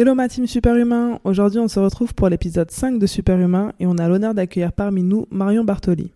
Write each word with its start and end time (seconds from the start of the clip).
Hello 0.00 0.14
ma 0.14 0.28
team 0.28 0.46
Superhumain, 0.46 1.18
aujourd'hui 1.24 1.58
on 1.58 1.66
se 1.66 1.80
retrouve 1.80 2.14
pour 2.14 2.28
l'épisode 2.28 2.70
5 2.70 3.00
de 3.00 3.06
Superhumain 3.08 3.72
et 3.80 3.86
on 3.88 3.98
a 3.98 4.06
l'honneur 4.06 4.32
d'accueillir 4.32 4.72
parmi 4.72 5.02
nous 5.02 5.26
Marion 5.32 5.64
Bartoli. 5.64 6.12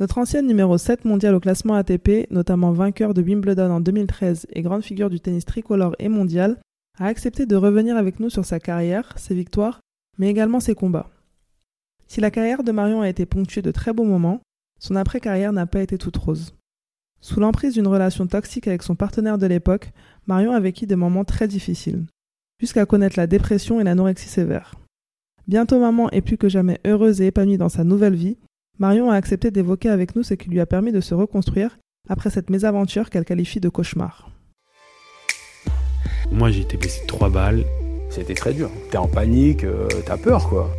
Notre 0.00 0.18
ancienne 0.18 0.48
numéro 0.48 0.76
7 0.76 1.04
mondiale 1.04 1.36
au 1.36 1.38
classement 1.38 1.74
ATP, 1.74 2.28
notamment 2.32 2.72
vainqueur 2.72 3.14
de 3.14 3.22
Wimbledon 3.22 3.70
en 3.70 3.80
2013 3.80 4.48
et 4.52 4.62
grande 4.62 4.82
figure 4.82 5.10
du 5.10 5.20
tennis 5.20 5.44
tricolore 5.44 5.94
et 6.00 6.08
mondial, 6.08 6.58
a 6.98 7.06
accepté 7.06 7.46
de 7.46 7.54
revenir 7.54 7.96
avec 7.96 8.18
nous 8.18 8.30
sur 8.30 8.44
sa 8.44 8.58
carrière, 8.58 9.14
ses 9.16 9.36
victoires, 9.36 9.78
mais 10.18 10.28
également 10.28 10.58
ses 10.58 10.74
combats. 10.74 11.08
Si 12.08 12.20
la 12.20 12.32
carrière 12.32 12.64
de 12.64 12.72
Marion 12.72 13.02
a 13.02 13.08
été 13.08 13.26
ponctuée 13.26 13.62
de 13.62 13.70
très 13.70 13.92
beaux 13.92 14.02
moments, 14.02 14.40
son 14.80 14.96
après-carrière 14.96 15.52
n'a 15.52 15.66
pas 15.66 15.82
été 15.82 15.98
toute 15.98 16.16
rose. 16.16 16.52
Sous 17.20 17.38
l'emprise 17.38 17.74
d'une 17.74 17.86
relation 17.86 18.26
toxique 18.26 18.66
avec 18.66 18.82
son 18.82 18.96
partenaire 18.96 19.38
de 19.38 19.46
l'époque, 19.46 19.92
Marion 20.26 20.50
a 20.50 20.58
vécu 20.58 20.86
des 20.86 20.96
moments 20.96 21.24
très 21.24 21.46
difficiles 21.46 22.04
jusqu'à 22.60 22.86
connaître 22.86 23.18
la 23.18 23.26
dépression 23.26 23.80
et 23.80 23.84
l'anorexie 23.84 24.28
sévère. 24.28 24.74
Bientôt 25.46 25.80
maman 25.80 26.10
est 26.10 26.20
plus 26.20 26.36
que 26.36 26.48
jamais 26.48 26.78
heureuse 26.86 27.20
et 27.20 27.26
épanouie 27.26 27.56
dans 27.56 27.68
sa 27.68 27.84
nouvelle 27.84 28.14
vie, 28.14 28.36
Marion 28.78 29.10
a 29.10 29.16
accepté 29.16 29.50
d'évoquer 29.50 29.88
avec 29.88 30.14
nous 30.14 30.22
ce 30.22 30.34
qui 30.34 30.50
lui 30.50 30.60
a 30.60 30.66
permis 30.66 30.92
de 30.92 31.00
se 31.00 31.14
reconstruire 31.14 31.78
après 32.08 32.30
cette 32.30 32.50
mésaventure 32.50 33.10
qu'elle 33.10 33.24
qualifie 33.24 33.60
de 33.60 33.68
cauchemar. 33.68 34.30
Moi 36.30 36.50
j'ai 36.50 36.60
été 36.60 36.76
blessé 36.76 37.02
de 37.02 37.06
trois 37.06 37.30
balles. 37.30 37.64
C'était 38.10 38.34
très 38.34 38.52
dur. 38.52 38.70
T'es 38.90 38.98
en 38.98 39.08
panique, 39.08 39.64
euh, 39.64 39.88
t'as 40.06 40.16
peur 40.16 40.48
quoi. 40.48 40.70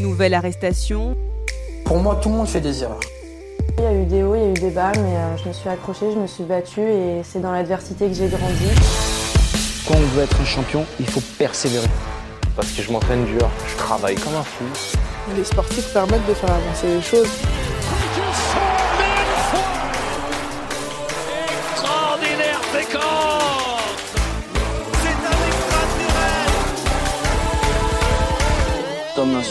Nouvelle 0.00 0.34
arrestation. 0.34 1.16
Pour 1.84 1.98
moi 1.98 2.16
tout 2.22 2.28
le 2.28 2.36
monde 2.36 2.48
fait 2.48 2.60
des 2.60 2.82
erreurs. 2.82 3.00
Il 3.78 3.84
y 3.84 3.86
a 3.86 4.02
eu 4.02 4.06
des 4.06 4.22
hauts, 4.22 4.34
il 4.34 4.40
y 4.40 4.44
a 4.44 4.50
eu 4.50 4.54
des 4.54 4.70
bas, 4.70 4.92
mais 4.94 5.16
euh, 5.16 5.36
je 5.36 5.48
me 5.48 5.52
suis 5.52 5.68
accrochée, 5.68 6.06
je 6.12 6.18
me 6.18 6.26
suis 6.26 6.44
battue 6.44 6.80
et 6.80 7.22
c'est 7.22 7.40
dans 7.40 7.52
l'adversité 7.52 8.08
que 8.08 8.14
j'ai 8.14 8.28
grandi. 8.28 9.17
Quand 9.88 9.96
on 9.96 10.06
veut 10.14 10.22
être 10.22 10.38
un 10.38 10.44
champion, 10.44 10.84
il 11.00 11.08
faut 11.08 11.22
persévérer. 11.38 11.88
Parce 12.54 12.68
que 12.72 12.82
je 12.82 12.92
m'entraîne 12.92 13.24
dur, 13.24 13.48
je 13.66 13.76
travaille 13.78 14.16
comme 14.16 14.34
un 14.34 14.42
fou. 14.42 14.64
Les 15.34 15.44
sportifs 15.44 15.94
permettent 15.94 16.26
de 16.26 16.34
faire 16.34 16.50
avancer 16.50 16.88
les 16.88 17.00
choses. 17.00 17.26
Extraordinaire 21.72 22.60
C'est 22.70 22.88
Thomas 29.14 29.42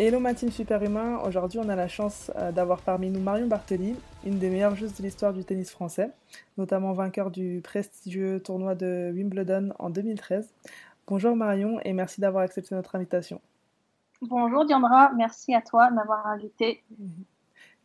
Hello 0.00 0.20
ma 0.20 0.32
team 0.32 0.52
superhumain, 0.52 1.18
aujourd'hui 1.26 1.58
on 1.58 1.68
a 1.68 1.74
la 1.74 1.88
chance 1.88 2.30
euh, 2.36 2.52
d'avoir 2.52 2.82
parmi 2.82 3.10
nous 3.10 3.18
Marion 3.18 3.48
Bartoli, 3.48 3.96
une 4.24 4.38
des 4.38 4.48
meilleures 4.48 4.76
joueuses 4.76 4.94
de 4.94 5.02
l'histoire 5.02 5.32
du 5.32 5.42
tennis 5.42 5.72
français, 5.72 6.12
notamment 6.56 6.92
vainqueur 6.92 7.32
du 7.32 7.60
prestigieux 7.64 8.40
tournoi 8.40 8.76
de 8.76 9.10
Wimbledon 9.12 9.74
en 9.80 9.90
2013. 9.90 10.48
Bonjour 11.08 11.34
Marion 11.34 11.80
et 11.82 11.92
merci 11.94 12.20
d'avoir 12.20 12.44
accepté 12.44 12.76
notre 12.76 12.94
invitation. 12.94 13.40
Bonjour 14.22 14.64
Diandra, 14.64 15.10
merci 15.16 15.52
à 15.52 15.62
toi 15.62 15.90
de 15.90 15.96
m'avoir 15.96 16.28
invité. 16.28 16.80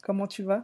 Comment 0.03 0.27
tu 0.27 0.43
vas? 0.43 0.61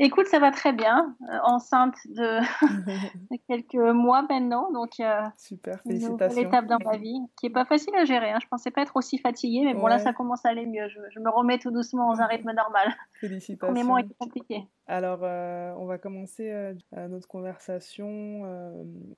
Écoute, 0.00 0.26
ça 0.26 0.38
va 0.38 0.52
très 0.52 0.72
bien, 0.72 1.16
euh, 1.28 1.38
enceinte 1.42 1.96
de, 2.06 2.38
de 3.32 3.36
quelques 3.48 3.74
mois 3.74 4.22
maintenant, 4.22 4.70
donc 4.70 5.00
euh, 5.00 5.22
Super, 5.36 5.80
félicitations. 5.80 6.40
étape 6.40 6.66
dans 6.66 6.78
ma 6.84 6.96
vie 6.96 7.18
qui 7.36 7.46
est 7.46 7.50
pas 7.50 7.64
facile 7.64 7.96
à 7.96 8.04
gérer. 8.04 8.30
Hein. 8.30 8.38
Je 8.40 8.46
pensais 8.46 8.70
pas 8.70 8.82
être 8.82 8.94
aussi 8.94 9.18
fatiguée, 9.18 9.64
mais 9.64 9.74
bon 9.74 9.88
là 9.88 9.98
ça 9.98 10.12
commence 10.12 10.44
à 10.44 10.50
aller 10.50 10.66
mieux. 10.66 10.88
Je, 10.88 11.00
je 11.10 11.18
me 11.18 11.28
remets 11.28 11.58
tout 11.58 11.72
doucement 11.72 12.12
dans 12.12 12.20
un 12.20 12.26
rythme 12.26 12.52
normal. 12.52 12.94
Félicitations. 13.20 13.66
premier 13.66 13.82
mois 13.82 14.00
était 14.00 14.14
compliqué. 14.20 14.68
Alors, 14.86 15.24
euh, 15.24 15.74
on 15.78 15.86
va 15.86 15.98
commencer 15.98 16.48
euh, 16.48 16.74
notre 17.08 17.26
conversation 17.26 18.42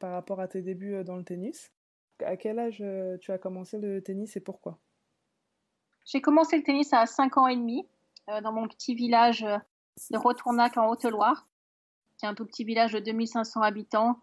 par 0.01 0.13
rapport 0.13 0.41
à 0.41 0.49
tes 0.49 0.63
débuts 0.63 1.05
dans 1.05 1.17
le 1.17 1.25
tennis. 1.25 1.73
À 2.25 2.39
quel 2.39 2.59
âge 2.59 2.83
tu 3.21 3.33
as 3.33 3.39
commencé 3.39 3.79
le 3.79 4.03
tennis 4.03 4.35
et 4.37 4.41
pourquoi? 4.41 4.79
J'ai 6.07 6.23
commencé 6.23 6.57
le 6.57 6.63
tennis 6.63 6.93
à 6.95 7.05
5 7.05 7.37
ans 7.37 7.47
et 7.49 7.57
demi 7.57 7.87
dans 8.43 8.53
mon 8.53 8.67
petit 8.67 8.95
village 8.95 9.45
de 10.11 10.19
Retournac 10.19 10.77
en 10.77 10.89
Haute-Loire, 10.89 11.47
qui 12.19 12.27
est 12.27 12.29
un 12.29 12.35
tout 12.35 12.45
petit 12.45 12.65
village 12.65 12.93
de 12.93 12.99
2500 12.99 13.63
habitants, 13.63 14.19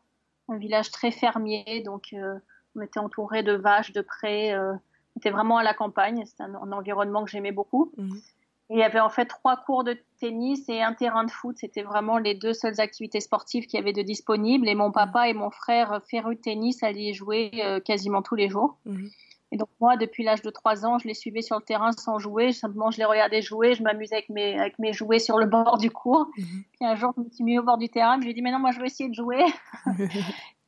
un 0.50 0.58
village 0.58 0.92
très 0.92 1.12
fermier, 1.12 1.82
donc 1.86 2.14
euh, 2.14 2.40
on 2.76 2.82
était 2.82 3.00
entouré 3.00 3.44
de 3.44 3.54
vaches, 3.54 3.92
de 3.94 4.02
prés, 4.02 4.54
euh, 4.54 4.74
on 4.74 5.20
était 5.20 5.32
vraiment 5.32 5.58
à 5.58 5.64
la 5.64 5.74
campagne, 5.74 6.26
c'était 6.26 6.44
un, 6.44 6.56
un 6.56 6.72
environnement 6.72 7.24
que 7.24 7.32
j'aimais 7.32 7.52
beaucoup. 7.52 7.92
Mhm. 7.98 8.22
Et 8.70 8.74
il 8.74 8.80
y 8.80 8.84
avait 8.84 9.00
en 9.00 9.10
fait 9.10 9.26
trois 9.26 9.56
cours 9.56 9.86
de 9.86 9.98
tennis 10.20 10.68
et 10.68 10.82
un 10.82 10.94
terrain 10.94 11.24
de 11.24 11.32
foot, 11.32 11.56
c'était 11.58 11.84
vraiment 11.84 12.18
les 12.18 12.34
deux 12.34 12.54
seules 12.54 12.82
activités 12.82 13.22
sportives 13.22 13.66
qu'il 13.66 13.80
y 13.80 13.82
avait 13.82 13.94
de 13.94 14.02
disponibles. 14.02 14.68
Et 14.68 14.76
mon 14.76 14.92
papa 14.92 15.30
et 15.30 15.34
mon 15.34 15.50
frère, 15.50 16.02
férus 16.10 16.36
de 16.36 16.42
tennis, 16.42 16.84
allaient 16.84 17.12
y 17.12 17.14
jouer 17.14 17.52
euh, 17.64 17.80
quasiment 17.80 18.22
tous 18.22 18.36
les 18.36 18.50
jours. 18.50 18.78
Mhm. 18.86 19.10
Et 19.52 19.58
donc 19.58 19.70
moi, 19.80 19.96
depuis 19.96 20.24
l'âge 20.24 20.42
de 20.42 20.50
3 20.50 20.86
ans, 20.86 21.00
je 21.00 21.08
les 21.08 21.14
suivais 21.14 21.42
sur 21.42 21.58
le 21.58 21.62
terrain 21.64 21.92
sans 21.94 22.20
jouer. 22.20 22.52
Simplement, 22.52 22.92
je 22.92 22.98
les 22.98 23.06
regardais 23.06 23.42
jouer. 23.42 23.76
Je 23.76 23.84
m'amusais 23.84 24.16
avec 24.16 24.30
mes, 24.30 24.60
avec 24.60 24.78
mes 24.78 24.92
jouets 24.92 25.20
sur 25.20 25.38
le 25.38 25.46
bord 25.46 25.78
du 25.78 25.90
cours. 25.90 26.30
Mhm. 26.38 26.64
Puis 26.74 26.86
un 26.86 26.96
jour, 26.96 27.14
je 27.16 27.24
me 27.24 27.30
suis 27.30 27.44
mis 27.44 27.58
au 27.58 27.64
bord 27.64 27.78
du 27.78 27.88
terrain. 27.88 28.18
Je 28.20 28.24
lui 28.24 28.32
ai 28.32 28.34
dit, 28.34 28.42
mais 28.42 28.52
non, 28.52 28.60
moi, 28.60 28.72
je 28.72 28.80
vais 28.80 28.88
essayer 28.88 29.10
de 29.10 29.16
jouer. 29.16 29.44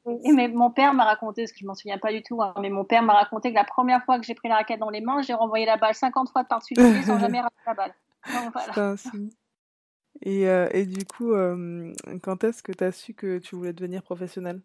et, 0.08 0.30
et 0.30 0.32
mais 0.32 0.48
mon 0.48 0.72
père 0.72 0.94
m'a 0.94 1.04
raconté, 1.04 1.44
parce 1.44 1.52
que 1.52 1.60
je 1.60 1.66
m'en 1.66 1.76
souviens 1.76 1.98
pas 1.98 2.14
du 2.14 2.24
tout, 2.24 2.42
hein, 2.42 2.54
mais 2.62 2.70
mon 2.70 2.86
père 2.86 3.04
m'a 3.04 3.14
raconté 3.14 3.50
que 3.50 3.56
la 3.56 3.66
première 3.66 4.04
fois 4.06 4.18
que 4.18 4.26
j'ai 4.26 4.36
pris 4.36 4.48
la 4.48 4.56
raquette 4.56 4.80
dans 4.80 4.90
les 4.90 5.02
mains, 5.02 5.22
j'ai 5.22 5.34
renvoyé 5.34 5.66
la 5.66 5.76
balle 5.76 5.96
50 5.96 6.30
fois 6.30 6.46
par-dessus 6.46 6.76
le 6.78 6.94
pied 6.94 7.04
sans 7.04 7.20
jamais 7.20 7.42
rater 7.42 7.56
la 7.66 7.74
balle. 7.74 7.94
Donc, 8.34 8.54
voilà. 8.74 8.96
Et, 10.22 10.50
euh, 10.50 10.68
et 10.72 10.86
du 10.86 11.06
coup, 11.06 11.34
euh, 11.34 11.94
quand 12.22 12.44
est-ce 12.44 12.62
que 12.62 12.72
tu 12.72 12.84
as 12.84 12.92
su 12.92 13.14
que 13.14 13.40
tu 13.40 13.56
voulais 13.56 13.74
devenir 13.74 14.04
professionnelle? 14.04 14.62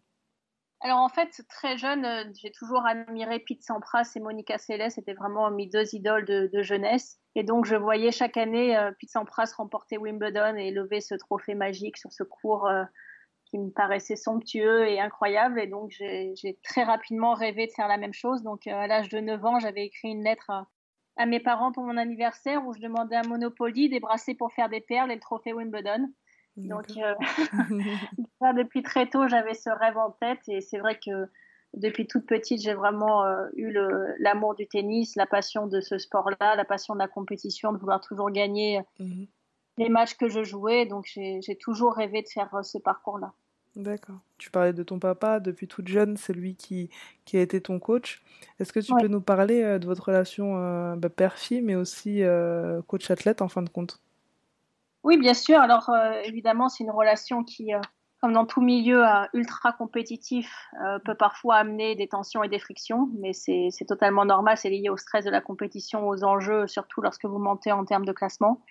Alors 0.85 0.99
en 0.99 1.09
fait, 1.09 1.41
très 1.49 1.79
jeune, 1.79 2.05
euh, 2.05 2.25
j'ai 2.39 2.51
toujours 2.51 2.85
admiré 2.85 3.39
Pete 3.39 3.63
Sampras 3.63 4.11
et 4.15 4.19
Monica 4.19 4.59
Seles. 4.59 4.91
C'était 4.91 5.15
vraiment 5.15 5.49
mes 5.49 5.65
deux 5.65 5.95
idoles 5.95 6.25
de, 6.25 6.61
jeunesse. 6.61 7.17
Et 7.33 7.41
donc 7.41 7.65
je 7.65 7.75
voyais 7.75 8.11
chaque 8.11 8.37
année 8.37 8.77
euh, 8.77 8.91
Pete 8.99 9.09
Sampras 9.09 9.51
remporter 9.57 9.97
Wimbledon 9.97 10.55
et 10.57 10.69
lever 10.69 11.01
ce 11.01 11.15
trophée 11.15 11.55
magique 11.55 11.97
sur 11.97 12.13
ce 12.13 12.21
cours 12.21 12.67
euh, 12.67 12.83
qui 13.45 13.57
me 13.57 13.71
paraissait 13.71 14.15
somptueux 14.15 14.87
et 14.87 14.99
incroyable. 14.99 15.59
Et 15.59 15.65
donc 15.65 15.89
j'ai 15.89 16.59
très 16.61 16.83
rapidement 16.83 17.33
rêvé 17.33 17.65
de 17.65 17.71
faire 17.71 17.87
la 17.87 17.97
même 17.97 18.13
chose. 18.13 18.43
Donc 18.43 18.67
à 18.67 18.85
l'âge 18.85 19.09
de 19.09 19.19
9 19.19 19.43
ans, 19.43 19.59
j'avais 19.59 19.85
écrit 19.87 20.09
une 20.09 20.23
lettre 20.23 20.51
à, 20.51 20.67
à 21.17 21.25
mes 21.25 21.39
parents 21.39 21.71
pour 21.71 21.83
mon 21.83 21.97
anniversaire 21.97 22.63
où 22.63 22.75
je 22.75 22.79
demandais 22.79 23.15
un 23.15 23.27
Monopoly, 23.27 23.89
des 23.89 23.99
bracelets 23.99 24.35
pour 24.35 24.53
faire 24.53 24.69
des 24.69 24.81
perles 24.81 25.11
et 25.11 25.15
le 25.15 25.19
trophée 25.19 25.51
Wimbledon. 25.51 26.13
Donc, 26.63 26.85
euh, 26.97 27.13
ça, 28.41 28.53
depuis 28.53 28.83
très 28.83 29.09
tôt, 29.09 29.27
j'avais 29.27 29.53
ce 29.53 29.69
rêve 29.69 29.97
en 29.97 30.11
tête 30.11 30.41
et 30.47 30.61
c'est 30.61 30.79
vrai 30.79 30.99
que 31.03 31.27
depuis 31.73 32.07
toute 32.07 32.25
petite, 32.25 32.61
j'ai 32.61 32.73
vraiment 32.73 33.25
euh, 33.25 33.47
eu 33.55 33.73
l'amour 34.19 34.55
du 34.55 34.67
tennis, 34.67 35.15
la 35.15 35.25
passion 35.25 35.67
de 35.67 35.81
ce 35.81 35.97
sport-là, 35.97 36.55
la 36.55 36.65
passion 36.65 36.93
de 36.93 36.99
la 36.99 37.07
compétition, 37.07 37.73
de 37.73 37.77
vouloir 37.77 37.99
toujours 38.01 38.31
gagner 38.31 38.81
Mhm. 38.99 39.27
les 39.77 39.89
matchs 39.89 40.15
que 40.17 40.29
je 40.29 40.43
jouais. 40.43 40.85
Donc, 40.85 41.05
j'ai 41.07 41.57
toujours 41.59 41.95
rêvé 41.95 42.21
de 42.23 42.29
faire 42.29 42.53
euh, 42.55 42.63
ce 42.63 42.77
parcours-là. 42.77 43.33
D'accord. 43.75 44.19
Tu 44.37 44.51
parlais 44.51 44.71
de 44.71 44.83
ton 44.83 44.99
papa, 44.99 45.39
depuis 45.41 45.67
toute 45.67 45.87
jeune, 45.89 46.15
c'est 46.15 46.31
lui 46.33 46.55
qui, 46.55 46.89
qui 47.25 47.35
a 47.37 47.41
été 47.41 47.59
ton 47.61 47.77
coach. 47.79 48.23
Est-ce 48.59 48.71
que 48.71 48.79
tu 48.79 48.95
Ouais. 48.95 48.95
peux 48.95 49.07
nous 49.07 49.19
parler 49.21 49.61
euh, 49.63 49.79
de 49.79 49.85
votre 49.85 50.05
relation 50.07 50.57
euh, 50.57 50.95
bah, 50.95 51.09
père-fille, 51.09 51.61
mais 51.61 51.75
aussi 51.75 52.23
euh, 52.23 52.81
coach-athlète 52.83 53.41
en 53.41 53.49
fin 53.49 53.61
de 53.63 53.69
compte? 53.69 54.01
Oui, 55.05 55.17
bien 55.17 55.35
sûr. 55.35 55.59
Alors, 55.59 55.89
euh, 55.89 56.19
évidemment, 56.23 56.67
c'est 56.67 56.83
une 56.83 56.89
relation 56.89 57.43
qui, 57.43 57.75
euh, 57.75 57.79
comme 58.23 58.33
dans 58.33 58.47
tout 58.47 58.61
milieu 58.61 59.07
euh, 59.07 59.25
ultra 59.33 59.71
compétitif, 59.71 60.51
peut 61.05 61.13
parfois 61.13 61.57
amener 61.57 61.93
des 61.93 62.07
tensions 62.07 62.43
et 62.43 62.49
des 62.49 62.57
frictions, 62.57 63.09
mais 63.19 63.31
c'est 63.31 63.67
c'est 63.69 63.85
totalement 63.85 64.25
normal. 64.25 64.57
C'est 64.57 64.71
lié 64.71 64.89
au 64.89 64.97
stress 64.97 65.23
de 65.23 65.29
la 65.29 65.41
compétition, 65.41 66.07
aux 66.07 66.23
enjeux, 66.23 66.65
surtout 66.65 67.01
lorsque 67.01 67.25
vous 67.25 67.37
montez 67.37 67.71
en 67.71 67.85
termes 67.85 68.05
de 68.05 68.13
classement. 68.13 68.63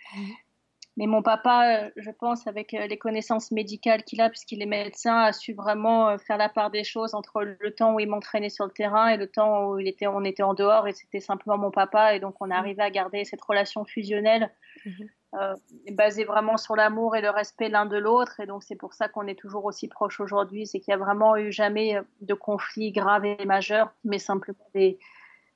Mais 0.97 1.07
mon 1.07 1.23
papa, 1.23 1.87
euh, 1.87 1.91
je 1.97 2.11
pense, 2.11 2.47
avec 2.47 2.73
euh, 2.75 2.87
les 2.87 2.99
connaissances 2.99 3.51
médicales 3.51 4.05
qu'il 4.05 4.21
a, 4.21 4.31
puisqu'il 4.31 4.63
est 4.63 4.67
médecin, 4.67 5.17
a 5.17 5.33
su 5.33 5.53
vraiment 5.53 6.09
euh, 6.11 6.19
faire 6.19 6.37
la 6.39 6.49
part 6.49 6.71
des 6.71 6.85
choses 6.85 7.15
entre 7.15 7.43
le 7.43 7.75
temps 7.75 7.95
où 7.95 8.01
il 8.01 8.09
m'entraînait 8.09 8.49
sur 8.51 8.65
le 8.65 8.71
terrain 8.71 9.09
et 9.09 9.17
le 9.17 9.27
temps 9.29 9.71
où 9.71 9.79
il 9.79 9.89
était, 9.89 10.07
on 10.07 10.25
était 10.25 10.45
en 10.45 10.55
dehors 10.55 10.87
et 10.87 10.93
c'était 10.93 11.21
simplement 11.21 11.59
mon 11.59 11.71
papa. 11.73 12.15
Et 12.15 12.21
donc, 12.21 12.37
on 12.41 12.51
arrivé 12.51 12.83
à 12.83 12.91
garder 12.91 13.25
cette 13.25 13.43
relation 13.43 13.85
fusionnelle 13.85 14.51
Mhm. 14.85 15.09
euh, 15.35 15.55
basée 15.93 16.25
vraiment 16.25 16.57
sur 16.57 16.77
l'amour 16.77 17.17
et 17.17 17.21
le 17.21 17.31
respect 17.31 17.69
l'un 17.69 17.87
de 17.87 17.97
l'autre. 17.97 18.41
Et 18.41 18.47
donc, 18.47 18.63
c'est 18.63 18.77
pour 18.77 18.95
ça 18.95 19.09
qu'on 19.09 19.27
est 19.27 19.39
toujours 19.39 19.65
aussi 19.65 19.89
proches 19.89 20.21
aujourd'hui. 20.21 20.67
C'est 20.67 20.81
qu'il 20.81 20.95
n'y 20.95 21.01
a 21.01 21.05
vraiment 21.05 21.37
eu 21.37 21.51
jamais 21.53 22.01
de 22.21 22.35
conflit 22.35 22.93
grave 22.93 23.25
et 23.25 23.45
majeur, 23.45 23.93
mais 24.05 24.19
simplement 24.19 24.69
des, 24.75 24.99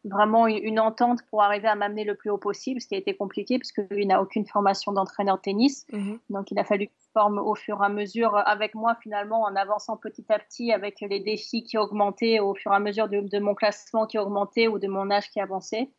vraiment 0.08 0.46
une, 0.46 0.80
entente 0.80 1.22
pour 1.30 1.42
arriver 1.42 1.68
à 1.68 1.74
m'amener 1.74 2.04
le 2.04 2.14
plus 2.14 2.30
haut 2.30 2.38
possible, 2.38 2.80
ce 2.80 2.88
qui 2.88 2.94
a 2.94 2.98
été 2.98 3.14
compliqué 3.14 3.58
parce 3.58 3.72
que 3.72 3.82
lui 3.90 4.06
n'a 4.06 4.20
aucune 4.22 4.46
formation 4.46 4.92
d'entraîneur 4.92 5.36
de 5.36 5.42
tennis. 5.42 5.86
Mhm. 5.92 6.18
Donc 6.30 6.50
il 6.50 6.58
a 6.58 6.64
fallu 6.64 6.86
qu'il 6.86 7.10
forme 7.12 7.38
au 7.38 7.54
fur 7.54 7.80
et 7.82 7.86
à 7.86 7.88
mesure 7.88 8.36
avec 8.46 8.74
moi 8.74 8.96
finalement 9.02 9.42
en 9.42 9.56
avançant 9.56 9.96
petit 9.96 10.24
à 10.28 10.38
petit 10.38 10.72
avec 10.72 11.00
les 11.00 11.20
défis 11.20 11.62
qui 11.62 11.78
augmentaient 11.78 12.40
au 12.40 12.54
fur 12.54 12.72
et 12.72 12.76
à 12.76 12.80
mesure 12.80 13.08
de, 13.08 13.20
de 13.20 13.38
mon 13.38 13.54
classement 13.54 14.06
qui 14.06 14.18
augmentait 14.18 14.68
ou 14.68 14.78
de 14.78 14.88
mon 14.88 15.10
âge 15.10 15.30
qui 15.30 15.40
avançait. 15.40 15.90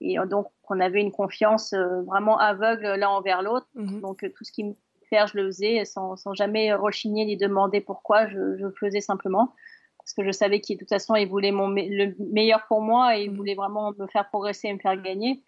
Et 0.00 0.18
euh, 0.18 0.26
donc 0.26 0.46
on 0.68 0.80
avait 0.80 1.00
une 1.00 1.12
confiance 1.12 1.72
euh, 1.72 2.02
vraiment 2.02 2.38
aveugle 2.38 2.94
l'un 2.94 3.08
envers 3.08 3.42
l'autre. 3.42 3.66
Mhm. 3.74 4.00
Donc 4.00 4.24
euh, 4.24 4.32
tout 4.34 4.44
ce 4.44 4.52
qui 4.52 4.64
me 4.64 4.74
faire, 5.08 5.26
je 5.26 5.36
le 5.36 5.46
faisais 5.46 5.84
sans, 5.84 6.16
sans 6.16 6.34
jamais 6.34 6.72
rechigner 6.74 7.24
ni 7.24 7.36
demander 7.36 7.80
pourquoi, 7.80 8.26
je, 8.28 8.56
je 8.56 8.66
le 8.66 8.74
faisais 8.78 9.00
simplement. 9.00 9.54
Parce 10.08 10.14
que 10.14 10.24
je 10.24 10.32
savais 10.32 10.62
qu'il, 10.62 10.76
de 10.76 10.80
toute 10.80 10.88
façon, 10.88 11.16
il 11.16 11.28
voulait 11.28 11.52
mon, 11.52 11.68
le 11.68 12.14
meilleur 12.32 12.66
pour 12.66 12.80
moi 12.80 13.18
et 13.18 13.24
il 13.24 13.30
voulait 13.36 13.54
vraiment 13.54 13.92
me 13.92 14.06
faire 14.06 14.26
progresser 14.30 14.68
et 14.68 14.72
me 14.72 14.78
faire 14.78 14.96
gagner. 15.02 15.42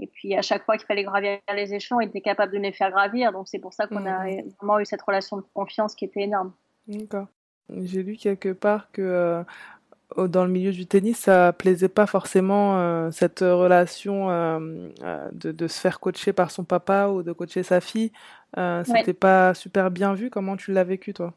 Et 0.00 0.08
puis, 0.08 0.34
à 0.34 0.42
chaque 0.42 0.64
fois 0.64 0.76
qu'il 0.76 0.86
fallait 0.86 1.04
gravir 1.04 1.38
les 1.54 1.72
échelons, 1.72 2.00
il 2.00 2.08
était 2.08 2.20
capable 2.20 2.52
de 2.52 2.58
me 2.58 2.64
les 2.64 2.72
faire 2.72 2.90
gravir. 2.90 3.30
Donc, 3.30 3.46
c'est 3.46 3.60
pour 3.60 3.72
ça 3.72 3.86
qu'on 3.86 4.04
a 4.04 4.24
vraiment 4.58 4.80
eu 4.80 4.86
cette 4.86 5.02
relation 5.02 5.36
de 5.36 5.44
confiance 5.54 5.94
qui 5.94 6.04
était 6.04 6.22
énorme. 6.22 6.52
D'accord. 6.88 7.28
J'ai 7.70 8.02
lu 8.02 8.16
quelque 8.16 8.52
part 8.52 8.90
que 8.90 9.44
euh, 10.18 10.26
dans 10.26 10.44
le 10.44 10.50
milieu 10.50 10.72
du 10.72 10.84
tennis, 10.84 11.18
ça 11.18 11.52
plaisait 11.52 11.88
pas 11.88 12.06
forcément 12.06 12.80
euh, 12.80 13.12
cette 13.12 13.38
relation 13.38 14.30
euh, 14.30 14.88
de, 15.30 15.52
de, 15.52 15.68
se 15.68 15.78
faire 15.78 16.00
coacher 16.00 16.32
par 16.32 16.50
son 16.50 16.64
papa 16.64 17.06
ou 17.06 17.22
de 17.22 17.30
coacher 17.30 17.62
sa 17.62 17.80
fille. 17.80 18.10
C'était 18.56 19.06
ouais. 19.06 19.12
pas 19.12 19.54
super 19.54 19.92
bien 19.92 20.12
vu. 20.14 20.28
Comment 20.28 20.56
tu 20.56 20.72
l'as 20.72 20.82
vécu, 20.82 21.14
toi? 21.14 21.34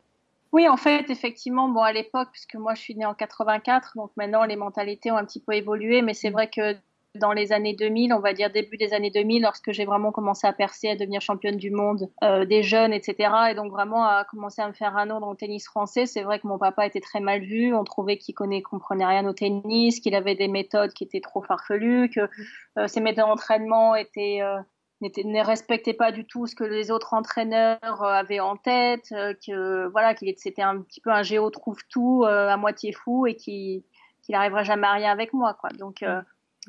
Oui, 0.52 0.68
en 0.70 0.78
fait, 0.78 1.10
effectivement, 1.10 1.68
bon, 1.70 1.82
à 1.82 1.92
l'époque, 1.92 2.30
puisque 2.32 2.56
moi 2.56 2.76
je 2.76 2.82
suis 2.82 2.96
née 2.96 3.06
en 3.06 3.14
84, 3.14 3.94
donc 3.96 4.12
maintenant 4.16 4.46
les 4.46 4.56
mentalités 4.56 5.12
ont 5.12 5.18
un 5.18 5.26
petit 5.26 5.42
peu 5.42 5.54
évolué, 5.54 6.02
mais 6.02 6.14
c'est 6.14 6.30
vrai 6.30 6.50
que 6.50 6.76
dans 7.16 7.32
les 7.32 7.52
années 7.52 7.74
2000, 7.74 8.14
on 8.14 8.20
va 8.20 8.34
dire 8.34 8.52
début 8.52 8.78
des 8.78 8.94
années 8.94 9.10
2000, 9.10 9.42
lorsque 9.42 9.72
j'ai 9.72 9.86
vraiment 9.86 10.12
commencé 10.12 10.48
à 10.48 10.54
percer, 10.54 10.90
à 10.90 10.96
devenir 10.96 11.22
championne 11.22 11.58
du 11.58 11.72
monde 11.72 12.10
euh, 12.24 12.46
des 12.46 12.64
jeunes, 12.64 12.94
etc. 12.94 13.30
Et 13.52 13.56
donc 13.56 13.72
vraiment 13.72 14.06
à 14.06 14.26
commencer 14.26 14.62
à 14.62 14.68
me 14.68 14.74
faire 14.74 14.96
un 14.98 15.06
nom 15.06 15.20
dans 15.20 15.32
le 15.32 15.38
tennis 15.38 15.66
français. 15.66 16.06
C'est 16.06 16.24
vrai 16.24 16.40
que 16.40 16.48
mon 16.48 16.58
papa 16.58 16.86
était 16.86 17.00
très 17.00 17.20
mal 17.20 17.42
vu. 17.42 17.74
On 17.74 17.84
trouvait 17.84 18.18
qu'il 18.18 18.36
connaît, 18.36 18.62
comprenait 18.62 19.06
rien 19.06 19.26
au 19.28 19.34
tennis, 19.34 20.00
qu'il 20.00 20.16
avait 20.16 20.36
des 20.36 20.48
méthodes 20.48 20.94
qui 20.94 21.04
étaient 21.06 21.22
trop 21.22 21.42
farfelues, 21.42 22.10
que 22.10 22.30
euh, 22.78 22.88
ses 22.88 23.02
méthodes 23.02 23.26
d'entraînement 23.26 23.96
étaient 23.96 24.40
euh, 24.42 24.60
ne 25.02 25.46
respectait 25.46 25.94
pas 25.94 26.12
du 26.12 26.26
tout 26.26 26.48
ce 26.48 26.56
que 26.56 26.64
les 26.64 26.92
autres 26.92 27.14
entraîneurs 27.14 27.80
euh, 27.84 28.08
avaient 28.08 28.40
en 28.40 28.56
tête, 28.56 29.12
euh, 29.12 29.34
que 29.46 29.88
voilà 29.88 30.14
qu'il 30.14 30.34
c'était 30.38 30.62
un 30.62 30.82
petit 30.82 31.02
peu 31.02 31.12
un 31.12 31.24
géo 31.24 31.50
trouve 31.50 31.80
tout 31.90 32.24
euh, 32.24 32.50
à 32.50 32.58
moitié 32.58 32.92
fou 32.92 33.28
et 33.28 33.36
qui 33.36 33.86
qu'il 34.22 34.34
n'arriverait 34.34 34.66
jamais 34.66 34.88
à 34.88 34.94
rien 34.94 35.12
avec 35.12 35.34
moi 35.34 35.54
quoi. 35.54 35.70
Donc 35.70 36.04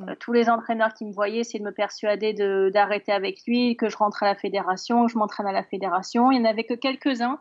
euh, 0.00 0.14
tous 0.20 0.32
les 0.32 0.50
entraîneurs 0.50 0.92
qui 0.92 1.06
me 1.06 1.12
voyaient, 1.12 1.44
c'est 1.44 1.58
de 1.58 1.64
me 1.64 1.72
persuader 1.72 2.34
de 2.34 2.70
d'arrêter 2.72 3.12
avec 3.12 3.46
lui, 3.46 3.76
que 3.76 3.88
je 3.88 3.96
rentre 3.96 4.22
à 4.22 4.26
la 4.26 4.34
fédération, 4.34 5.06
que 5.06 5.12
je 5.12 5.18
m'entraîne 5.18 5.46
à 5.46 5.52
la 5.52 5.62
fédération. 5.62 6.30
Il 6.30 6.40
n'y 6.40 6.46
en 6.46 6.50
avait 6.50 6.64
que 6.64 6.74
quelques-uns 6.74 7.40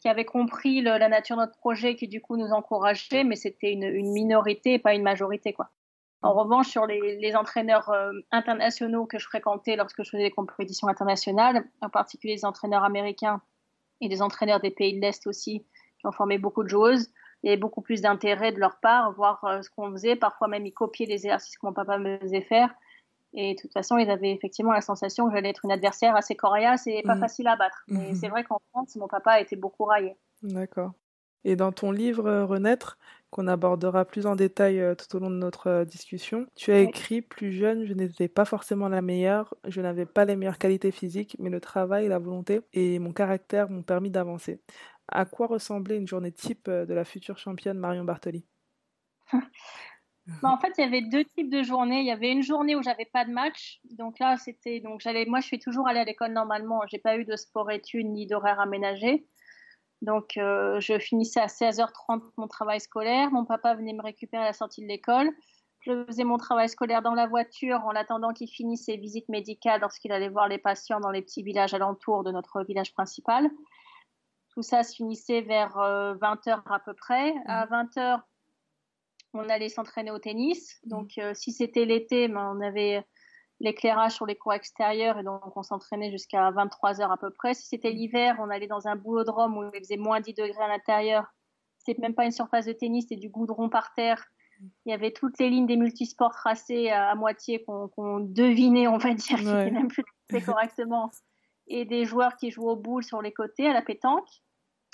qui 0.00 0.08
avaient 0.08 0.24
compris 0.24 0.80
le, 0.80 0.98
la 0.98 1.08
nature 1.08 1.36
de 1.36 1.42
notre 1.42 1.56
projet, 1.58 1.94
qui 1.94 2.08
du 2.08 2.20
coup 2.20 2.36
nous 2.36 2.50
encourageaient, 2.50 3.22
mais 3.22 3.36
c'était 3.36 3.72
une, 3.72 3.84
une 3.84 4.12
minorité 4.12 4.74
et 4.74 4.78
pas 4.80 4.94
une 4.94 5.02
majorité 5.02 5.52
quoi. 5.52 5.70
En 6.22 6.34
revanche, 6.34 6.68
sur 6.68 6.86
les, 6.86 7.16
les 7.16 7.34
entraîneurs 7.34 7.90
euh, 7.90 8.12
internationaux 8.30 9.06
que 9.06 9.18
je 9.18 9.26
fréquentais 9.26 9.76
lorsque 9.76 10.02
je 10.04 10.10
faisais 10.10 10.24
des 10.24 10.30
compétitions 10.30 10.88
internationales, 10.88 11.64
en 11.80 11.88
particulier 11.88 12.34
les 12.34 12.44
entraîneurs 12.44 12.84
américains 12.84 13.40
et 14.00 14.08
les 14.08 14.22
entraîneurs 14.22 14.60
des 14.60 14.70
pays 14.70 14.94
de 14.94 15.00
l'Est 15.00 15.26
aussi, 15.26 15.66
qui 15.98 16.06
ont 16.06 16.12
formé 16.12 16.38
beaucoup 16.38 16.62
de 16.62 16.68
joueuses, 16.68 17.10
il 17.42 17.48
y 17.48 17.50
avait 17.50 17.60
beaucoup 17.60 17.80
plus 17.80 18.00
d'intérêt 18.00 18.52
de 18.52 18.60
leur 18.60 18.78
part, 18.78 19.12
voir 19.12 19.42
euh, 19.44 19.62
ce 19.62 19.70
qu'on 19.70 19.90
faisait. 19.90 20.16
Parfois 20.16 20.48
même, 20.48 20.64
ils 20.64 20.72
copiaient 20.72 21.06
les 21.06 21.26
exercices 21.26 21.58
que 21.58 21.66
mon 21.66 21.72
papa 21.72 21.98
me 21.98 22.18
faisait 22.18 22.42
faire. 22.42 22.72
Et 23.34 23.54
de 23.54 23.60
toute 23.60 23.72
façon, 23.72 23.96
ils 23.98 24.10
avaient 24.10 24.32
effectivement 24.32 24.72
la 24.72 24.82
sensation 24.82 25.26
que 25.26 25.34
j'allais 25.34 25.48
être 25.48 25.64
une 25.64 25.72
adversaire 25.72 26.14
assez 26.14 26.36
coriace 26.36 26.86
et 26.86 27.02
pas 27.02 27.14
mmh. 27.14 27.20
facile 27.20 27.48
à 27.48 27.56
battre. 27.56 27.82
Mais 27.88 28.12
mmh. 28.12 28.14
c'est 28.14 28.28
vrai 28.28 28.44
qu'en 28.44 28.60
France, 28.70 28.94
mon 28.96 29.08
papa 29.08 29.32
a 29.32 29.40
été 29.40 29.56
beaucoup 29.56 29.84
raillé. 29.84 30.16
D'accord. 30.42 30.92
Et 31.44 31.56
dans 31.56 31.72
ton 31.72 31.90
livre 31.90 32.26
euh, 32.26 32.44
Renaître, 32.44 32.98
qu'on 33.32 33.48
abordera 33.48 34.04
plus 34.04 34.26
en 34.26 34.36
détail 34.36 34.78
euh, 34.78 34.94
tout 34.94 35.16
au 35.16 35.18
long 35.18 35.30
de 35.30 35.36
notre 35.36 35.66
euh, 35.68 35.84
discussion. 35.84 36.46
Tu 36.54 36.70
as 36.70 36.80
écrit 36.80 37.22
Plus 37.22 37.50
jeune, 37.50 37.86
je 37.86 37.94
n'étais 37.94 38.28
pas 38.28 38.44
forcément 38.44 38.88
la 38.88 39.00
meilleure, 39.00 39.54
je 39.66 39.80
n'avais 39.80 40.04
pas 40.04 40.26
les 40.26 40.36
meilleures 40.36 40.58
qualités 40.58 40.92
physiques, 40.92 41.36
mais 41.40 41.48
le 41.48 41.60
travail, 41.60 42.08
la 42.08 42.18
volonté 42.18 42.60
et 42.74 42.98
mon 42.98 43.12
caractère 43.12 43.70
m'ont 43.70 43.82
permis 43.82 44.10
d'avancer. 44.10 44.60
À 45.08 45.24
quoi 45.24 45.46
ressemblait 45.46 45.96
une 45.96 46.06
journée 46.06 46.30
type 46.30 46.68
de 46.68 46.94
la 46.94 47.04
future 47.04 47.38
championne 47.38 47.78
Marion 47.78 48.04
Bartoli? 48.04 48.44
Bah, 50.40 50.50
en 50.50 50.58
fait, 50.58 50.72
il 50.78 50.82
y 50.82 50.84
avait 50.84 51.02
deux 51.02 51.24
types 51.24 51.50
de 51.50 51.62
journées. 51.62 52.00
Il 52.00 52.06
y 52.06 52.12
avait 52.12 52.30
une 52.30 52.42
journée 52.42 52.76
où 52.76 52.82
j'avais 52.82 53.08
pas 53.12 53.24
de 53.24 53.32
match. 53.32 53.80
Donc 53.96 54.20
là, 54.20 54.36
c'était 54.36 54.78
donc 54.78 55.00
j'allais. 55.00 55.24
Moi, 55.26 55.40
je 55.40 55.46
suis 55.46 55.58
toujours 55.58 55.88
allée 55.88 55.98
à 55.98 56.04
l'école 56.04 56.32
normalement. 56.32 56.80
J'ai 56.88 57.00
pas 57.00 57.16
eu 57.16 57.24
de 57.24 57.34
sport-études 57.34 58.06
ni 58.06 58.26
d'horaire 58.28 58.60
aménagé. 58.60 59.26
Donc, 60.02 60.36
euh, 60.36 60.80
je 60.80 60.98
finissais 60.98 61.40
à 61.40 61.46
16h30 61.46 62.22
mon 62.36 62.48
travail 62.48 62.80
scolaire. 62.80 63.30
Mon 63.30 63.44
papa 63.44 63.74
venait 63.74 63.92
me 63.92 64.02
récupérer 64.02 64.42
à 64.42 64.46
la 64.46 64.52
sortie 64.52 64.82
de 64.82 64.88
l'école. 64.88 65.30
Je 65.80 66.04
faisais 66.04 66.24
mon 66.24 66.38
travail 66.38 66.68
scolaire 66.68 67.02
dans 67.02 67.14
la 67.14 67.28
voiture 67.28 67.80
en 67.84 67.90
attendant 67.90 68.32
qu'il 68.32 68.48
finisse 68.48 68.84
ses 68.84 68.96
visites 68.96 69.28
médicales 69.28 69.80
lorsqu'il 69.80 70.12
allait 70.12 70.28
voir 70.28 70.48
les 70.48 70.58
patients 70.58 71.00
dans 71.00 71.10
les 71.10 71.22
petits 71.22 71.42
villages 71.42 71.72
alentours 71.72 72.24
de 72.24 72.32
notre 72.32 72.62
village 72.64 72.92
principal. 72.94 73.48
Tout 74.50 74.62
ça 74.62 74.82
se 74.82 74.96
finissait 74.96 75.40
vers 75.40 75.78
euh, 75.78 76.14
20h 76.16 76.62
à 76.66 76.80
peu 76.80 76.94
près. 76.94 77.34
À 77.46 77.66
20h, 77.66 78.20
on 79.34 79.48
allait 79.48 79.68
s'entraîner 79.68 80.10
au 80.10 80.18
tennis. 80.18 80.80
Donc, 80.84 81.12
euh, 81.18 81.32
si 81.34 81.52
c'était 81.52 81.84
l'été, 81.84 82.26
ben, 82.26 82.54
on 82.56 82.60
avait 82.60 83.04
l'éclairage 83.62 84.12
sur 84.12 84.26
les 84.26 84.34
cours 84.34 84.52
extérieurs 84.52 85.18
et 85.18 85.22
donc 85.22 85.56
on 85.56 85.62
s'entraînait 85.62 86.10
jusqu'à 86.10 86.50
23 86.50 87.00
heures 87.00 87.12
à 87.12 87.16
peu 87.16 87.30
près. 87.30 87.54
Si 87.54 87.68
c'était 87.68 87.92
l'hiver, 87.92 88.36
on 88.40 88.50
allait 88.50 88.66
dans 88.66 88.88
un 88.88 88.96
boulodrome 88.96 89.56
où 89.56 89.70
il 89.72 89.78
faisait 89.78 89.96
moins 89.96 90.20
10 90.20 90.34
degrés 90.34 90.64
à 90.64 90.68
l'intérieur. 90.68 91.32
C'était 91.78 92.02
même 92.02 92.14
pas 92.14 92.24
une 92.24 92.32
surface 92.32 92.66
de 92.66 92.72
tennis, 92.72 93.04
c'était 93.08 93.20
du 93.20 93.28
goudron 93.28 93.68
par 93.68 93.94
terre. 93.94 94.26
Il 94.84 94.90
y 94.90 94.92
avait 94.92 95.12
toutes 95.12 95.38
les 95.38 95.48
lignes 95.48 95.66
des 95.66 95.76
multisports 95.76 96.32
tracées 96.32 96.90
à, 96.90 97.10
à 97.10 97.14
moitié 97.14 97.64
qu'on 97.64 97.88
qu 97.88 98.32
devinait, 98.32 98.88
on 98.88 98.98
va 98.98 99.14
dire, 99.14 99.38
qui 99.38 99.46
ouais. 99.46 99.70
même 99.70 99.88
plus 99.88 100.04
correctement. 100.44 101.10
Et 101.68 101.84
des 101.84 102.04
joueurs 102.04 102.36
qui 102.36 102.50
jouaient 102.50 102.72
au 102.72 102.76
boule 102.76 103.04
sur 103.04 103.22
les 103.22 103.32
côtés, 103.32 103.68
à 103.68 103.72
la 103.72 103.82
pétanque. 103.82 104.28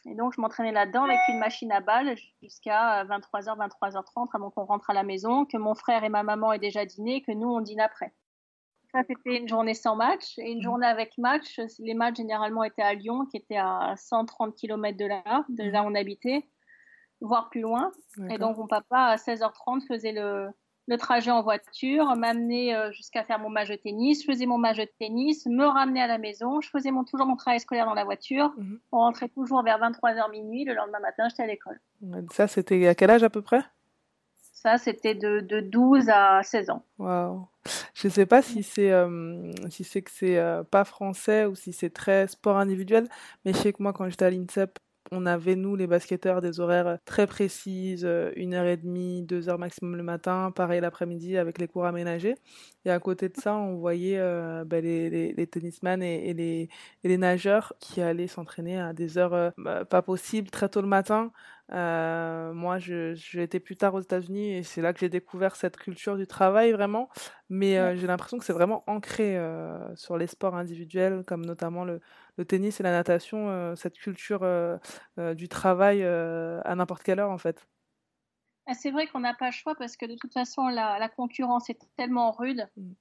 Et 0.06 0.14
donc, 0.14 0.34
je 0.34 0.40
m'entraînais 0.40 0.72
là-dedans 0.72 1.04
avec 1.04 1.18
une 1.28 1.38
machine 1.38 1.72
à 1.72 1.80
balles 1.80 2.16
jusqu'à 2.42 3.04
23h, 3.04 3.58
23h30 3.58 4.28
avant 4.32 4.50
qu'on 4.50 4.64
rentre 4.64 4.90
à 4.90 4.94
la 4.94 5.02
maison, 5.02 5.44
que 5.44 5.56
mon 5.56 5.74
frère 5.74 6.04
et 6.04 6.08
ma 6.08 6.22
maman 6.22 6.52
aient 6.52 6.58
déjà 6.58 6.84
dîné, 6.84 7.22
que 7.22 7.32
nous, 7.32 7.48
on 7.48 7.60
dîne 7.60 7.80
après. 7.80 8.14
Ça, 8.92 9.02
c'était 9.06 9.36
une 9.36 9.48
journée 9.48 9.74
sans 9.74 9.96
match. 9.96 10.38
Et 10.38 10.50
une 10.50 10.62
journée 10.62 10.86
avec 10.86 11.18
match, 11.18 11.60
les 11.78 11.94
matchs 11.94 12.16
généralement 12.16 12.64
étaient 12.64 12.82
à 12.82 12.94
Lyon, 12.94 13.26
qui 13.26 13.36
était 13.36 13.56
à 13.56 13.94
130 13.96 14.54
km 14.54 14.96
de 14.96 15.06
là, 15.06 15.44
de 15.48 15.64
là 15.64 15.82
où 15.82 15.86
on 15.86 15.94
habitait, 15.94 16.46
voire 17.20 17.50
plus 17.50 17.60
loin. 17.60 17.92
Et 18.30 18.38
donc, 18.38 18.56
mon 18.56 18.66
papa, 18.66 18.98
à 18.98 19.16
16h30, 19.16 19.86
faisait 19.86 20.12
le, 20.12 20.48
le 20.88 20.96
trajet 20.96 21.30
en 21.30 21.42
voiture, 21.42 22.16
m'amener 22.16 22.74
euh, 22.74 22.90
jusqu'à 22.92 23.24
faire 23.24 23.38
mon 23.38 23.50
match 23.50 23.68
de 23.68 23.76
tennis. 23.76 24.22
Je 24.22 24.32
faisais 24.32 24.46
mon 24.46 24.56
match 24.56 24.78
de 24.78 24.88
tennis, 24.98 25.44
me 25.46 25.66
ramener 25.66 26.00
à 26.00 26.06
la 26.06 26.16
maison. 26.16 26.62
Je 26.62 26.70
faisais 26.70 26.90
mon, 26.90 27.04
toujours 27.04 27.26
mon 27.26 27.36
travail 27.36 27.60
scolaire 27.60 27.84
dans 27.84 27.94
la 27.94 28.04
voiture. 28.04 28.54
Mm 28.56 28.62
-hmm. 28.62 28.78
On 28.92 28.98
rentrait 28.98 29.28
toujours 29.28 29.62
vers 29.62 29.78
23h 29.78 30.30
minuit. 30.30 30.64
Le 30.64 30.74
lendemain 30.74 31.00
matin, 31.00 31.28
j'étais 31.28 31.42
à 31.42 31.46
l'école. 31.46 31.78
Ça, 32.32 32.46
c'était 32.48 32.86
à 32.86 32.94
quel 32.94 33.10
âge 33.10 33.22
à 33.22 33.30
peu 33.30 33.42
près? 33.42 33.62
Ça, 34.62 34.76
c'était 34.76 35.14
de, 35.14 35.40
de, 35.40 35.60
12 35.60 36.08
à 36.08 36.42
16 36.42 36.70
ans. 36.70 36.84
Waouh. 36.98 37.46
Je 37.94 38.08
ne 38.08 38.12
sais 38.12 38.26
pas 38.26 38.42
si 38.42 38.62
c'est 38.62 38.90
euh, 38.90 39.52
si 39.70 39.84
que 40.02 40.10
c'est 40.10 40.38
euh, 40.38 40.64
pas 40.64 40.84
français 40.84 41.44
ou 41.44 41.54
si 41.54 41.72
c'est 41.72 41.90
très 41.90 42.26
sport 42.28 42.56
individuel, 42.56 43.06
mais 43.44 43.52
je 43.52 43.58
sais 43.58 43.72
que 43.72 43.82
moi, 43.82 43.92
quand 43.92 44.08
j'étais 44.08 44.24
à 44.24 44.30
l'INSEP, 44.30 44.78
on 45.10 45.26
avait, 45.26 45.56
nous, 45.56 45.74
les 45.76 45.86
basketteurs, 45.86 46.40
des 46.40 46.60
horaires 46.60 46.98
très 47.04 47.26
précises, 47.26 48.06
une 48.36 48.54
heure 48.54 48.66
et 48.66 48.76
demie, 48.76 49.22
deux 49.22 49.48
heures 49.48 49.58
maximum 49.58 49.96
le 49.96 50.02
matin, 50.02 50.52
pareil 50.54 50.80
l'après-midi 50.80 51.38
avec 51.38 51.58
les 51.58 51.68
cours 51.68 51.86
aménagés. 51.86 52.34
Et 52.84 52.90
à 52.90 52.98
côté 52.98 53.28
de 53.28 53.36
ça, 53.36 53.54
on 53.56 53.76
voyait 53.76 54.18
euh, 54.18 54.64
ben, 54.64 54.84
les, 54.84 55.08
les, 55.08 55.32
les 55.32 55.46
tennisman 55.46 56.02
et, 56.02 56.34
les, 56.34 56.68
et 57.04 57.08
les 57.08 57.16
nageurs 57.16 57.72
qui 57.80 58.02
allaient 58.02 58.26
s'entraîner 58.26 58.78
à 58.78 58.92
des 58.92 59.18
heures 59.18 59.34
euh, 59.34 59.84
pas 59.84 60.02
possibles, 60.02 60.50
très 60.50 60.68
tôt 60.68 60.82
le 60.82 60.88
matin. 60.88 61.32
Euh, 61.72 62.52
moi, 62.54 62.78
j'ai 62.78 63.42
été 63.42 63.60
plus 63.60 63.76
tard 63.76 63.94
aux 63.94 64.00
États-Unis 64.00 64.54
et 64.54 64.62
c'est 64.62 64.80
là 64.80 64.92
que 64.92 65.00
j'ai 65.00 65.08
découvert 65.08 65.56
cette 65.56 65.76
culture 65.76 66.16
du 66.16 66.26
travail 66.26 66.72
vraiment. 66.72 67.08
Mais 67.50 67.78
euh, 67.78 67.94
j'ai 67.96 68.06
l'impression 68.06 68.38
que 68.38 68.44
c'est 68.44 68.52
vraiment 68.52 68.84
ancré 68.86 69.36
euh, 69.36 69.94
sur 69.96 70.16
les 70.16 70.26
sports 70.26 70.56
individuels, 70.56 71.24
comme 71.26 71.44
notamment 71.44 71.84
le, 71.84 72.00
le 72.36 72.44
tennis 72.44 72.80
et 72.80 72.82
la 72.82 72.92
natation, 72.92 73.50
euh, 73.50 73.74
cette 73.74 73.98
culture 73.98 74.40
du 75.16 75.48
travail 75.48 76.02
à 76.04 76.74
n'importe 76.74 77.02
quelle 77.02 77.20
heure 77.20 77.30
en 77.30 77.38
fait. 77.38 77.66
Ah, 78.66 78.74
c'est 78.74 78.90
vrai 78.90 79.06
qu'on 79.06 79.20
n'a 79.20 79.34
pas 79.34 79.46
le 79.46 79.52
choix 79.52 79.74
parce 79.74 79.96
que 79.96 80.06
de 80.06 80.14
toute 80.14 80.32
façon, 80.32 80.68
la, 80.68 80.98
la 80.98 81.08
concurrence 81.08 81.70
est 81.70 81.78
tellement 81.96 82.32
rude. 82.32 82.68
Mm 82.76 82.92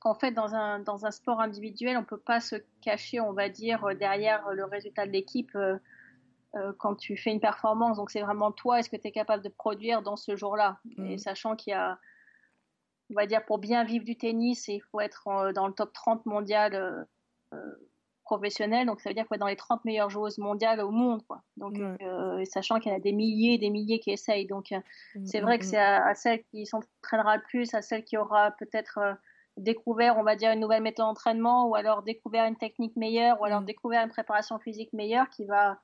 qu'en 0.00 0.14
fait, 0.14 0.30
dans 0.30 0.54
un, 0.54 0.78
dans 0.78 1.06
un 1.06 1.10
sport 1.10 1.40
individuel, 1.40 1.96
on 1.96 2.02
ne 2.02 2.06
peut 2.06 2.20
pas 2.20 2.38
se 2.38 2.54
cacher, 2.82 3.20
on 3.20 3.32
va 3.32 3.48
dire, 3.48 3.84
derrière 3.98 4.48
le 4.50 4.64
résultat 4.64 5.06
de 5.06 5.10
l'équipe 5.10 5.58
euh, 6.54 6.58
euh, 6.58 6.72
quand 6.78 6.94
tu 6.94 7.16
fais 7.16 7.30
une 7.30 7.40
performance. 7.40 7.96
Donc, 7.96 8.10
c'est 8.10 8.22
vraiment 8.22 8.52
toi, 8.52 8.80
est-ce 8.80 8.90
que 8.90 8.96
tu 8.96 9.08
es 9.08 9.12
capable 9.12 9.42
de 9.42 9.48
produire 9.48 10.02
dans 10.02 10.16
ce 10.16 10.36
jour-là? 10.36 10.78
Mmh. 10.96 11.06
Et 11.06 11.18
sachant 11.18 11.56
qu'il 11.56 11.72
y 11.72 11.74
a, 11.74 11.98
on 13.10 13.14
va 13.14 13.26
dire, 13.26 13.44
pour 13.44 13.58
bien 13.58 13.84
vivre 13.84 14.04
du 14.04 14.16
tennis, 14.16 14.68
il 14.68 14.80
faut 14.80 15.00
être 15.00 15.26
en, 15.26 15.52
dans 15.52 15.66
le 15.66 15.72
top 15.72 15.92
30 15.92 16.26
mondial 16.26 17.06
euh, 17.52 17.74
professionnel. 18.24 18.86
Donc, 18.86 19.00
ça 19.00 19.10
veut 19.10 19.14
dire 19.14 19.24
qu'il 19.24 19.28
faut 19.28 19.34
être 19.34 19.40
dans 19.40 19.46
les 19.46 19.56
30 19.56 19.84
meilleures 19.84 20.10
joueuses 20.10 20.38
mondiales 20.38 20.80
au 20.80 20.90
monde. 20.90 21.22
Quoi. 21.26 21.42
Donc, 21.56 21.76
sachant 22.44 22.78
qu'il 22.78 22.92
y 22.92 22.94
en 22.94 22.98
a 22.98 23.00
des 23.00 23.12
milliers 23.12 23.54
et 23.54 23.58
des 23.58 23.70
milliers 23.70 24.00
qui 24.00 24.10
essayent. 24.10 24.46
Donc, 24.46 24.70
mmh. 24.70 25.26
c'est 25.26 25.40
vrai 25.40 25.58
que 25.58 25.64
c'est 25.64 25.78
à, 25.78 26.06
à, 26.06 26.14
celle 26.14 26.42
qui 26.44 26.66
s'entraînera 26.66 27.36
le 27.36 27.42
plus, 27.42 27.74
à 27.74 27.82
celle 27.82 28.04
qui 28.04 28.16
aura 28.16 28.50
peut-être 28.52 29.18
découvert, 29.58 30.16
on 30.18 30.22
va 30.22 30.36
dire, 30.36 30.52
une 30.52 30.60
nouvelle 30.60 30.82
méthode 30.82 31.06
d'entraînement 31.06 31.66
ou 31.68 31.74
alors 31.74 32.02
découvert 32.02 32.46
une 32.46 32.56
technique 32.56 32.96
meilleure 32.96 33.40
ou 33.40 33.44
alors 33.44 33.60
Mm. 33.60 33.66
découvert 33.66 34.04
une 34.04 34.10
préparation 34.10 34.58
physique 34.58 34.92
meilleure 34.92 35.28
qui 35.30 35.44
va, 35.44 35.78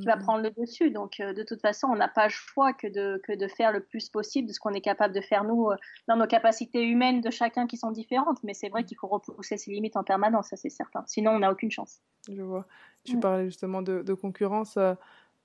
qui 0.00 0.08
va 0.08 0.16
Mhm. 0.16 0.18
prendre 0.18 0.42
le 0.42 0.50
dessus. 0.52 0.90
Donc, 0.90 1.20
euh, 1.20 1.32
de 1.34 1.42
toute 1.42 1.60
façon, 1.60 1.88
on 1.88 1.96
n'a 1.96 2.08
pas 2.08 2.24
le 2.24 2.30
choix 2.30 2.72
que 2.72 2.86
de, 2.86 3.20
que 3.24 3.32
de 3.36 3.48
faire 3.48 3.72
le 3.72 3.84
plus 3.84 4.08
possible 4.10 4.48
de 4.48 4.52
ce 4.52 4.60
qu'on 4.60 4.72
est 4.74 4.80
capable 4.80 5.14
de 5.14 5.20
faire, 5.20 5.44
nous, 5.44 5.70
euh, 5.70 5.76
dans 6.08 6.16
nos 6.16 6.26
capacités 6.26 6.82
humaines 6.84 7.20
de 7.20 7.30
chacun 7.30 7.66
qui 7.66 7.76
sont 7.76 7.90
différentes. 7.90 8.38
Mais 8.44 8.54
c'est 8.54 8.68
vrai 8.68 8.84
qu'il 8.84 8.96
faut 8.98 9.08
repousser 9.08 9.56
ses 9.56 9.70
limites 9.72 9.96
en 9.96 10.04
permanence, 10.04 10.48
ça 10.50 10.56
c'est 10.56 10.70
certain. 10.70 11.04
Sinon, 11.06 11.32
on 11.32 11.38
n'a 11.40 11.50
aucune 11.52 11.70
chance. 11.70 12.00
Je 12.30 12.42
vois. 12.42 12.66
Tu 13.04 13.16
Mm. 13.16 13.18
parlais 13.18 13.46
justement 13.46 13.80
de, 13.82 14.02
de 14.02 14.14
concurrence. 14.14 14.76
euh, 14.76 14.94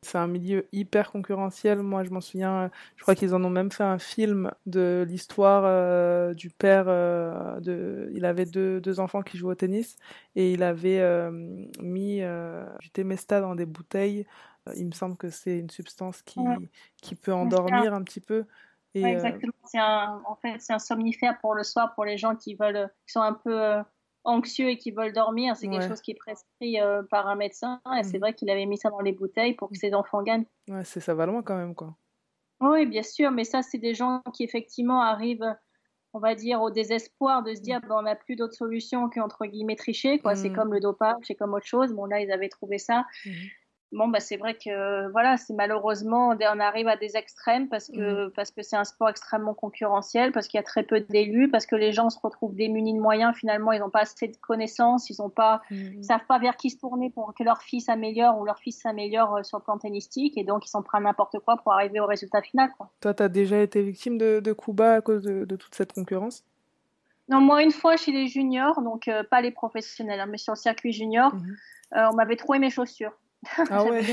C'est 0.04 0.18
un 0.18 0.28
milieu 0.28 0.68
hyper 0.72 1.12
concurrentiel. 1.12 1.82
Moi, 1.82 2.04
je 2.04 2.10
m'en 2.12 2.22
souviens, 2.22 2.64
euh, 2.64 2.70
je 2.96 3.02
crois 3.04 3.16
qu'ils 3.16 3.34
en 3.34 3.44
ont 3.44 3.50
même 3.50 3.72
fait 3.72 3.84
un 3.84 3.98
film 4.00 4.52
de 4.66 5.06
l'histoire 5.08 5.64
euh, 5.66 6.34
du 6.34 6.50
père. 6.50 6.86
euh, 6.88 7.60
de... 7.62 8.10
Il 8.14 8.26
avait 8.26 8.46
deux, 8.46 8.80
deux 8.82 9.00
enfants 9.00 9.22
qui 9.24 9.38
jouaient 9.38 9.54
au 9.54 9.56
tennis 9.56 9.96
et 10.36 10.52
il 10.54 10.64
avait 10.64 11.00
euh, 11.00 11.32
mis 11.82 12.22
du 12.82 12.90
Temesta 12.92 13.42
dans 13.42 13.56
des 13.56 13.66
bouteilles. 13.66 14.26
Il 14.76 14.86
me 14.88 14.92
semble 14.92 15.18
que 15.18 15.30
c'est 15.30 15.58
une 15.60 15.70
substance 15.70 16.22
qui, 16.22 16.40
Ouais. 16.40 16.58
qui 17.02 17.16
peut 17.16 17.34
endormir 17.34 17.94
un 17.94 18.04
petit 18.04 18.22
peu. 18.22 18.46
Et, 18.96 19.04
Ouais, 19.04 19.12
exactement. 19.14 19.54
C'est 19.66 19.80
un, 19.80 20.22
en 20.26 20.36
fait, 20.36 20.56
c'est 20.60 20.72
un 20.74 20.80
somnifère 20.80 21.40
pour 21.40 21.56
le 21.56 21.64
soir 21.64 21.94
pour 21.96 22.06
les 22.06 22.18
gens 22.18 22.36
qui 22.36 22.56
veulent, 22.56 22.90
qui 23.08 23.12
sont 23.14 23.22
un 23.22 23.34
peu 23.34 23.78
anxieux 24.24 24.70
et 24.70 24.78
qui 24.78 24.92
veulent 24.92 25.14
dormir. 25.14 25.56
C'est 25.56 25.68
quelque 25.70 25.88
chose 25.88 26.02
qui 26.02 26.12
est 26.12 26.16
prescrit 26.16 26.80
euh, 26.80 27.04
par 27.04 27.28
un 27.28 27.36
médecin. 27.36 27.82
Et 27.98 28.04
c'est 28.04 28.18
Mhm. 28.18 28.22
vrai 28.22 28.34
qu'il 28.34 28.50
avait 28.50 28.66
mis 28.66 28.78
ça 28.78 28.90
dans 28.90 29.00
les 29.02 29.14
bouteilles 29.14 29.54
pour 29.56 29.70
que 29.70 29.78
ses 29.78 29.94
enfants 29.94 30.24
gagnent. 30.24 30.46
ouais, 30.70 30.84
c'est 30.86 31.00
ça 31.00 31.14
va 31.14 31.26
loin 31.26 31.42
quand 31.44 31.58
même, 31.58 31.76
quoi. 31.76 31.96
Oui, 32.62 32.86
bien 32.86 33.04
sûr, 33.04 33.32
mais 33.32 33.44
ça, 33.44 33.62
c'est 33.62 33.78
des 33.78 33.94
gens 33.94 34.22
qui 34.34 34.44
effectivement 34.44 35.02
arrivent, 35.02 35.56
on 36.14 36.20
va 36.20 36.36
dire, 36.36 36.62
au 36.62 36.72
désespoir 36.72 37.44
de 37.44 37.54
se 37.56 37.62
dire, 37.62 37.82
ben, 37.82 37.96
on 37.98 38.02
n'a 38.04 38.16
plus 38.16 38.36
d'autre 38.38 38.54
solution 38.54 39.10
qu'entre 39.10 39.46
guillemets 39.46 39.76
tricher, 39.76 40.20
quoi. 40.20 40.36
C'est 40.36 40.50
Mhm. 40.50 40.56
comme 40.56 40.74
le 40.74 40.80
dopage, 40.80 41.18
c'est 41.24 41.36
comme 41.36 41.54
autre 41.54 41.66
chose. 41.68 41.92
Bon, 41.94 42.06
là, 42.06 42.22
ils 42.22 42.32
avaient 42.32 42.50
trouvé 42.50 42.78
ça. 42.80 43.06
Mhm. 43.26 43.34
Bon, 43.96 44.08
bah, 44.08 44.20
c'est 44.20 44.38
vrai 44.38 44.56
que, 44.56 45.08
voilà, 45.12 45.38
c'est 45.38 45.54
malheureusement, 45.54 46.30
on 46.30 46.60
arrive 46.60 46.88
à 46.88 46.98
des 46.98 47.16
extrêmes 47.16 47.70
parce 47.70 47.90
que, 47.90 48.30
parce 48.30 48.50
que 48.50 48.64
c'est 48.64 48.76
un 48.76 48.86
sport 48.86 49.10
extrêmement 49.10 49.54
concurrentiel, 49.54 50.32
parce 50.32 50.48
qu'il 50.48 50.58
y 50.58 50.60
a 50.60 50.64
très 50.64 50.82
peu 50.82 51.00
d'élus, 51.02 51.48
parce 51.52 51.68
que 51.68 51.76
les 51.76 51.92
gens 51.92 52.10
se 52.10 52.18
retrouvent 52.20 52.56
démunis 52.56 52.94
de 52.96 53.00
moyens, 53.00 53.36
finalement, 53.36 53.72
ils 53.72 53.80
n'ont 53.80 53.92
pas 53.92 54.02
assez 54.02 54.28
de 54.28 54.36
connaissances, 54.38 55.12
ils 55.12 55.22
ont 55.22 55.30
pas, 55.30 55.62
Mhm. 55.70 56.00
ils 56.00 56.04
savent 56.04 56.26
pas 56.28 56.40
vers 56.40 56.58
qui 56.58 56.72
se 56.72 56.78
tourner 56.80 57.12
pour 57.12 57.34
que 57.38 57.44
leur 57.44 57.62
fils 57.62 57.86
s'améliore 57.86 58.40
ou 58.40 58.46
leur 58.46 58.58
fils 58.58 58.82
s'améliore 58.82 59.36
euh, 59.36 59.44
sur 59.44 59.60
le 59.60 59.64
plan 59.64 59.78
tennistique, 59.78 60.38
et 60.40 60.44
donc 60.44 60.66
ils 60.66 60.70
s'en 60.70 60.82
prennent 60.82 61.04
n'importe 61.04 61.38
quoi 61.46 61.58
pour 61.58 61.74
arriver 61.74 62.00
au 62.00 62.08
résultat 62.08 62.42
final, 62.42 62.72
quoi. 62.76 62.90
Toi, 63.00 63.14
tu 63.14 63.22
as 63.22 63.30
déjà 63.30 63.60
été 63.60 63.84
victime 63.84 64.18
de, 64.18 64.40
de 64.40 64.54
coups 64.54 64.76
bas 64.78 64.96
à 64.96 65.02
cause 65.02 65.22
de, 65.22 65.46
de 65.46 65.56
toute 65.56 65.76
cette 65.76 65.94
concurrence? 65.94 66.44
Non, 67.30 67.40
moi, 67.42 67.62
une 67.62 67.72
fois 67.72 67.96
chez 67.96 68.12
les 68.12 68.26
juniors, 68.28 68.82
donc 68.82 69.08
euh, 69.08 69.24
pas 69.24 69.42
les 69.42 69.52
professionnels, 69.52 70.20
hein, 70.20 70.26
mais 70.28 70.38
sur 70.40 70.54
le 70.54 70.58
circuit 70.58 70.92
junior, 70.94 71.34
Mhm. 71.36 71.56
euh, 71.96 72.08
on 72.12 72.16
m'avait 72.16 72.36
trouvé 72.36 72.58
mes 72.58 72.72
chaussures. 72.72 73.14
Ah 73.70 73.84
ouais, 73.84 74.04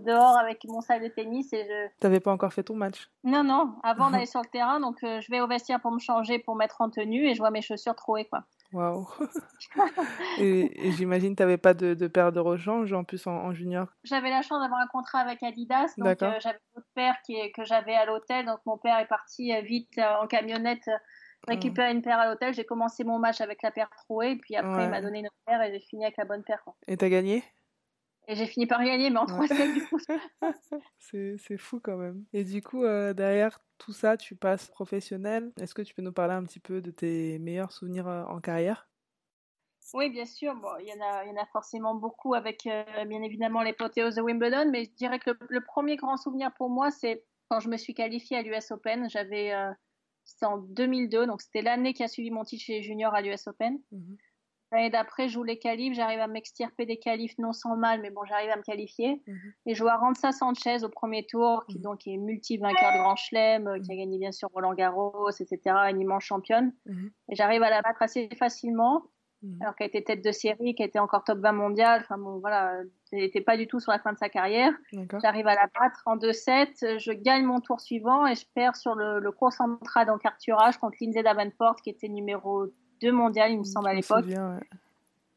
dehors 0.00 0.36
avec 0.36 0.64
mon 0.66 0.80
sac 0.80 1.02
de 1.02 1.08
tennis 1.08 1.52
et 1.52 1.64
je... 1.64 1.88
t'avais 2.00 2.20
pas 2.20 2.30
encore 2.30 2.52
fait 2.52 2.62
ton 2.62 2.74
match. 2.76 3.08
Non, 3.24 3.42
non, 3.42 3.74
avant 3.82 4.10
d'aller 4.10 4.26
sur 4.26 4.40
le 4.40 4.48
terrain, 4.50 4.80
donc 4.80 5.02
euh, 5.02 5.20
je 5.20 5.30
vais 5.30 5.40
au 5.40 5.46
vestiaire 5.46 5.80
pour 5.80 5.92
me 5.92 5.98
changer, 5.98 6.38
pour 6.38 6.56
mettre 6.56 6.80
en 6.80 6.90
tenue 6.90 7.26
et 7.26 7.34
je 7.34 7.38
vois 7.38 7.50
mes 7.50 7.62
chaussures 7.62 7.96
trouées, 7.96 8.26
quoi. 8.26 8.44
Waouh. 8.72 9.06
Et, 10.38 10.88
et 10.88 10.92
j'imagine 10.92 11.34
que 11.34 11.38
t'avais 11.38 11.58
pas 11.58 11.74
de, 11.74 11.92
de 11.92 12.06
paire 12.06 12.32
de 12.32 12.40
rechange 12.40 12.90
en 12.94 13.04
plus 13.04 13.26
en, 13.26 13.32
en 13.32 13.52
junior. 13.52 13.86
J'avais 14.02 14.30
la 14.30 14.40
chance 14.40 14.62
d'avoir 14.62 14.80
un 14.80 14.86
contrat 14.86 15.18
avec 15.18 15.42
Adidas, 15.42 15.92
donc 15.98 16.22
euh, 16.22 16.32
j'avais 16.40 16.58
d'autres 16.74 16.86
paires 16.94 17.16
que 17.26 17.64
j'avais 17.64 17.94
à 17.94 18.06
l'hôtel, 18.06 18.46
donc 18.46 18.60
mon 18.64 18.78
père 18.78 18.98
est 18.98 19.06
parti 19.06 19.52
euh, 19.52 19.60
vite 19.60 19.98
euh, 19.98 20.22
en 20.22 20.26
camionnette 20.26 20.88
euh, 20.88 20.96
récupérer 21.48 21.92
une 21.92 22.00
paire 22.00 22.18
à 22.18 22.26
l'hôtel. 22.26 22.54
J'ai 22.54 22.64
commencé 22.64 23.04
mon 23.04 23.18
match 23.18 23.42
avec 23.42 23.62
la 23.62 23.70
paire 23.70 23.90
trouée, 24.04 24.32
et 24.32 24.36
puis 24.36 24.56
après 24.56 24.72
Ouais. 24.74 24.84
il 24.84 24.90
m'a 24.90 25.02
donné 25.02 25.18
une 25.18 25.26
autre 25.26 25.36
paire 25.44 25.60
et 25.60 25.70
j'ai 25.70 25.80
fini 25.80 26.04
avec 26.04 26.16
la 26.16 26.24
bonne 26.24 26.42
paire, 26.42 26.62
quoi. 26.64 26.74
Et 26.86 26.96
t'as 26.96 27.10
gagné? 27.10 27.44
Et 28.28 28.36
j'ai 28.36 28.46
fini 28.46 28.66
par 28.66 28.82
gagner, 28.84 29.10
mais 29.10 29.18
en 29.18 29.26
Ouais. 29.26 29.48
3 29.48 29.66
du 29.66 29.84
coup. 29.86 29.98
C'est, 30.98 31.56
fou 31.58 31.80
quand 31.80 31.96
même. 31.96 32.24
Et 32.32 32.44
du 32.44 32.62
coup, 32.62 32.84
euh, 32.84 33.12
derrière 33.12 33.58
tout 33.78 33.92
ça, 33.92 34.16
tu 34.16 34.36
passes 34.36 34.68
professionnel. 34.68 35.52
Est-ce 35.60 35.74
que 35.74 35.82
tu 35.82 35.94
peux 35.94 36.02
nous 36.02 36.12
parler 36.12 36.34
un 36.34 36.44
petit 36.44 36.60
peu 36.60 36.80
de 36.80 36.90
tes 36.90 37.38
meilleurs 37.40 37.72
souvenirs 37.72 38.06
euh, 38.08 38.24
en 38.24 38.40
carrière? 38.40 38.88
Oui, 39.94 40.08
bien 40.10 40.24
sûr. 40.24 40.54
Bon, 40.54 40.70
il 40.80 40.86
y 40.86 40.92
en 40.92 41.04
a, 41.04 41.24
il 41.24 41.30
y 41.30 41.32
en 41.32 41.42
a 41.42 41.46
forcément 41.46 41.94
beaucoup 41.94 42.34
avec, 42.34 42.66
euh, 42.66 43.04
bien 43.04 43.22
évidemment, 43.22 43.62
l'épothéose 43.62 44.14
de 44.14 44.22
Wimbledon. 44.22 44.70
Mais 44.70 44.84
je 44.84 44.90
dirais 44.92 45.18
que 45.18 45.30
le, 45.30 45.38
le 45.48 45.60
premier 45.64 45.96
grand 45.96 46.16
souvenir 46.16 46.52
pour 46.54 46.70
moi, 46.70 46.90
c'est 46.90 47.24
quand 47.48 47.60
je 47.60 47.68
me 47.68 47.76
suis 47.76 47.92
qualifiée 47.92 48.38
à 48.38 48.42
l'US 48.42 48.70
Open. 48.70 49.10
J'avais, 49.10 49.52
euh, 49.52 49.70
c'était 50.24 50.46
en 50.46 50.58
2002, 50.58 51.26
donc 51.26 51.42
c'était 51.42 51.62
l'année 51.62 51.92
qui 51.92 52.02
a 52.02 52.08
suivi 52.08 52.30
mon 52.30 52.44
titre 52.44 52.64
chez 52.64 52.74
les 52.74 52.82
juniors 52.82 53.14
à 53.14 53.20
l'US 53.20 53.46
Open. 53.46 53.78
Mhm. 53.90 54.16
L'année 54.72 54.90
d'après, 54.90 55.28
je 55.28 55.34
joue 55.34 55.42
les 55.44 55.58
qualifs. 55.58 55.94
J'arrive 55.94 56.18
à 56.20 56.26
m'extirper 56.26 56.86
des 56.86 56.96
qualifs, 56.98 57.36
non 57.38 57.52
sans 57.52 57.76
mal, 57.76 58.00
mais 58.00 58.10
bon, 58.10 58.24
j'arrive 58.24 58.50
à 58.50 58.56
me 58.56 58.62
qualifier. 58.62 59.22
Mhm. 59.26 59.52
Et 59.66 59.74
je 59.74 59.78
joue 59.78 59.88
à 59.88 59.96
Ranza 59.96 60.32
Sanchez 60.32 60.82
au 60.82 60.88
premier 60.88 61.24
tour, 61.26 61.64
qui 61.68 61.76
Mhm. 61.76 61.82
donc 61.82 62.06
est 62.06 62.16
multi-vainqueur 62.16 62.92
de 62.92 62.98
Grand 62.98 63.16
Chelem, 63.16 63.68
euh, 63.68 63.78
qui 63.78 63.92
a 63.92 63.96
gagné 63.96 64.18
bien 64.18 64.32
sûr 64.32 64.48
Roland 64.52 64.74
Garros, 64.74 65.28
etc., 65.30 65.76
une 65.90 66.00
immense 66.00 66.24
championne. 66.24 66.72
Mhm. 66.86 67.10
Et 67.28 67.36
j'arrive 67.36 67.62
à 67.62 67.70
la 67.70 67.82
battre 67.82 68.00
assez 68.02 68.28
facilement 68.38 69.02
Mhm. 69.42 69.58
alors 69.60 69.74
qu'elle 69.74 69.88
était 69.88 70.02
tête 70.02 70.24
de 70.24 70.30
série, 70.30 70.74
qu'elle 70.76 70.86
était 70.86 71.00
encore 71.00 71.24
top 71.24 71.38
20 71.40 71.50
mondial. 71.52 72.00
Enfin 72.04 72.16
bon, 72.16 72.38
voilà, 72.38 72.78
elle 73.12 73.18
n'était 73.20 73.40
pas 73.40 73.56
du 73.56 73.66
tout 73.66 73.80
sur 73.80 73.90
la 73.92 73.98
fin 73.98 74.12
de 74.12 74.18
sa 74.18 74.28
carrière. 74.28 74.72
J'arrive 75.20 75.48
à 75.48 75.54
la 75.54 75.66
battre 75.78 76.00
en 76.06 76.14
2-7. 76.16 76.98
Je 76.98 77.10
gagne 77.12 77.44
mon 77.44 77.60
tour 77.60 77.80
suivant 77.80 78.24
et 78.26 78.36
je 78.36 78.46
perds 78.54 78.76
sur 78.76 78.94
le, 78.94 79.18
le 79.18 79.32
cours 79.32 79.52
central 79.52 80.06
donc 80.06 80.24
Arthurage 80.24 80.78
contre 80.78 80.96
Lindsay 81.00 81.24
Davenport, 81.24 81.74
qui 81.82 81.90
était 81.90 82.08
numéro 82.08 82.66
2 83.02 83.12
mondial, 83.12 83.50
il 83.52 83.58
me 83.58 83.64
semble, 83.64 83.88
à 83.88 83.94
l'époque. 83.94 84.24
ouais. 84.26 84.60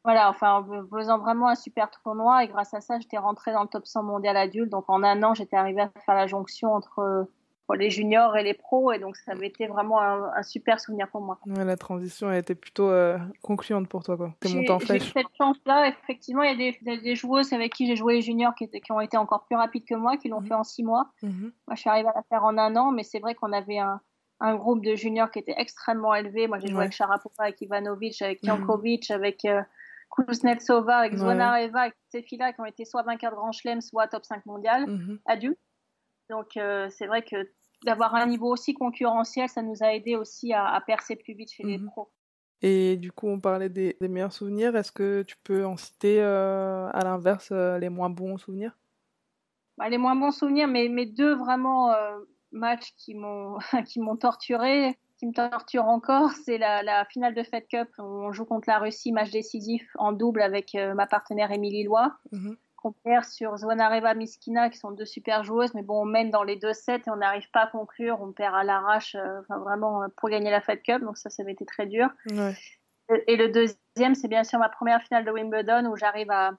Voilà, 0.04 0.30
enfin, 0.30 0.52
en 0.60 0.86
faisant 0.96 1.18
vraiment 1.18 1.48
un 1.48 1.56
super 1.56 1.90
tournoi. 1.90 2.44
Et 2.44 2.48
grâce 2.48 2.72
à 2.74 2.80
ça, 2.80 2.98
j'étais 3.00 3.18
rentrée 3.18 3.52
dans 3.52 3.62
le 3.62 3.68
top 3.68 3.86
100 3.86 4.04
mondial 4.04 4.36
adulte. 4.36 4.70
Donc 4.70 4.84
en 4.88 5.02
un 5.02 5.20
an, 5.24 5.34
j'étais 5.34 5.56
arrivée 5.56 5.80
à 5.82 5.90
faire 6.04 6.14
la 6.14 6.28
jonction 6.28 6.72
entre, 6.74 7.26
entre 7.68 7.76
les 7.76 7.90
juniors 7.90 8.36
et 8.36 8.44
les 8.44 8.54
pros. 8.54 8.92
Et 8.92 9.00
donc 9.00 9.16
ça 9.16 9.32
avait 9.32 9.48
été 9.48 9.66
vraiment 9.66 10.00
un, 10.00 10.30
un 10.36 10.42
super 10.44 10.78
souvenir 10.78 11.08
pour 11.10 11.22
moi. 11.22 11.40
Ouais, 11.46 11.64
la 11.64 11.76
transition 11.76 12.28
a 12.28 12.38
été 12.38 12.54
plutôt 12.54 12.88
euh, 12.88 13.18
concluante 13.42 13.88
pour 13.88 14.04
toi, 14.04 14.16
quoi. 14.16 14.30
T'es 14.38 14.48
J'ai 14.48 14.58
montée 14.58 14.70
en 14.70 14.78
j'ai 14.78 14.86
flèche. 14.86 15.12
cette 15.12 15.26
chance-là. 15.36 15.88
Effectivement, 15.88 16.42
il 16.44 16.50
y 16.50 16.54
a 16.54 16.56
des, 16.72 16.78
des, 16.82 16.98
des 17.02 17.16
joueuses 17.16 17.52
avec 17.52 17.72
qui 17.72 17.88
j'ai 17.88 17.96
joué 17.96 18.14
les 18.14 18.22
juniors 18.22 18.54
qui, 18.54 18.62
étaient, 18.62 18.80
qui 18.80 18.92
ont 18.92 19.00
été 19.00 19.16
encore 19.16 19.44
plus 19.46 19.56
rapides 19.56 19.84
que 19.88 19.96
moi, 19.96 20.16
qui 20.18 20.28
l'ont 20.28 20.40
Mhm. 20.40 20.46
fait 20.46 20.54
en 20.54 20.62
six 20.62 20.84
mois. 20.84 21.08
Mhm. 21.24 21.50
Moi, 21.66 21.74
je 21.74 21.80
suis 21.80 21.90
arrivée 21.90 22.10
à 22.10 22.12
la 22.14 22.22
faire 22.28 22.44
en 22.44 22.56
un 22.58 22.76
an, 22.76 22.92
mais 22.92 23.02
c'est 23.02 23.18
vrai 23.18 23.34
qu'on 23.34 23.52
avait 23.52 23.78
un, 23.78 24.00
un 24.40 24.56
groupe 24.56 24.84
de 24.84 24.94
juniors 24.94 25.30
qui 25.30 25.38
était 25.38 25.54
extrêmement 25.56 26.14
élevé. 26.14 26.48
Moi, 26.48 26.58
j'ai 26.58 26.68
joué 26.68 26.80
Ouais. 26.80 26.84
avec 26.84 26.92
Sharapova, 26.92 27.34
avec 27.44 27.60
Ivanovic, 27.60 28.20
avec 28.22 28.40
Mhm. 28.42 28.44
Jankovic, 28.44 29.10
avec 29.10 29.44
euh, 29.44 29.62
Kuznetsova, 30.10 30.98
avec 30.98 31.12
Ouais. 31.12 31.16
Zvonareva, 31.16 31.80
avec 31.82 31.94
ces 32.10 32.22
filles-là 32.22 32.52
qui 32.52 32.60
ont 32.60 32.64
été 32.66 32.84
soit 32.84 33.02
vainqueurs 33.02 33.32
de 33.32 33.36
Grand 33.36 33.52
Chelem, 33.52 33.80
soit 33.80 34.08
top 34.08 34.24
5 34.24 34.44
mondial, 34.46 34.86
Mhm. 34.86 35.18
adultes. 35.26 35.58
Donc, 36.30 36.56
euh, 36.56 36.88
c'est 36.90 37.06
vrai 37.06 37.22
que 37.24 37.50
d'avoir 37.84 38.14
un 38.14 38.26
niveau 38.26 38.52
aussi 38.52 38.74
concurrentiel, 38.74 39.48
ça 39.48 39.62
nous 39.62 39.82
a 39.82 39.94
aidé 39.94 40.16
aussi 40.16 40.52
à, 40.52 40.66
à 40.66 40.80
percer 40.80 41.16
plus 41.16 41.34
vite 41.34 41.52
chez 41.52 41.64
les 41.64 41.78
Mhm. 41.78 41.80
pros. 41.80 42.12
Et 42.62 42.96
du 42.98 43.12
coup, 43.12 43.28
on 43.28 43.40
parlait 43.40 43.68
des, 43.70 43.96
des 44.00 44.08
meilleurs 44.08 44.32
souvenirs. 44.34 44.76
Est-ce 44.76 44.92
que 44.92 45.22
tu 45.24 45.36
peux 45.44 45.66
en 45.66 45.76
citer 45.78 46.22
euh, 46.22 46.88
à 46.92 47.04
l'inverse 47.04 47.50
euh, 47.52 47.78
les 47.78 47.88
moins 47.90 48.10
bons 48.10 48.38
souvenirs? 48.38 48.78
Bah, 49.78 49.88
les 49.88 49.98
moins 49.98 50.16
bons 50.16 50.30
souvenirs, 50.30 50.68
mais 50.68 50.88
mes 50.88 51.06
deux 51.06 51.34
vraiment 51.34 51.92
matchs 52.56 52.92
qui 52.96 53.14
m'ont 53.14 53.58
qui 53.86 54.00
m'ont 54.00 54.16
torturé, 54.16 54.98
qui 55.18 55.26
me 55.26 55.32
torturent 55.32 55.88
encore, 55.88 56.30
c'est 56.32 56.58
la, 56.58 56.82
la 56.82 57.04
finale 57.06 57.34
de 57.34 57.42
Fed 57.42 57.66
Cup. 57.68 57.88
où 57.98 58.02
On 58.02 58.32
joue 58.32 58.44
contre 58.44 58.68
la 58.68 58.78
Russie, 58.78 59.12
match 59.12 59.30
décisif 59.30 59.82
en 59.98 60.12
double 60.12 60.42
avec 60.42 60.74
euh, 60.74 60.94
ma 60.94 61.06
partenaire 61.06 61.50
Émilie 61.52 61.84
Lois. 61.84 62.16
Mhm. 62.32 62.56
qu'on 62.76 62.92
perd 62.92 63.24
sur 63.24 63.56
Zvonareva 63.56 64.14
Miskina, 64.14 64.68
qui 64.68 64.78
sont 64.78 64.90
deux 64.90 65.06
super 65.06 65.42
joueuses, 65.42 65.72
mais 65.74 65.82
bon, 65.82 66.02
on 66.02 66.04
mène 66.04 66.30
dans 66.30 66.42
les 66.42 66.56
deux 66.56 66.74
sets 66.74 67.02
et 67.06 67.10
on 67.10 67.16
n'arrive 67.16 67.50
pas 67.50 67.62
à 67.62 67.66
conclure. 67.66 68.20
On 68.20 68.32
perd 68.32 68.54
à 68.54 68.64
l'arrache, 68.64 69.14
euh, 69.14 69.40
enfin, 69.40 69.58
vraiment 69.58 70.02
euh, 70.02 70.08
pour 70.16 70.28
gagner 70.28 70.50
la 70.50 70.60
Fed 70.60 70.82
Cup, 70.82 71.02
donc 71.02 71.16
ça, 71.16 71.30
ça 71.30 71.42
avait 71.42 71.52
été 71.52 71.64
très 71.64 71.86
dur. 71.86 72.08
Ouais. 72.30 72.54
Et 73.10 73.32
et 73.32 73.36
le 73.36 73.48
deuxième, 73.48 74.14
c'est 74.14 74.28
bien 74.28 74.44
sûr 74.44 74.58
ma 74.58 74.68
première 74.68 75.00
finale 75.02 75.24
de 75.24 75.30
Wimbledon 75.30 75.86
où 75.86 75.96
j'arrive 75.96 76.30
à, 76.30 76.50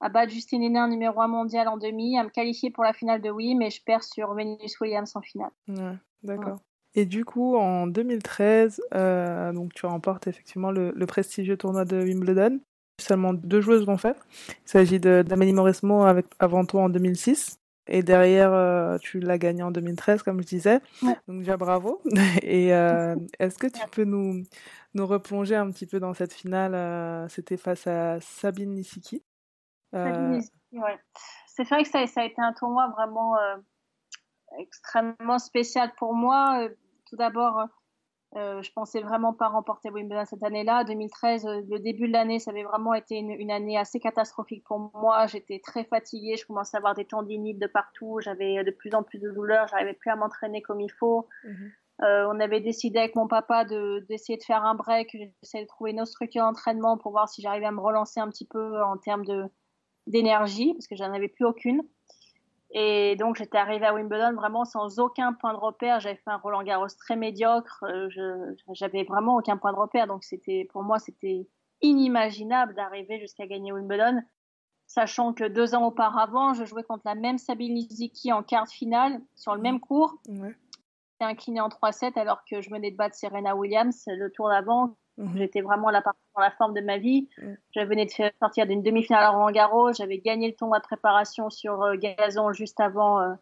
à 0.00 0.08
battre 0.08 0.32
Justine 0.32 0.62
Hénin, 0.62 0.88
numéro 0.88 1.20
1 1.20 1.28
mondial 1.28 1.68
en 1.68 1.76
demi, 1.76 2.18
à 2.18 2.24
me 2.24 2.28
qualifier 2.28 2.70
pour 2.70 2.84
la 2.84 2.92
finale 2.92 3.22
de 3.22 3.30
Wii, 3.30 3.54
mais 3.54 3.70
je 3.70 3.82
perds 3.82 4.04
sur 4.04 4.34
Venus 4.34 4.80
Williams 4.80 5.14
en 5.16 5.22
finale. 5.22 5.50
Ouais, 5.68 5.96
d'accord. 6.22 6.58
Et 6.94 7.06
du 7.06 7.24
coup, 7.24 7.56
en 7.56 7.86
2013, 7.86 8.80
euh, 8.94 9.52
donc 9.52 9.74
tu 9.74 9.84
remportes 9.86 10.26
effectivement 10.28 10.70
le, 10.70 10.92
le 10.94 11.06
prestigieux 11.06 11.56
tournoi 11.56 11.84
de 11.84 11.96
Wimbledon. 11.96 12.60
Seulement 13.00 13.34
deux 13.34 13.60
joueuses 13.60 13.86
l'ont 13.86 13.96
fait. 13.96 14.16
Il 14.48 14.68
s'agit 14.70 15.00
d'Amélie 15.00 15.52
Mauresmo 15.52 16.04
avec 16.04 16.26
avant 16.38 16.64
toi 16.64 16.82
en 16.82 16.88
2006. 16.88 17.58
Et 17.86 18.02
derrière, 18.02 18.52
euh, 18.52 18.96
tu 18.98 19.18
l'as 19.18 19.36
gagné 19.36 19.62
en 19.62 19.72
2013, 19.72 20.22
comme 20.22 20.40
je 20.40 20.46
disais. 20.46 20.80
Ouais. 21.02 21.16
Donc 21.26 21.40
déjà 21.40 21.56
bravo. 21.56 22.00
Et 22.42 22.72
euh, 22.72 23.16
est-ce 23.40 23.58
que 23.58 23.66
tu 23.66 23.82
peux 23.90 24.04
nous, 24.04 24.44
nous 24.94 25.06
replonger 25.06 25.56
un 25.56 25.70
petit 25.72 25.86
peu 25.86 25.98
dans 25.98 26.14
cette 26.14 26.32
finale 26.32 27.28
C'était 27.28 27.56
face 27.56 27.88
à 27.88 28.20
Sabine 28.20 28.72
Nissiki. 28.72 29.22
Euh, 29.94 30.40
ouais. 30.72 30.98
C'est 31.46 31.64
vrai 31.64 31.82
que 31.82 31.88
ça, 31.88 32.06
ça 32.06 32.22
a 32.22 32.24
été 32.24 32.40
un 32.40 32.52
tournoi 32.52 32.88
vraiment 32.88 33.36
euh, 33.36 33.56
extrêmement 34.58 35.38
spécial 35.38 35.92
pour 35.96 36.14
moi. 36.14 36.62
Euh, 36.62 36.68
Tout 37.08 37.16
d'abord, 37.16 37.68
euh, 38.36 38.62
je 38.62 38.72
pensais 38.72 39.00
vraiment 39.00 39.32
pas 39.32 39.48
remporter 39.48 39.90
Wimbledon 39.90 40.24
cette 40.24 40.42
année-là. 40.42 40.82
2013, 40.84 41.46
euh, 41.46 41.60
le 41.68 41.78
début 41.78 42.08
de 42.08 42.12
l'année, 42.12 42.40
ça 42.40 42.50
avait 42.50 42.64
vraiment 42.64 42.94
été 42.94 43.16
une, 43.16 43.30
une, 43.30 43.50
année 43.50 43.78
assez 43.78 44.00
catastrophique 44.00 44.64
pour 44.64 44.90
moi. 44.94 45.26
J'étais 45.26 45.60
très 45.60 45.84
fatiguée, 45.84 46.36
je 46.36 46.44
commençais 46.44 46.76
à 46.76 46.78
avoir 46.78 46.94
des 46.94 47.04
tendinites 47.04 47.60
de 47.60 47.68
partout, 47.68 48.18
j'avais 48.20 48.64
de 48.64 48.70
plus 48.72 48.92
en 48.94 49.04
plus 49.04 49.18
de 49.18 49.30
douleurs, 49.30 49.68
j'arrivais 49.68 49.94
plus 49.94 50.10
à 50.10 50.16
m'entraîner 50.16 50.62
comme 50.62 50.80
il 50.80 50.90
faut. 50.90 51.28
Euh, 52.02 52.26
on 52.28 52.40
avait 52.40 52.60
décidé 52.60 52.98
avec 52.98 53.14
mon 53.14 53.28
papa 53.28 53.64
d'essayer 53.64 54.36
de, 54.36 54.40
de, 54.40 54.44
faire 54.44 54.64
un 54.64 54.74
break, 54.74 55.16
j'essayais 55.42 55.62
de 55.62 55.68
trouver 55.68 55.92
une 55.92 56.00
autre 56.00 56.10
structure 56.10 56.42
d'entraînement 56.42 56.98
pour 56.98 57.12
voir 57.12 57.28
si 57.28 57.40
j'arrivais 57.40 57.66
à 57.66 57.70
me 57.70 57.80
relancer 57.80 58.18
un 58.18 58.28
petit 58.28 58.46
peu 58.46 58.82
en 58.82 58.96
termes 58.96 59.24
d'énergie, 60.06 60.72
parce 60.74 60.86
que 60.86 60.96
j'en 60.96 61.12
avais 61.12 61.28
plus 61.28 61.44
aucune. 61.44 61.82
Et 62.76 63.14
donc 63.16 63.36
j'étais 63.36 63.56
arrivée 63.56 63.86
à 63.86 63.94
Wimbledon 63.94 64.34
vraiment 64.34 64.64
sans 64.64 64.98
aucun 64.98 65.32
point 65.32 65.52
de 65.52 65.58
repère. 65.58 66.00
J'avais 66.00 66.16
fait 66.16 66.30
un 66.30 66.38
Roland 66.38 66.64
Garros 66.64 66.88
très 66.98 67.14
médiocre. 67.14 67.84
Euh, 67.84 68.08
j'avais 68.72 69.04
vraiment 69.04 69.36
aucun 69.36 69.56
point 69.56 69.72
de 69.72 69.78
repère. 69.78 70.08
Donc 70.08 70.24
c'était 70.24 70.68
pour 70.72 70.82
moi 70.82 70.98
c'était 70.98 71.46
inimaginable 71.82 72.74
d'arriver 72.74 73.20
jusqu'à 73.20 73.46
gagner 73.46 73.70
Wimbledon, 73.70 74.22
sachant 74.86 75.32
que 75.32 75.44
deux 75.44 75.76
ans 75.76 75.86
auparavant 75.86 76.52
je 76.52 76.64
jouais 76.64 76.82
contre 76.82 77.02
la 77.04 77.14
même 77.14 77.38
Sabine 77.38 77.74
Lisicki 77.74 78.32
en 78.32 78.42
quart 78.42 78.64
de 78.64 78.70
finale 78.70 79.20
sur 79.36 79.54
le 79.54 79.60
même 79.60 79.78
cours. 79.78 80.16
Ouais. 80.28 80.56
J'étais 81.12 81.30
inclinée 81.30 81.60
en 81.60 81.68
3-7 81.68 82.18
alors 82.18 82.42
que 82.50 82.60
je 82.60 82.70
venais 82.70 82.90
de 82.90 82.96
battre 82.96 83.14
Serena 83.14 83.54
Williams 83.54 84.02
le 84.08 84.32
tour 84.32 84.48
d'avant 84.48 84.96
Mhm. 85.18 85.36
J'étais 85.36 85.60
vraiment 85.60 85.90
la 85.90 86.00
dans 86.00 86.40
la 86.40 86.50
forme 86.50 86.74
de 86.74 86.80
ma 86.80 86.98
vie. 86.98 87.28
Mhm. 87.38 87.56
Je 87.74 87.80
venais 87.80 88.06
de 88.06 88.10
faire 88.10 88.32
sortir 88.40 88.66
d'une 88.66 88.82
demi-finale 88.82 89.24
à 89.24 89.30
Roland 89.30 89.50
Garros. 89.50 89.92
J'avais 89.92 90.18
gagné 90.18 90.48
le 90.48 90.54
tournoi 90.54 90.78
de 90.78 90.84
préparation 90.84 91.50
sur 91.50 91.82
euh, 91.82 91.96
gazon 91.96 92.52
juste 92.52 92.80
avant, 92.80 93.20
euh, 93.20 93.34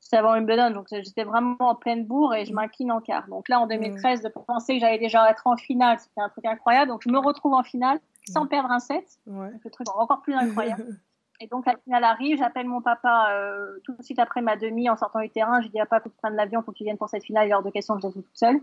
juste 0.00 0.14
avant 0.14 0.32
Wimbledon. 0.32 0.70
Donc 0.70 0.88
j'étais 0.90 1.24
vraiment 1.24 1.56
en 1.60 1.74
pleine 1.74 2.04
bourre 2.04 2.34
et 2.34 2.44
je 2.44 2.50
mhm. 2.50 2.56
m'incline 2.56 2.92
en 2.92 3.00
quart. 3.00 3.28
Donc 3.28 3.48
là, 3.48 3.60
en 3.60 3.66
2013, 3.66 4.22
de 4.22 4.28
penser 4.28 4.74
que 4.74 4.80
j'allais 4.80 4.98
déjà 4.98 5.30
être 5.30 5.46
en 5.46 5.56
finale, 5.56 5.98
c'était 5.98 6.20
un 6.20 6.28
truc 6.28 6.44
incroyable. 6.44 6.90
Donc 6.90 7.02
je 7.04 7.10
me 7.10 7.18
retrouve 7.18 7.54
en 7.54 7.62
finale 7.62 8.00
sans 8.28 8.46
perdre 8.46 8.70
un 8.70 8.80
set. 8.80 9.04
Ouais. 9.26 9.50
Le 9.64 9.70
truc 9.70 9.88
encore 9.94 10.22
plus 10.22 10.34
incroyable. 10.34 10.86
Et 11.42 11.48
donc, 11.48 11.66
la 11.66 11.76
finale 11.76 12.04
arrive, 12.04 12.38
j'appelle 12.38 12.68
mon 12.68 12.80
papa 12.80 13.32
euh, 13.32 13.80
tout 13.82 13.96
de 13.96 14.02
suite 14.02 14.20
après 14.20 14.42
ma 14.42 14.56
demi 14.56 14.88
en 14.88 14.96
sortant 14.96 15.20
du 15.20 15.28
terrain. 15.28 15.60
Je 15.60 15.66
dis 15.66 15.80
à 15.80 15.86
papa, 15.86 16.04
faut 16.04 16.08
que 16.08 16.14
tu 16.14 16.20
prennes 16.22 16.36
l'avion, 16.36 16.62
faut 16.62 16.70
que 16.70 16.76
tu 16.76 16.84
viennes 16.84 16.98
pour 16.98 17.08
cette 17.08 17.24
finale. 17.24 17.48
Il 17.48 17.50
est 17.50 17.54
hors 17.54 17.64
de 17.64 17.70
question 17.70 17.96
que 17.96 18.02
je 18.02 18.12
toute 18.12 18.26
seule. 18.32 18.60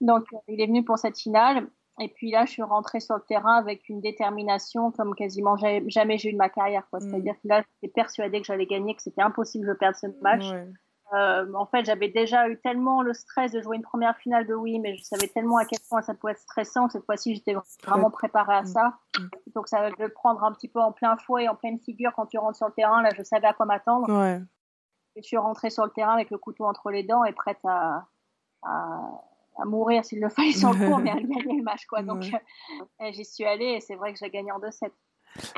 Donc, 0.00 0.24
il 0.48 0.58
est 0.58 0.66
venu 0.66 0.82
pour 0.82 0.96
cette 0.96 1.18
finale. 1.18 1.66
Et 1.98 2.08
puis 2.08 2.30
là, 2.30 2.44
je 2.44 2.52
suis 2.52 2.62
rentrée 2.62 3.00
sur 3.00 3.14
le 3.14 3.22
terrain 3.22 3.56
avec 3.56 3.88
une 3.88 4.00
détermination 4.00 4.90
comme 4.92 5.14
quasiment 5.14 5.56
jamais, 5.56 6.18
j'ai 6.18 6.28
eu 6.28 6.32
de 6.32 6.38
ma 6.38 6.50
carrière. 6.50 6.86
Mm. 6.92 7.00
C'est-à-dire 7.00 7.34
que 7.34 7.48
là, 7.48 7.62
j'étais 7.62 7.92
persuadée 7.92 8.40
que 8.40 8.46
j'allais 8.46 8.66
gagner, 8.66 8.94
que 8.94 9.02
c'était 9.02 9.22
impossible 9.22 9.66
de 9.66 9.72
perdre 9.72 9.96
ce 9.96 10.06
match. 10.20 10.44
Euh, 11.14 11.52
en 11.54 11.66
fait, 11.66 11.84
j'avais 11.84 12.08
déjà 12.08 12.48
eu 12.48 12.60
tellement 12.60 13.00
le 13.00 13.14
stress 13.14 13.52
de 13.52 13.62
jouer 13.62 13.76
une 13.76 13.82
première 13.82 14.16
finale 14.16 14.46
de 14.46 14.54
oui, 14.54 14.80
mais 14.80 14.96
je 14.96 15.04
savais 15.04 15.28
tellement 15.28 15.56
à 15.56 15.64
quel 15.64 15.78
point 15.88 16.02
ça 16.02 16.14
pouvait 16.14 16.32
être 16.32 16.40
stressant 16.40 16.88
cette 16.88 17.04
fois-ci, 17.04 17.36
j'étais 17.36 17.54
vraiment 17.86 18.10
préparée 18.10 18.56
à 18.56 18.62
mm. 18.62 18.66
ça. 18.66 18.98
Mm. 19.18 19.28
Donc, 19.54 19.68
ça 19.68 19.80
va 19.80 19.90
le 19.96 20.08
prendre 20.10 20.44
un 20.44 20.52
petit 20.52 20.68
peu 20.68 20.80
en 20.80 20.92
plein 20.92 21.16
fouet, 21.16 21.48
en 21.48 21.54
pleine 21.54 21.78
figure 21.78 22.12
quand 22.14 22.26
tu 22.26 22.36
rentres 22.36 22.56
sur 22.56 22.66
le 22.66 22.74
terrain. 22.74 23.00
Là, 23.02 23.10
je 23.16 23.22
savais 23.22 23.46
à 23.46 23.54
quoi 23.54 23.64
m'attendre. 23.64 24.12
Ouais. 24.12 24.40
je 25.16 25.22
suis 25.22 25.38
rentrée 25.38 25.70
sur 25.70 25.84
le 25.84 25.90
terrain 25.92 26.12
avec 26.12 26.30
le 26.30 26.36
couteau 26.36 26.64
entre 26.64 26.90
les 26.90 27.04
dents 27.04 27.24
et 27.24 27.32
prête 27.32 27.64
à, 27.64 28.06
à 28.62 29.22
à 29.58 29.64
mourir 29.64 30.04
s'il 30.04 30.20
le 30.20 30.28
fallait 30.28 30.52
sur 30.52 30.72
le 30.72 30.86
cours, 30.86 30.98
mais 30.98 31.10
à 31.10 31.14
gagner 31.20 31.56
le 31.56 31.62
match. 31.62 31.86
Quoi. 31.86 32.02
Donc 32.02 32.24
euh, 32.24 33.10
j'y 33.12 33.24
suis 33.24 33.44
allée 33.44 33.76
et 33.76 33.80
c'est 33.80 33.96
vrai 33.96 34.12
que 34.12 34.18
j'ai 34.18 34.30
gagné 34.30 34.52
en 34.52 34.58
2-7. 34.58 34.90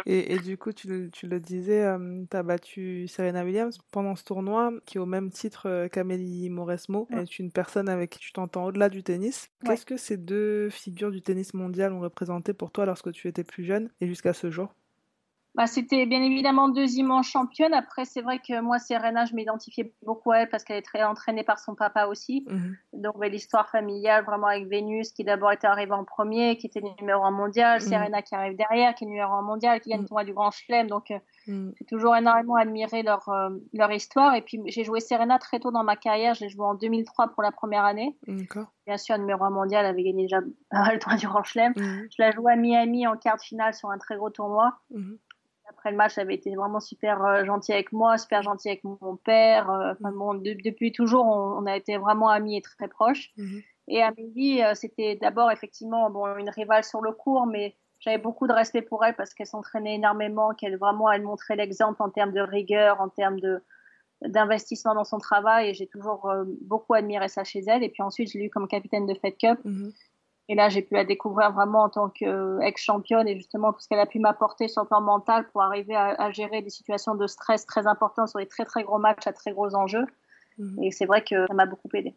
Et, 0.07 0.33
et, 0.33 0.39
du 0.39 0.57
coup, 0.57 0.73
tu, 0.73 0.89
le, 0.89 1.11
tu 1.11 1.27
le 1.27 1.41
disais, 1.41 1.85
euh, 1.85 2.25
tu 2.31 2.37
as 2.37 2.43
battu 2.43 3.07
Serena 3.09 3.45
Williams 3.45 3.79
pendant 3.93 4.17
ce 4.17 4.25
tournoi, 4.25 4.73
qui 4.87 4.99
au 4.99 5.07
même 5.07 5.31
titre 5.31 5.69
euh, 5.69 5.89
qu'Amélie 5.89 6.51
Mauresmo 6.51 7.07
est 7.11 7.39
une 7.39 7.53
personne 7.53 7.89
avec 7.89 8.11
qui 8.11 8.19
tu 8.19 8.33
t'entends 8.33 8.65
au-delà 8.67 8.89
du 8.89 9.03
tennis. 9.03 9.51
Qu'est-ce 9.65 9.87
que 9.87 9.97
ces 9.97 10.17
deux 10.17 10.69
figures 10.71 11.11
du 11.11 11.23
tennis 11.23 11.55
mondial 11.55 11.93
ont 11.93 12.01
représenté 12.01 12.55
pour 12.55 12.71
toi 12.71 12.87
lorsque 12.87 13.13
tu 13.13 13.29
étais 13.29 13.45
plus 13.45 13.65
jeune 13.65 13.91
et 14.01 14.07
jusqu'à 14.07 14.33
ce 14.33 14.51
jour? 14.51 14.75
Bah, 15.59 15.67
c'était 15.67 16.07
bien 16.07 16.23
évidemment 16.23 16.69
deux 16.69 16.99
immenses 16.99 17.27
championnes. 17.27 17.75
Après, 17.75 18.05
c'est 18.05 18.21
vrai 18.21 18.39
que 18.39 18.61
moi, 18.61 18.79
Serena, 18.79 19.25
je 19.25 19.35
m'identifiais 19.35 19.93
beaucoup 20.07 20.31
à 20.31 20.43
elle 20.43 20.49
parce 20.49 20.63
qu'elle 20.63 20.77
est 20.77 20.83
très 20.83 21.03
entraînée 21.03 21.43
par 21.43 21.59
son 21.59 21.75
papa 21.75 22.07
aussi. 22.07 22.47
Mhm. 22.49 22.77
Donc, 22.93 23.15
l'histoire 23.25 23.69
familiale, 23.69 24.25
vraiment 24.25 24.47
avec 24.47 24.69
Vénus, 24.69 25.11
qui 25.11 25.25
d'abord 25.25 25.51
était 25.51 25.67
arrivée 25.67 25.95
en 25.95 26.05
premier, 26.05 26.59
qui 26.59 26.69
était 26.69 26.81
numéro 27.01 27.25
un 27.25 27.33
mondial, 27.33 27.83
mhm. 27.83 27.89
Serena 27.89 28.23
qui 28.23 28.37
arrive 28.37 28.57
derrière, 28.57 28.95
qui 28.95 29.03
est 29.03 29.09
numéro 29.09 29.33
un 29.33 29.43
mondial, 29.43 29.81
qui 29.81 29.91
gagne 29.91 29.99
le 29.99 30.03
mhm. 30.03 30.09
tournoi 30.09 30.23
du 30.23 30.33
Grand 30.33 30.53
Chelem. 30.53 30.87
Donc, 30.87 31.11
euh, 31.11 31.19
j'ai 31.49 31.85
toujours 31.87 32.15
énormément 32.15 32.55
admiré 32.55 33.03
leur, 33.03 33.29
euh, 33.29 33.49
leur 33.73 33.91
histoire. 33.91 34.37
Et 34.37 34.43
puis, 34.43 34.61
j'ai 34.67 34.85
joué 34.85 35.01
Serena 35.01 35.41
très 35.41 35.59
tôt 35.59 35.73
dans 35.73 35.83
ma 35.83 35.97
carrière. 35.97 36.35
Je 36.35 36.45
l'ai 36.45 36.51
joué 36.51 36.67
en 36.67 36.75
2003 36.75 37.31
pour 37.35 37.43
la 37.43 37.51
première 37.51 37.85
année. 37.85 38.17
Bien 38.87 38.97
sûr, 38.97 39.19
numéro 39.19 39.43
un 39.43 39.51
mondial, 39.51 39.85
avait 39.85 40.05
gagné 40.05 40.23
déjà 40.23 40.39
le 40.71 40.99
tournoi 41.01 41.19
du 41.19 41.27
Grand 41.27 41.43
Chelem. 41.43 41.73
Je 41.77 42.23
l'ai 42.23 42.31
joué 42.31 42.53
à 42.53 42.55
Miami 42.55 43.09
en 43.09 43.17
quart 43.17 43.39
de 43.39 43.43
finale 43.43 43.75
sur 43.75 43.91
un 43.91 43.99
très 43.99 44.17
gros 44.17 44.31
tournoi 44.31 44.79
après 45.71 45.91
le 45.91 45.97
match, 45.97 46.15
elle 46.17 46.23
avait 46.23 46.35
été 46.35 46.55
vraiment 46.55 46.81
super 46.81 47.25
euh, 47.25 47.45
gentil 47.45 47.73
avec 47.73 47.93
moi, 47.93 48.19
super 48.19 48.43
gentil 48.43 48.69
avec 48.69 48.85
mon 48.85 49.17
père. 49.17 49.71
Euh, 49.71 49.93
enfin, 49.93 50.13
bon, 50.13 50.35
depuis 50.35 50.93
toujours, 50.93 51.27
on, 51.27 51.67
a 51.67 51.77
été 51.77 51.97
vraiment 51.99 52.29
amis 52.29 52.57
et 52.57 52.63
très 52.63 52.89
proches. 52.89 53.31
Mhm. 53.37 53.63
Et 53.89 54.03
Amélie, 54.03 54.63
euh, 54.63 54.75
c'était 54.75 55.17
d'abord 55.17 55.51
effectivement 55.51 56.11
bon, 56.11 56.37
une 56.37 56.51
rivale 56.51 56.85
sur 56.85 57.01
le 57.01 57.13
cours, 57.13 57.47
mais 57.47 57.77
j'avais 58.01 58.19
beaucoup 58.19 58.47
de 58.47 58.53
respect 58.53 58.83
pour 58.83 59.05
elle 59.05 59.17
parce 59.17 59.35
qu'elle 59.35 59.47
s'entraînait 59.47 59.95
énormément, 59.95 60.55
qu'elle 60.55 60.77
vraiment 60.77 61.11
elle 61.11 61.23
montrait 61.23 61.57
l'exemple 61.57 62.03
en 62.03 62.11
termes 62.11 62.33
de 62.33 62.41
rigueur, 62.41 63.01
en 63.01 63.09
termes 63.09 63.41
de 63.41 63.63
d'investissement 64.23 64.97
dans 64.97 65.05
son 65.05 65.19
travail 65.19 65.69
et 65.69 65.75
j'ai 65.75 65.87
toujours 65.87 66.29
beaucoup 66.61 66.95
admiré 66.95 67.29
ça 67.29 67.45
chez 67.45 67.61
elle 67.69 67.85
et 67.85 67.89
puis 67.89 68.03
ensuite 68.03 68.33
je 68.33 68.37
l'ai 68.37 68.47
eu 68.47 68.51
comme 68.51 68.67
capitaine 68.67 69.07
de 69.07 69.15
Fed 69.15 69.37
Cup 69.39 69.61
mhm. 69.65 69.93
Et 70.51 70.55
là, 70.55 70.71
j'ai 70.71 70.81
pu 70.81 70.95
la 70.95 71.05
découvrir 71.05 71.53
vraiment 71.53 71.83
en 71.83 71.89
tant 71.91 72.09
qu'ex-championne 72.09 73.29
et 73.29 73.37
justement 73.37 73.73
tout 73.73 73.81
ce 73.81 73.89
qu'elle 73.89 73.99
a 73.99 74.07
pu 74.07 74.19
m'apporter 74.19 74.67
sur 74.67 74.83
le 74.83 74.89
plan 74.89 75.03
mental 75.03 75.47
pour 75.53 75.63
arriver 75.63 75.95
à, 75.95 76.31
gérer 76.31 76.63
des 76.63 76.71
situations 76.71 77.15
de 77.15 77.27
stress 77.27 77.67
très 77.67 77.87
importantes 77.87 78.29
sur 78.29 78.39
des 78.39 78.47
très 78.47 78.65
très 78.65 78.83
gros 78.83 78.99
matchs 78.99 79.27
à 79.27 79.33
très 79.33 79.53
gros 79.53 79.75
enjeux. 79.75 80.07
Mhm. 80.57 80.83
Et 80.83 80.91
c'est 80.91 81.05
vrai 81.05 81.23
que 81.23 81.47
ça 81.47 81.55
m'a 81.55 81.67
beaucoup 81.67 81.89
aidé. 81.93 82.15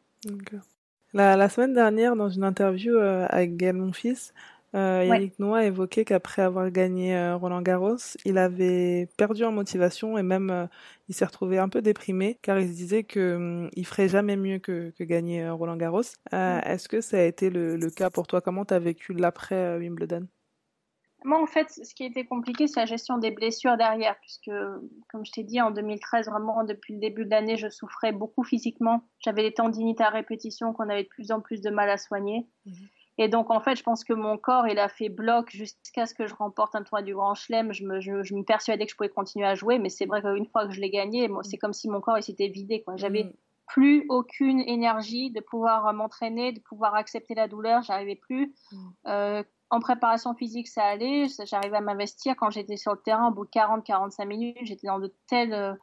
La, 1.13 1.35
la, 1.35 1.49
semaine 1.49 1.73
dernière, 1.73 2.15
dans 2.15 2.29
une 2.29 2.45
interview 2.45 2.95
euh, 2.95 3.25
avec 3.29 3.57
Gaël 3.57 3.75
Monfils, 3.75 4.31
euh, 4.73 5.03
Yannick 5.05 5.37
Noah 5.39 5.59
a 5.59 5.65
évoqué 5.65 6.05
qu'après 6.05 6.41
avoir 6.41 6.69
gagné 6.71 7.15
euh, 7.15 7.35
Roland 7.35 7.61
Garros, 7.61 7.97
il 8.25 8.37
avait 8.37 9.09
perdu 9.17 9.43
en 9.43 9.51
motivation 9.51 10.17
et 10.17 10.23
même 10.23 10.49
euh, 10.49 10.65
il 11.09 11.15
s'est 11.15 11.25
retrouvé 11.25 11.57
un 11.57 11.69
peu 11.69 11.81
déprimé 11.81 12.39
car 12.41 12.59
il 12.59 12.69
se 12.69 12.73
disait 12.73 13.03
que 13.03 13.35
hum, 13.35 13.69
il 13.75 13.85
ferait 13.85 14.07
jamais 14.07 14.37
mieux 14.37 14.59
que, 14.59 14.91
que 14.91 15.03
gagner 15.03 15.49
Roland 15.49 15.77
Garros. 15.77 16.01
Est-ce 16.31 16.87
que 16.87 17.01
ça 17.01 17.17
a 17.17 17.23
été 17.23 17.49
le, 17.49 17.75
le 17.75 17.89
cas 17.89 18.09
pour 18.09 18.27
toi? 18.27 18.41
Comment 18.41 18.65
tu 18.65 18.73
as 18.73 18.79
vécu 18.79 19.13
l'après 19.13 19.77
Wimbledon? 19.77 20.27
Moi, 21.23 21.39
en 21.39 21.45
fait, 21.45 21.69
ce 21.69 21.93
qui 21.93 22.03
était 22.03 22.25
compliqué, 22.25 22.67
c'est 22.67 22.79
la 22.79 22.85
gestion 22.87 23.19
des 23.19 23.29
blessures 23.29 23.77
derrière, 23.77 24.17
puisque, 24.21 24.49
comme 25.09 25.23
je 25.23 25.31
t'ai 25.31 25.43
dit, 25.43 25.61
en 25.61 25.69
2013, 25.69 26.27
vraiment, 26.27 26.63
depuis 26.63 26.95
le 26.95 26.99
début 26.99 27.25
de 27.25 27.29
l'année, 27.29 27.57
je 27.57 27.69
souffrais 27.69 28.11
beaucoup 28.11 28.43
physiquement. 28.43 29.03
J'avais 29.19 29.43
des 29.43 29.53
tendinites 29.53 30.01
à 30.01 30.09
répétition 30.09 30.73
qu'on 30.73 30.89
avait 30.89 31.03
de 31.03 31.09
plus 31.09 31.31
en 31.31 31.39
plus 31.39 31.61
de 31.61 31.69
mal 31.69 31.89
à 31.91 31.97
soigner. 31.97 32.47
Mhm. 32.65 32.73
Et 33.21 33.27
donc, 33.27 33.51
en 33.51 33.59
fait, 33.59 33.75
je 33.75 33.83
pense 33.83 34.03
que 34.03 34.13
mon 34.13 34.35
corps, 34.35 34.67
il 34.67 34.79
a 34.79 34.89
fait 34.89 35.07
bloc 35.07 35.51
jusqu'à 35.51 36.07
ce 36.07 36.15
que 36.15 36.25
je 36.25 36.33
remporte 36.33 36.73
un 36.73 36.81
tournoi 36.81 37.03
du 37.03 37.13
Grand 37.13 37.35
Chelem. 37.35 37.71
Je 37.71 37.83
me, 37.85 37.99
je, 37.99 38.23
je 38.23 38.33
me 38.33 38.43
persuadais 38.43 38.85
que 38.85 38.91
je 38.91 38.97
pouvais 38.97 39.09
continuer 39.09 39.45
à 39.45 39.53
jouer, 39.53 39.77
mais 39.77 39.89
c'est 39.89 40.07
vrai 40.07 40.23
qu'une 40.23 40.47
fois 40.47 40.65
que 40.65 40.73
je 40.73 40.81
l'ai 40.81 40.89
gagné, 40.89 41.29
c'est 41.43 41.59
comme 41.59 41.71
si 41.71 41.87
mon 41.87 42.01
corps, 42.01 42.17
il 42.17 42.23
s'était 42.23 42.47
vidé. 42.47 42.83
J'avais 42.95 43.25
mm. 43.25 43.33
plus 43.67 44.05
aucune 44.09 44.61
énergie 44.61 45.29
de 45.29 45.39
pouvoir 45.39 45.93
m'entraîner, 45.93 46.51
de 46.51 46.61
pouvoir 46.61 46.95
accepter 46.95 47.35
la 47.35 47.47
douleur. 47.47 47.83
J'arrivais 47.83 48.15
plus. 48.15 48.55
Mm. 48.71 48.77
Euh, 49.05 49.43
en 49.69 49.79
préparation 49.79 50.33
physique, 50.33 50.67
ça 50.67 50.83
allait. 50.83 51.27
J'arrivais 51.45 51.77
à 51.77 51.81
m'investir. 51.81 52.35
Quand 52.35 52.49
j'étais 52.49 52.75
sur 52.75 52.93
le 52.93 53.01
terrain, 53.01 53.27
au 53.27 53.31
bout 53.35 53.45
de 53.45 53.51
40-45 53.51 54.25
minutes, 54.25 54.57
j'étais 54.63 54.87
dans 54.87 54.97
de 54.97 55.13
telles 55.27 55.53
euh, 55.53 55.73
euh, 55.73 55.75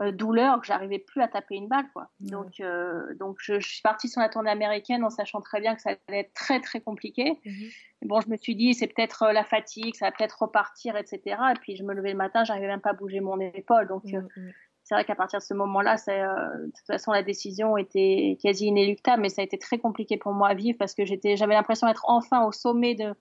douleur 0.00 0.60
que 0.60 0.66
j'arrivais 0.66 0.98
plus 0.98 1.20
à 1.20 1.28
taper 1.28 1.56
une 1.56 1.68
balle 1.68 1.86
quoi. 1.92 2.08
Donc 2.20 2.60
euh, 2.60 3.14
donc 3.18 3.36
je, 3.40 3.60
suis 3.60 3.82
partie 3.82 4.08
sur 4.08 4.20
la 4.20 4.28
tournée 4.28 4.50
américaine 4.50 5.04
en 5.04 5.10
sachant 5.10 5.40
très 5.40 5.60
bien 5.60 5.74
que 5.74 5.82
ça 5.82 5.90
allait 6.08 6.20
être 6.20 6.32
très 6.34 6.60
très 6.60 6.80
compliqué. 6.80 7.38
Mhm. 7.44 7.68
Bon, 8.02 8.20
je 8.20 8.30
me 8.30 8.36
suis 8.36 8.56
dit 8.56 8.72
c'est 8.72 8.86
peut-être 8.86 9.24
euh, 9.24 9.32
la 9.32 9.44
fatigue, 9.44 9.94
ça 9.94 10.06
va 10.06 10.12
peut-être 10.12 10.42
repartir, 10.42 10.96
etc. 10.96 11.20
Et 11.50 11.58
puis 11.60 11.76
je 11.76 11.84
me 11.84 11.92
levais 11.92 12.12
le 12.12 12.16
matin, 12.16 12.44
j'arrivais 12.44 12.68
même 12.68 12.80
pas 12.80 12.90
à 12.90 12.94
bouger 12.94 13.20
mon 13.20 13.38
épaule. 13.40 13.86
Donc 13.88 14.04
mhm, 14.04 14.28
mhm. 14.36 14.52
c'est 14.84 14.94
vrai 14.94 15.04
qu'à 15.04 15.14
partir 15.14 15.38
de 15.38 15.44
ce 15.44 15.52
moment-là, 15.52 15.96
de 15.96 16.66
toute 16.66 16.86
façon 16.86 17.12
la 17.12 17.22
décision 17.22 17.76
était 17.76 18.38
quasi 18.42 18.66
inéluctable, 18.66 19.20
mais 19.20 19.28
ça 19.28 19.42
a 19.42 19.44
été 19.44 19.58
très 19.58 19.78
compliqué 19.78 20.16
pour 20.16 20.32
moi 20.32 20.48
à 20.48 20.54
vivre 20.54 20.78
parce 20.78 20.94
que 20.94 21.04
j'avais 21.04 21.54
l'impression 21.54 21.86
d'être 21.86 22.04
enfin 22.08 22.46
au 22.46 22.52
sommet 22.52 22.94
de 22.94 23.14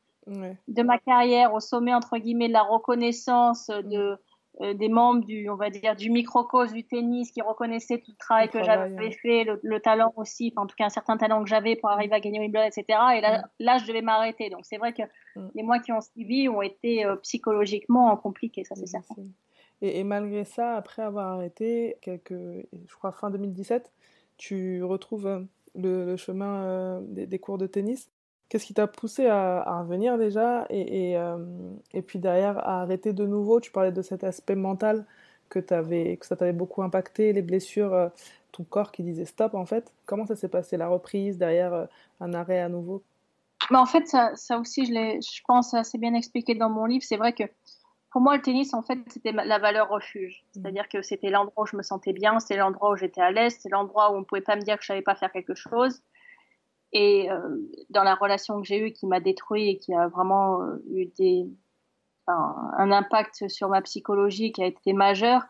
de 0.68 0.84
ma 0.84 0.98
carrière, 0.98 1.54
au 1.54 1.60
sommet 1.60 1.94
entre 1.94 2.18
guillemets 2.18 2.48
de 2.48 2.54
la 2.54 2.64
reconnaissance 2.64 3.68
de 3.68 3.98
euh, 3.98 4.16
des 4.60 4.90
membres 4.90 5.24
du, 5.26 5.50
on 5.50 5.56
va 5.56 5.70
dire, 5.70 5.96
du 5.96 6.10
microcosme 6.10 6.74
du 6.74 6.84
tennis 6.84 7.32
qui 7.32 7.42
reconnaissaient 7.42 8.00
tout 8.00 8.12
le 8.12 8.18
travail 8.18 8.50
que 8.50 8.62
j'avais 8.62 9.12
fait, 9.12 9.46
le, 9.64 9.80
talent 9.80 10.14
aussi, 10.18 10.52
en 10.58 10.68
tout 10.68 10.76
cas 10.76 10.86
un 10.86 10.90
certain 10.90 11.16
talent 11.18 11.42
que 11.44 11.50
j'avais 11.50 11.78
pour 11.78 11.90
arriver 11.90 12.14
à 12.14 12.20
gagner 12.20 12.40
Wimbledon, 12.40 12.66
etc. 12.66 12.84
Et 13.16 13.22
là, 13.22 13.40
mm. 13.40 13.44
là 13.60 13.78
je 13.78 13.88
devais 13.88 14.02
m'arrêter. 14.02 14.50
Donc 14.50 14.62
c'est 14.64 14.78
vrai 14.78 14.94
que 14.94 15.04
mm. 15.36 15.50
les 15.56 15.64
mois 15.64 15.80
qui 15.80 15.94
ont 15.94 16.02
suivi 16.02 16.50
ont 16.50 16.62
été 16.62 17.06
euh, 17.06 17.16
psychologiquement 17.18 18.16
compliqués, 18.18 18.66
ça 18.66 18.76
c'est 18.76 18.84
mm, 18.84 18.88
certain. 18.88 19.16
Et, 19.82 20.00
et, 20.00 20.04
malgré 20.04 20.44
ça, 20.44 20.76
après 20.76 21.04
avoir 21.04 21.28
arrêté, 21.28 21.96
quelques, 22.02 22.34
je 22.34 22.96
crois 22.98 23.14
fin 23.14 23.30
2017, 23.30 23.94
tu 24.36 24.84
retrouves 24.84 25.48
le, 25.74 26.18
chemin 26.18 27.02
des, 27.04 27.28
des, 27.28 27.40
cours 27.40 27.58
de 27.58 27.66
tennis. 27.66 28.10
Qu'est-ce 28.50 28.66
qui 28.66 28.74
t'a 28.74 28.88
poussé 28.88 29.28
à, 29.28 29.62
à, 29.62 29.82
revenir 29.82 30.18
déjà 30.18 30.66
et, 30.70 31.12
et, 31.12 31.20
et, 31.94 32.02
puis 32.02 32.18
derrière 32.20 32.58
à 32.58 32.82
arrêter 32.82 33.14
de 33.14 33.26
nouveau? 33.26 33.60
Tu 33.60 33.72
parlais 33.72 33.92
de 33.92 34.02
cet 34.02 34.24
aspect 34.24 34.56
mental 34.56 35.06
que, 35.50 35.60
avais, 35.72 36.18
que 36.18 36.26
ça 36.26 36.36
t'avait 36.36 36.54
beaucoup 36.54 36.82
impacté, 36.82 37.32
les 37.32 37.44
blessures, 37.44 38.10
ton 38.52 38.64
corps 38.64 38.92
qui 38.92 39.04
disait 39.04 39.26
stop 39.26 39.54
en 39.54 39.66
fait. 39.66 39.94
Comment 40.08 40.26
ça 40.26 40.36
s'est 40.36 40.48
passé, 40.48 40.78
la 40.78 40.88
reprise, 40.88 41.38
derrière 41.38 41.88
un 42.20 42.34
arrêt 42.34 42.60
à 42.60 42.70
nouveau? 42.70 43.04
Mais 43.72 43.78
en 43.78 43.86
fait, 43.86 44.08
ça, 44.08 44.32
ça 44.36 44.58
aussi, 44.58 44.86
je, 44.86 44.94
je 44.94 45.42
pense 45.48 45.74
assez 45.74 45.98
bien 45.98 46.14
expliqué 46.14 46.56
dans 46.56 46.70
mon 46.70 46.86
livre. 46.86 47.04
C'est 47.04 47.18
vrai 47.18 47.34
que 47.34 47.44
pour 48.12 48.22
moi, 48.22 48.36
le 48.36 48.42
tennis, 48.42 48.74
en 48.74 48.82
fait, 48.82 48.98
c'était 49.08 49.32
la 49.32 49.60
valeur 49.60 49.90
refuge. 49.90 50.42
Mmh. 50.42 50.62
C'est-à-dire 50.62 50.90
que 50.90 51.02
c'était 51.02 51.30
l'endroit 51.30 51.64
où 51.64 51.68
je 51.68 51.76
me 51.76 51.84
sentais 51.84 52.14
bien, 52.14 52.40
c'était 52.40 52.58
l'endroit 52.58 52.92
où 52.92 52.96
j'étais 52.96 53.22
à 53.22 53.32
l'aise, 53.32 53.56
c'était 53.56 53.70
l'endroit 53.70 54.12
où 54.12 54.16
on 54.16 54.20
ne 54.20 54.26
pouvait 54.26 54.42
pas 54.42 54.56
me 54.56 54.62
dire 54.62 54.78
que 54.78 54.82
je 54.82 54.88
savais 54.88 55.02
pas 55.02 55.16
faire 55.16 55.32
quelque 55.32 55.54
chose. 55.54 56.02
Et 56.92 57.30
euh, 57.32 57.58
dans 57.90 58.04
la 58.04 58.16
relation 58.16 58.60
que 58.62 58.68
j'ai 58.68 58.80
eue 58.80 58.92
qui 58.92 59.06
m'a 59.06 59.20
détruit 59.20 59.70
et 59.70 59.78
qui 59.78 59.94
a 59.94 60.08
vraiment 60.08 60.62
euh, 60.62 60.84
eu 60.90 61.06
des, 61.18 61.48
enfin, 62.26 62.56
un 62.78 62.92
impact 62.92 63.48
sur 63.48 63.70
ma 63.70 63.82
psychologie 63.82 64.52
qui 64.52 64.64
a 64.64 64.66
été 64.66 64.94
majeur, 64.94 65.44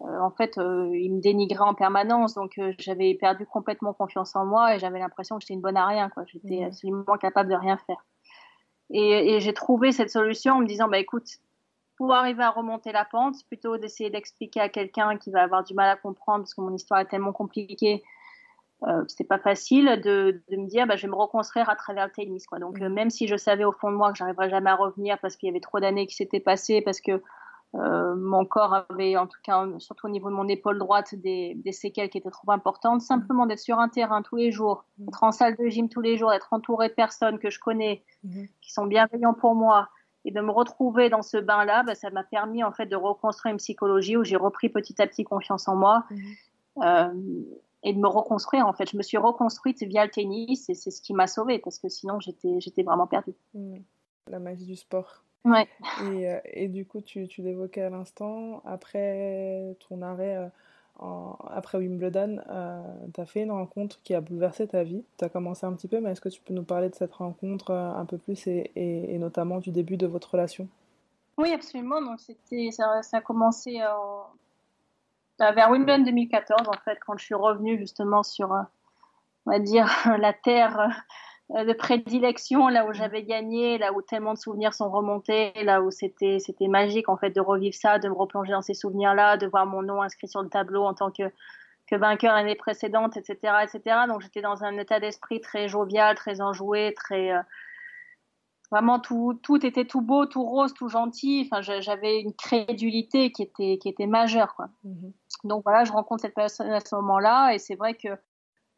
euh, 0.00 0.18
en 0.20 0.30
fait, 0.30 0.58
euh, 0.58 0.90
il 0.92 1.14
me 1.14 1.20
dénigrait 1.20 1.64
en 1.64 1.74
permanence. 1.74 2.34
Donc, 2.34 2.58
euh, 2.58 2.72
j'avais 2.78 3.14
perdu 3.14 3.46
complètement 3.46 3.92
confiance 3.92 4.34
en 4.34 4.44
moi 4.44 4.74
et 4.74 4.78
j'avais 4.78 4.98
l'impression 4.98 5.36
que 5.36 5.42
j'étais 5.42 5.54
une 5.54 5.60
bonne 5.60 5.76
à 5.76 5.86
rien. 5.86 6.10
J'étais 6.26 6.60
mmh. 6.60 6.66
absolument 6.66 7.16
capable 7.18 7.50
de 7.50 7.54
rien 7.54 7.76
faire. 7.76 8.04
Et, 8.90 9.34
et 9.34 9.40
j'ai 9.40 9.54
trouvé 9.54 9.92
cette 9.92 10.10
solution 10.10 10.54
en 10.54 10.60
me 10.60 10.66
disant, 10.66 10.88
bah 10.88 10.98
écoute, 10.98 11.28
pour 11.96 12.12
arriver 12.12 12.42
à 12.42 12.50
remonter 12.50 12.90
la 12.92 13.04
pente, 13.04 13.36
plutôt 13.46 13.78
d'essayer 13.78 14.10
d'expliquer 14.10 14.60
à 14.60 14.68
quelqu'un 14.68 15.16
qui 15.16 15.30
va 15.30 15.42
avoir 15.42 15.62
du 15.62 15.74
mal 15.74 15.88
à 15.88 15.96
comprendre 15.96 16.40
parce 16.40 16.54
que 16.54 16.60
mon 16.60 16.74
histoire 16.74 17.00
est 17.00 17.06
tellement 17.06 17.32
compliquée, 17.32 18.02
euh, 18.86 19.02
c'était 19.08 19.24
pas 19.24 19.38
facile 19.38 20.00
de, 20.04 20.42
de, 20.50 20.56
me 20.56 20.66
dire 20.66 20.86
bah, 20.86 20.96
je 20.96 21.06
vais 21.06 21.10
me 21.10 21.16
reconstruire 21.16 21.70
à 21.70 21.76
travers 21.76 22.06
le 22.06 22.12
tennis 22.12 22.46
quoi. 22.46 22.58
Donc 22.58 22.80
euh, 22.80 22.88
même 22.88 23.10
si 23.10 23.26
je 23.26 23.36
savais 23.36 23.64
au 23.64 23.72
fond 23.72 23.90
de 23.90 23.96
moi 23.96 24.12
que 24.12 24.18
j'arriverais 24.18 24.50
jamais 24.50 24.70
à 24.70 24.74
revenir 24.74 25.18
parce 25.20 25.36
qu'il 25.36 25.46
y 25.48 25.50
avait 25.50 25.60
trop 25.60 25.80
d'années 25.80 26.06
qui 26.06 26.14
s'étaient 26.14 26.40
passées 26.40 26.82
parce 26.82 27.00
que 27.00 27.22
euh, 27.76 28.14
mon 28.14 28.44
corps 28.44 28.84
avait 28.88 29.16
en 29.16 29.26
tout 29.26 29.38
cas 29.42 29.66
surtout 29.78 30.06
au 30.06 30.10
niveau 30.10 30.28
de 30.28 30.34
mon 30.34 30.46
épaule 30.48 30.78
droite 30.78 31.14
des, 31.14 31.54
des 31.56 31.72
séquelles 31.72 32.10
qui 32.10 32.18
étaient 32.18 32.30
trop 32.30 32.52
importantes 32.52 33.00
simplement 33.00 33.46
d'être 33.46 33.58
sur 33.58 33.78
un 33.78 33.88
terrain 33.88 34.22
tous 34.22 34.36
les 34.36 34.52
jours, 34.52 34.84
d'être 34.98 35.24
en 35.24 35.32
salle 35.32 35.56
de 35.56 35.66
gym 35.66 35.88
tous 35.88 36.02
les 36.02 36.16
jours, 36.16 36.30
d'être 36.30 36.52
entouré 36.52 36.88
de 36.88 36.94
personnes 36.94 37.38
que 37.38 37.50
je 37.50 37.58
connais 37.58 38.04
qui 38.60 38.72
sont 38.72 38.86
bienveillants 38.86 39.34
pour 39.34 39.54
moi 39.54 39.88
et 40.26 40.30
de 40.30 40.40
me 40.40 40.50
retrouver 40.50 41.10
dans 41.10 41.22
ce 41.22 41.36
bain-là, 41.36 41.82
bah, 41.84 41.94
ça 41.94 42.10
m'a 42.10 42.24
permis 42.24 42.64
en 42.64 42.72
fait 42.72 42.86
de 42.86 42.96
reconstruire 42.96 43.52
une 43.52 43.58
psychologie 43.58 44.16
où 44.16 44.24
j'ai 44.24 44.36
repris 44.36 44.68
petit 44.68 45.00
à 45.00 45.06
petit 45.06 45.24
confiance 45.24 45.68
en 45.68 45.76
moi. 45.76 46.04
Euh, 46.82 47.12
et 47.84 47.92
de 47.92 47.98
me 47.98 48.08
reconstruire. 48.08 48.66
En 48.66 48.72
fait, 48.72 48.90
je 48.90 48.96
me 48.96 49.02
suis 49.02 49.18
reconstruite 49.18 49.82
via 49.82 50.04
le 50.04 50.10
tennis 50.10 50.68
et 50.68 50.74
c'est 50.74 50.90
ce 50.90 51.00
qui 51.00 51.14
m'a 51.14 51.26
sauvée 51.26 51.58
parce 51.58 51.78
que 51.78 51.88
sinon 51.88 52.18
j'étais 52.18 52.60
j'étais 52.60 52.82
vraiment 52.82 53.06
perdue. 53.06 53.34
Mhm. 53.54 53.82
La 54.30 54.38
magie 54.38 54.66
du 54.66 54.76
sport. 54.76 55.22
Ouais. 55.44 55.68
Et, 56.10 56.30
euh, 56.30 56.40
et 56.44 56.68
du 56.68 56.86
coup, 56.86 57.02
tu, 57.02 57.28
tu 57.28 57.42
l'évoquais 57.42 57.82
à 57.82 57.90
l'instant, 57.90 58.62
après 58.64 59.76
ton 59.86 60.00
arrêt 60.00 60.36
euh, 60.36 60.48
après 61.50 61.78
Wimbledon, 61.78 62.40
euh, 62.48 62.82
tu 63.12 63.20
as 63.20 63.26
fait 63.26 63.42
une 63.42 63.50
rencontre 63.50 64.00
qui 64.04 64.14
a 64.14 64.20
bouleversé 64.20 64.66
ta 64.68 64.84
vie. 64.84 65.04
Tu 65.18 65.24
as 65.24 65.28
commencé 65.28 65.66
un 65.66 65.72
petit 65.72 65.88
peu, 65.88 66.00
mais 66.00 66.12
est-ce 66.12 66.20
que 66.20 66.28
tu 66.28 66.40
peux 66.40 66.54
nous 66.54 66.62
parler 66.62 66.88
de 66.88 66.94
cette 66.94 67.12
rencontre 67.14 67.70
euh, 67.70 67.92
un 67.92 68.04
peu 68.04 68.16
plus 68.16 68.46
et, 68.46 68.70
et, 68.76 69.18
notamment 69.18 69.58
du 69.58 69.70
début 69.70 69.96
de 69.96 70.06
votre 70.06 70.32
relation? 70.32 70.68
Oui, 71.36 71.52
absolument. 71.52 72.00
Donc, 72.00 72.20
c'était, 72.20 72.70
ça, 72.70 73.02
ça 73.02 73.16
a 73.18 73.20
commencé 73.20 73.80
euh, 73.80 73.88
vers 75.38 75.70
Wimbledon 75.70 76.04
2014, 76.04 76.68
en 76.68 76.80
fait, 76.84 76.98
quand 77.06 77.16
je 77.16 77.24
suis 77.24 77.34
revenue 77.34 77.78
justement 77.78 78.22
sur, 78.22 78.50
on 79.46 79.50
va 79.50 79.58
dire, 79.58 79.86
la 80.18 80.32
terre 80.32 80.90
euh, 81.50 81.64
de 81.64 81.72
prédilection, 81.74 82.68
là 82.68 82.86
où 82.86 82.94
j'avais 82.94 83.22
gagné, 83.22 83.76
là 83.76 83.92
où 83.92 84.00
tellement 84.00 84.32
de 84.32 84.38
souvenirs 84.38 84.72
sont 84.72 84.90
remontés, 84.90 85.52
là 85.62 85.82
où 85.82 85.90
c'était 85.90 86.38
c'était 86.38 86.68
magique 86.68 87.10
en 87.10 87.18
fait 87.18 87.30
de 87.30 87.40
revivre 87.40 87.74
ça, 87.74 87.98
de 87.98 88.08
me 88.08 88.14
replonger 88.14 88.52
dans 88.52 88.62
ces 88.62 88.72
souvenirs-là, 88.72 89.36
de 89.36 89.46
voir 89.46 89.66
mon 89.66 89.82
nom 89.82 90.00
inscrit 90.00 90.26
sur 90.26 90.42
le 90.42 90.48
tableau 90.48 90.84
en 90.84 90.94
tant 90.94 91.10
que 91.10 91.24
que 91.86 91.96
vainqueur 91.96 92.34
l'année 92.34 92.54
précédente, 92.54 93.18
etc., 93.18 93.36
etc. 93.62 94.06
Donc 94.08 94.22
j'étais 94.22 94.40
dans 94.40 94.64
un 94.64 94.78
état 94.78 95.00
d'esprit 95.00 95.42
très 95.42 95.68
jovial, 95.68 96.16
très 96.16 96.40
enjoué, 96.40 96.94
très 96.94 97.32
euh, 97.32 97.42
vraiment 98.74 98.98
tout 98.98 99.38
tout 99.42 99.64
était 99.64 99.84
tout 99.84 100.00
beau, 100.00 100.26
tout 100.26 100.42
rose, 100.42 100.74
tout 100.74 100.88
gentil. 100.88 101.48
Enfin 101.48 101.62
j'avais 101.80 102.20
une 102.20 102.34
crédulité 102.34 103.30
qui 103.30 103.42
était 103.42 103.78
qui 103.78 103.88
était 103.88 104.06
majeure 104.06 104.54
quoi. 104.56 104.66
Mm-hmm. 104.84 105.12
Donc 105.44 105.62
voilà, 105.64 105.84
je 105.84 105.92
rencontre 105.92 106.22
cette 106.22 106.34
personne 106.34 106.70
à 106.70 106.80
ce 106.80 106.94
moment-là 106.96 107.54
et 107.54 107.58
c'est 107.58 107.76
vrai 107.76 107.94
que 107.94 108.08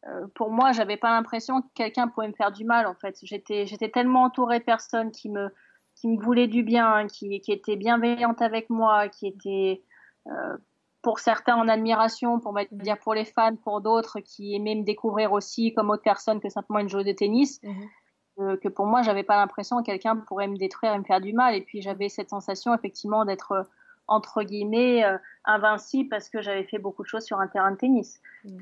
euh, 0.05 0.27
pour 0.35 0.51
moi, 0.51 0.71
j'avais 0.71 0.97
pas 0.97 1.09
l'impression 1.09 1.61
que 1.61 1.67
quelqu'un 1.73 2.07
pouvait 2.07 2.27
me 2.27 2.33
faire 2.33 2.51
du 2.51 2.63
mal. 2.65 2.85
En 2.87 2.93
fait, 2.93 3.17
j'étais, 3.23 3.65
j'étais 3.65 3.89
tellement 3.89 4.23
entourée 4.23 4.59
de 4.59 4.63
personnes 4.63 5.11
qui 5.11 5.29
me, 5.29 5.49
qui 5.95 6.07
me 6.07 6.21
voulaient 6.21 6.47
du 6.47 6.63
bien, 6.63 7.07
qui, 7.07 7.41
qui 7.41 7.51
étaient 7.51 7.75
bienveillantes 7.75 8.41
avec 8.41 8.69
moi, 8.69 9.09
qui 9.09 9.27
étaient 9.27 9.81
euh, 10.27 10.57
pour 11.01 11.19
certains 11.19 11.55
en 11.55 11.67
admiration, 11.67 12.39
pour 12.39 12.53
mettre 12.53 12.73
dire 12.73 12.97
pour 12.99 13.13
les 13.13 13.25
fans, 13.25 13.55
pour 13.55 13.81
d'autres 13.81 14.19
qui 14.19 14.55
aimaient 14.55 14.75
me 14.75 14.83
découvrir 14.83 15.31
aussi 15.31 15.73
comme 15.73 15.89
autre 15.89 16.03
personne 16.03 16.39
que 16.39 16.49
simplement 16.49 16.79
une 16.79 16.89
joueuse 16.89 17.05
de 17.05 17.13
tennis. 17.13 17.61
Mhm. 17.63 17.89
Que 18.37 18.67
pour 18.67 18.85
moi, 18.85 19.01
j'avais 19.01 19.23
pas 19.23 19.35
l'impression 19.35 19.79
que 19.79 19.85
quelqu'un 19.85 20.15
pourrait 20.15 20.47
me 20.47 20.57
détruire 20.57 20.93
et 20.93 20.99
me 20.99 21.03
faire 21.03 21.21
du 21.21 21.33
mal. 21.33 21.55
Et 21.55 21.61
puis 21.61 21.81
j'avais 21.81 22.09
cette 22.09 22.29
sensation 22.29 22.73
effectivement 22.73 23.25
d'être 23.25 23.67
entre 24.07 24.43
guillemets 24.43 25.03
invincible 25.45 26.09
parce 26.09 26.29
que 26.29 26.41
j'avais 26.41 26.63
fait 26.63 26.77
beaucoup 26.77 27.03
de 27.03 27.07
choses 27.07 27.25
sur 27.25 27.39
un 27.39 27.47
terrain 27.47 27.71
de 27.71 27.77
tennis. 27.77 28.21
Mhm. 28.45 28.59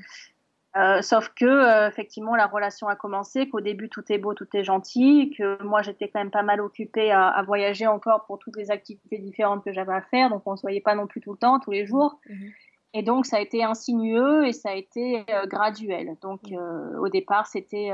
Euh, 0.76 1.00
sauf 1.00 1.30
que 1.30 1.46
euh, 1.46 1.88
effectivement 1.88 2.36
la 2.36 2.46
relation 2.46 2.86
a 2.88 2.96
commencé, 2.96 3.48
qu'au 3.48 3.62
début 3.62 3.88
tout 3.88 4.04
est 4.10 4.18
beau, 4.18 4.34
tout 4.34 4.48
est 4.52 4.64
gentil, 4.64 5.32
que 5.36 5.62
moi 5.62 5.80
j'étais 5.80 6.08
quand 6.08 6.18
même 6.18 6.30
pas 6.30 6.42
mal 6.42 6.60
occupée 6.60 7.10
à, 7.10 7.28
à, 7.28 7.42
voyager 7.42 7.86
encore 7.86 8.26
pour 8.26 8.38
toutes 8.38 8.56
les 8.56 8.70
activités 8.70 9.16
différentes 9.18 9.64
que 9.64 9.72
j'avais 9.72 9.94
à 9.94 10.02
faire, 10.02 10.28
donc 10.28 10.42
on 10.44 10.54
se 10.54 10.62
voyait 10.62 10.82
pas 10.82 10.94
non 10.94 11.06
plus 11.06 11.22
tout 11.22 11.32
le 11.32 11.38
temps, 11.38 11.60
tous 11.60 11.70
les 11.70 11.86
jours. 11.86 12.20
Mhm. 12.28 12.52
Et 12.92 13.02
donc 13.02 13.24
ça 13.24 13.38
a 13.38 13.40
été 13.40 13.64
insinueux 13.64 14.46
et 14.46 14.52
ça 14.52 14.70
a 14.70 14.74
été 14.74 15.24
euh, 15.30 15.46
graduel. 15.46 16.16
Donc 16.20 16.42
mhm. 16.50 16.98
au 16.98 17.08
départ 17.08 17.46
c'était 17.46 17.90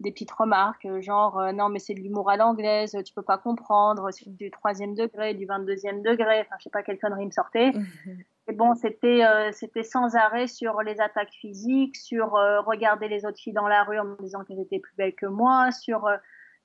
des 0.00 0.12
petites 0.12 0.30
remarques, 0.30 0.86
genre 1.00 1.52
non 1.52 1.68
mais 1.68 1.78
c'est 1.78 1.94
de 1.94 2.00
l'humour 2.00 2.30
à 2.30 2.36
l'anglaise, 2.36 2.96
tu 3.04 3.12
peux 3.14 3.22
pas 3.22 3.38
comprendre, 3.38 4.08
c'est 4.12 4.28
du 4.28 4.50
troisième 4.50 4.94
degré, 4.94 5.34
du 5.34 5.46
22e 5.46 6.02
degré, 6.02 6.40
enfin 6.40 6.56
je 6.58 6.64
sais 6.64 6.70
pas 6.70 6.82
quelle 6.82 6.98
connerie 6.98 7.26
me 7.26 7.30
sortait. 7.30 7.72
Et 8.48 8.52
bon, 8.52 8.74
c'était 8.74 9.24
euh, 9.24 9.52
c'était 9.52 9.82
sans 9.82 10.16
arrêt 10.16 10.46
sur 10.46 10.80
les 10.82 11.00
attaques 11.00 11.32
physiques, 11.32 11.96
sur 11.96 12.34
euh, 12.34 12.62
regarder 12.62 13.06
les 13.06 13.26
autres 13.26 13.38
filles 13.38 13.52
dans 13.52 13.68
la 13.68 13.84
rue 13.84 13.98
en 13.98 14.04
me 14.04 14.16
disant 14.22 14.42
qu'elles 14.42 14.60
étaient 14.60 14.78
plus 14.78 14.94
belles 14.96 15.14
que 15.14 15.26
moi, 15.26 15.70
sur 15.70 16.06
euh, 16.06 16.16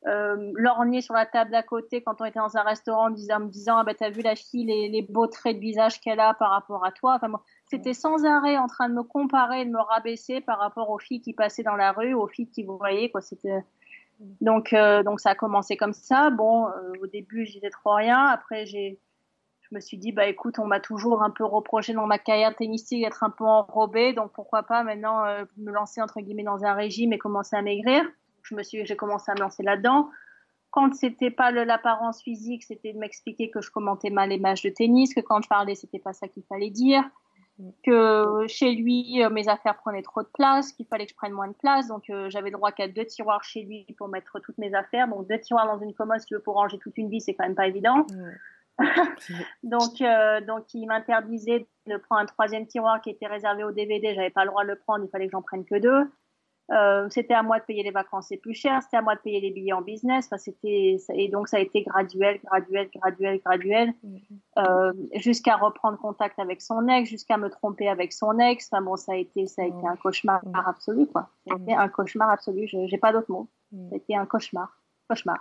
euh 0.08 0.52
lorgner 0.56 1.02
sur 1.02 1.14
la 1.14 1.26
table 1.26 1.52
d'à 1.52 1.62
côté 1.62 2.02
quand 2.02 2.22
on 2.22 2.26
était 2.26 2.40
dans 2.40 2.56
un 2.56 2.64
restaurant 2.64 3.08
en, 3.08 3.10
disant, 3.10 3.42
me 3.42 3.50
disant 3.50 3.78
ah 3.80 3.84
ben 3.84 3.96
t'as 3.98 4.10
vu 4.10 4.22
la 4.22 4.36
fille 4.36 4.66
les, 4.66 4.88
les 4.88 5.02
beaux 5.02 5.28
traits 5.28 5.58
de 5.58 5.62
visage 5.62 6.00
qu'elle 6.00 6.22
a 6.22 6.34
par 6.34 6.52
rapport 6.52 6.86
à 6.86 6.92
toi. 6.94 7.16
Enfin, 7.16 7.28
bon, 7.28 7.40
c'était 7.74 7.94
sans 7.94 8.24
arrêt 8.26 8.58
en 8.58 8.68
train 8.68 8.88
de 8.90 8.94
me 8.94 9.04
comparer, 9.04 9.66
de 9.66 9.72
me 9.72 9.82
rabaisser 9.82 10.42
par 10.42 10.60
rapport 10.60 10.90
aux 10.90 11.00
filles 11.00 11.22
qui 11.22 11.34
passaient 11.34 11.64
dans 11.64 11.76
la 11.76 11.92
rue, 11.92 12.14
aux 12.14 12.28
filles 12.28 12.50
qui 12.50 12.64
vous 12.64 12.78
voyaient 12.78 13.10
quoi. 13.10 13.22
C'était 13.22 13.64
donc 14.42 14.76
donc 15.06 15.20
ça 15.20 15.32
a 15.32 15.36
commencé 15.36 15.76
comme 15.76 15.94
ça. 15.94 16.30
Bon, 16.30 16.68
au 17.02 17.08
début 17.08 17.46
j'y 17.46 17.60
trop 17.72 17.96
rien. 17.96 18.26
Après 18.26 18.66
j'ai 18.66 19.00
je 19.74 19.76
me 19.76 19.82
suis 19.82 19.98
dit, 19.98 20.12
bah 20.12 20.28
écoute, 20.28 20.60
on 20.60 20.66
m'a 20.66 20.80
toujours 20.80 21.24
un 21.24 21.32
peu 21.32 21.44
reproché 21.44 21.94
dans 21.94 22.06
ma 22.06 22.20
carrière 22.20 22.56
tennistique 22.56 23.02
d'être 23.04 23.24
un 23.24 23.32
peu 23.32 23.44
enrobée, 23.44 24.14
donc 24.14 24.32
pourquoi 24.32 24.62
pas 24.62 24.84
maintenant 24.84 25.26
euh, 25.26 25.46
me 25.58 25.72
lancer 25.72 26.00
entre 26.00 26.22
guillemets 26.22 26.44
dans 26.44 26.64
un 26.64 26.74
régime 26.74 27.12
et 27.12 27.18
commencer 27.18 27.56
à 27.56 27.64
maigrir. 27.64 28.04
Je 28.44 28.54
me 28.54 28.62
suis, 28.62 28.86
j'ai 28.86 28.96
commencé 28.96 29.32
à 29.32 29.34
me 29.34 29.40
lancer 29.40 29.64
là-dedans. 29.64 30.10
Quand 30.70 30.94
c'était 30.94 31.32
pas 31.32 31.52
l'apparence 31.52 32.22
physique, 32.22 32.64
c'était 32.64 32.94
de 32.94 33.00
m'expliquer 33.00 33.50
que 33.50 33.62
je 33.62 33.72
commentais 33.72 34.12
mal 34.12 34.30
les 34.30 34.38
matchs 34.38 34.64
de 34.64 34.70
tennis, 34.70 35.14
que 35.14 35.22
quand 35.22 35.42
je 35.42 35.48
parlais, 35.48 35.76
c'était 35.76 36.00
pas 36.00 36.14
ça 36.14 36.28
qu'il 36.28 36.44
fallait 36.44 36.72
dire, 36.72 37.04
que 37.86 38.46
chez 38.48 38.74
lui, 38.74 39.24
euh, 39.24 39.30
mes 39.30 39.48
affaires 39.48 39.78
prenaient 39.78 40.02
trop 40.02 40.24
de 40.24 40.30
place, 40.34 40.72
qu'il 40.72 40.88
fallait 40.88 41.06
que 41.06 41.12
je 41.12 41.16
prenne 41.16 41.34
moins 41.34 41.48
de 41.48 41.54
place, 41.54 41.88
donc 41.88 42.10
euh, 42.10 42.30
j'avais 42.30 42.52
droit 42.52 42.72
qu'à 42.72 42.88
deux 42.88 43.06
tiroirs 43.06 43.44
chez 43.44 43.62
lui 43.62 43.86
pour 43.98 44.08
mettre 44.08 44.40
toutes 44.40 44.58
mes 44.58 44.74
affaires, 44.74 45.08
donc 45.08 45.28
deux 45.28 45.40
tiroirs 45.40 45.68
dans 45.68 45.80
une 45.80 45.94
commode, 45.94 46.20
si 46.20 46.28
tu 46.28 46.34
veux, 46.34 46.42
pour 46.42 46.56
ranger 46.56 46.80
toute 46.80 46.98
une 46.98 47.10
vie, 47.10 47.22
c'est 47.22 47.34
quand 47.34 47.44
même 47.44 47.56
pas 47.56 47.68
évident. 47.68 48.06
donc, 49.64 50.02
euh, 50.02 50.42
donc, 50.42 50.74
il 50.74 50.88
m'interdisait 50.88 51.68
de 51.86 51.98
prendre 51.98 52.22
un 52.22 52.26
troisième 52.26 52.66
tiroir 52.66 53.02
qui 53.02 53.12
était 53.12 53.28
réservé 53.28 53.64
au 53.64 53.72
DVD. 53.72 54.16
J'avais 54.16 54.32
pas 54.32 54.46
le 54.46 54.50
droit 54.50 54.64
de 54.64 54.70
le 54.70 54.76
prendre. 54.76 55.06
Il 55.06 55.10
fallait 55.10 55.28
que 55.28 55.32
j'en 55.32 55.44
prenne 55.44 55.64
que 55.64 55.76
deux. 55.76 56.10
Euh, 56.74 57.08
c'était 57.10 57.34
à 57.34 57.44
moi 57.44 57.60
de 57.60 57.66
payer 57.66 57.84
les 57.84 57.92
vacances, 57.92 58.28
c'est 58.30 58.38
plus 58.38 58.54
cher. 58.54 58.82
C'était 58.82 58.98
à 58.98 59.02
moi 59.02 59.16
de 59.16 59.22
payer 59.22 59.40
les 59.40 59.52
billets 59.52 59.74
en 59.74 59.82
business. 59.82 60.26
Enfin, 60.26 60.38
c'était 60.38 60.98
et 61.14 61.30
donc 61.30 61.48
ça 61.48 61.58
a 61.58 61.60
été 61.60 61.84
graduel, 61.84 62.40
graduel, 62.44 62.90
graduel, 62.96 63.40
graduel, 63.46 63.94
mm-hmm. 64.04 64.20
euh, 64.58 64.94
jusqu'à 65.16 65.56
reprendre 65.56 65.98
contact 66.00 66.40
avec 66.40 66.62
son 66.62 66.88
ex, 66.88 67.10
jusqu'à 67.10 67.38
me 67.38 67.50
tromper 67.50 67.88
avec 67.88 68.12
son 68.12 68.40
ex. 68.40 68.70
Enfin 68.72 68.82
bon, 68.82 68.96
ça 68.96 69.14
a 69.14 69.16
été, 69.18 69.46
ça 69.46 69.62
a 69.62 69.66
été 69.66 69.88
un 69.88 69.96
cauchemar 69.96 70.42
absolu, 70.66 71.06
quoi. 71.08 71.30
C'était 71.48 71.74
un 71.74 71.90
cauchemar 71.90 72.30
absolu. 72.30 72.68
J'ai 72.68 72.98
pas 72.98 73.14
d'autre 73.14 73.32
mot. 73.32 73.48
C'était 73.92 74.16
un 74.16 74.26
cauchemar, 74.26 74.80
cauchemar. 75.08 75.38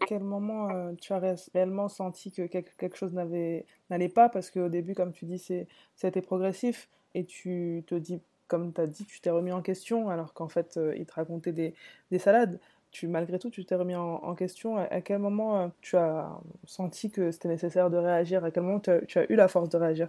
À 0.00 0.06
quel 0.06 0.22
moment 0.22 0.70
euh, 0.70 0.92
tu 1.00 1.12
as 1.12 1.18
réellement 1.18 1.88
senti 1.88 2.32
que 2.32 2.46
quelque, 2.46 2.74
quelque 2.78 2.96
chose 2.96 3.12
n'allait 3.12 4.08
pas? 4.08 4.30
Parce 4.30 4.50
qu'au 4.50 4.68
début, 4.70 4.94
comme 4.94 5.12
tu 5.12 5.26
dis, 5.26 5.66
été 6.02 6.22
progressif 6.22 6.88
et 7.14 7.24
tu 7.26 7.84
te 7.86 7.94
dis 7.94 8.20
comme 8.52 8.72
tu 8.72 8.80
as 8.80 8.86
dit, 8.86 9.04
tu 9.04 9.20
t'es 9.20 9.30
remis 9.30 9.52
en 9.52 9.62
question 9.62 10.10
alors 10.10 10.34
qu'en 10.34 10.48
fait, 10.48 10.78
il 10.96 11.06
te 11.06 11.14
racontait 11.14 11.52
des, 11.52 11.74
des 12.10 12.18
salades 12.18 12.60
tu, 12.92 13.08
malgré 13.08 13.38
tout, 13.38 13.50
tu 13.50 13.64
t'es 13.64 13.74
remis 13.74 13.96
en, 13.96 14.34
question. 14.34 14.76
À, 14.76 15.00
quel 15.00 15.18
moment 15.18 15.72
tu 15.80 15.96
as 15.96 16.28
senti 16.66 17.10
que 17.10 17.30
c'était 17.32 17.48
nécessaire 17.48 17.90
de 17.90 17.96
réagir? 17.96 18.44
À 18.44 18.50
quel 18.50 18.62
moment 18.62 18.80
tu 18.80 18.90
as, 18.90 19.32
eu 19.32 19.34
la 19.34 19.48
force 19.48 19.70
de 19.70 19.78
réagir? 19.78 20.08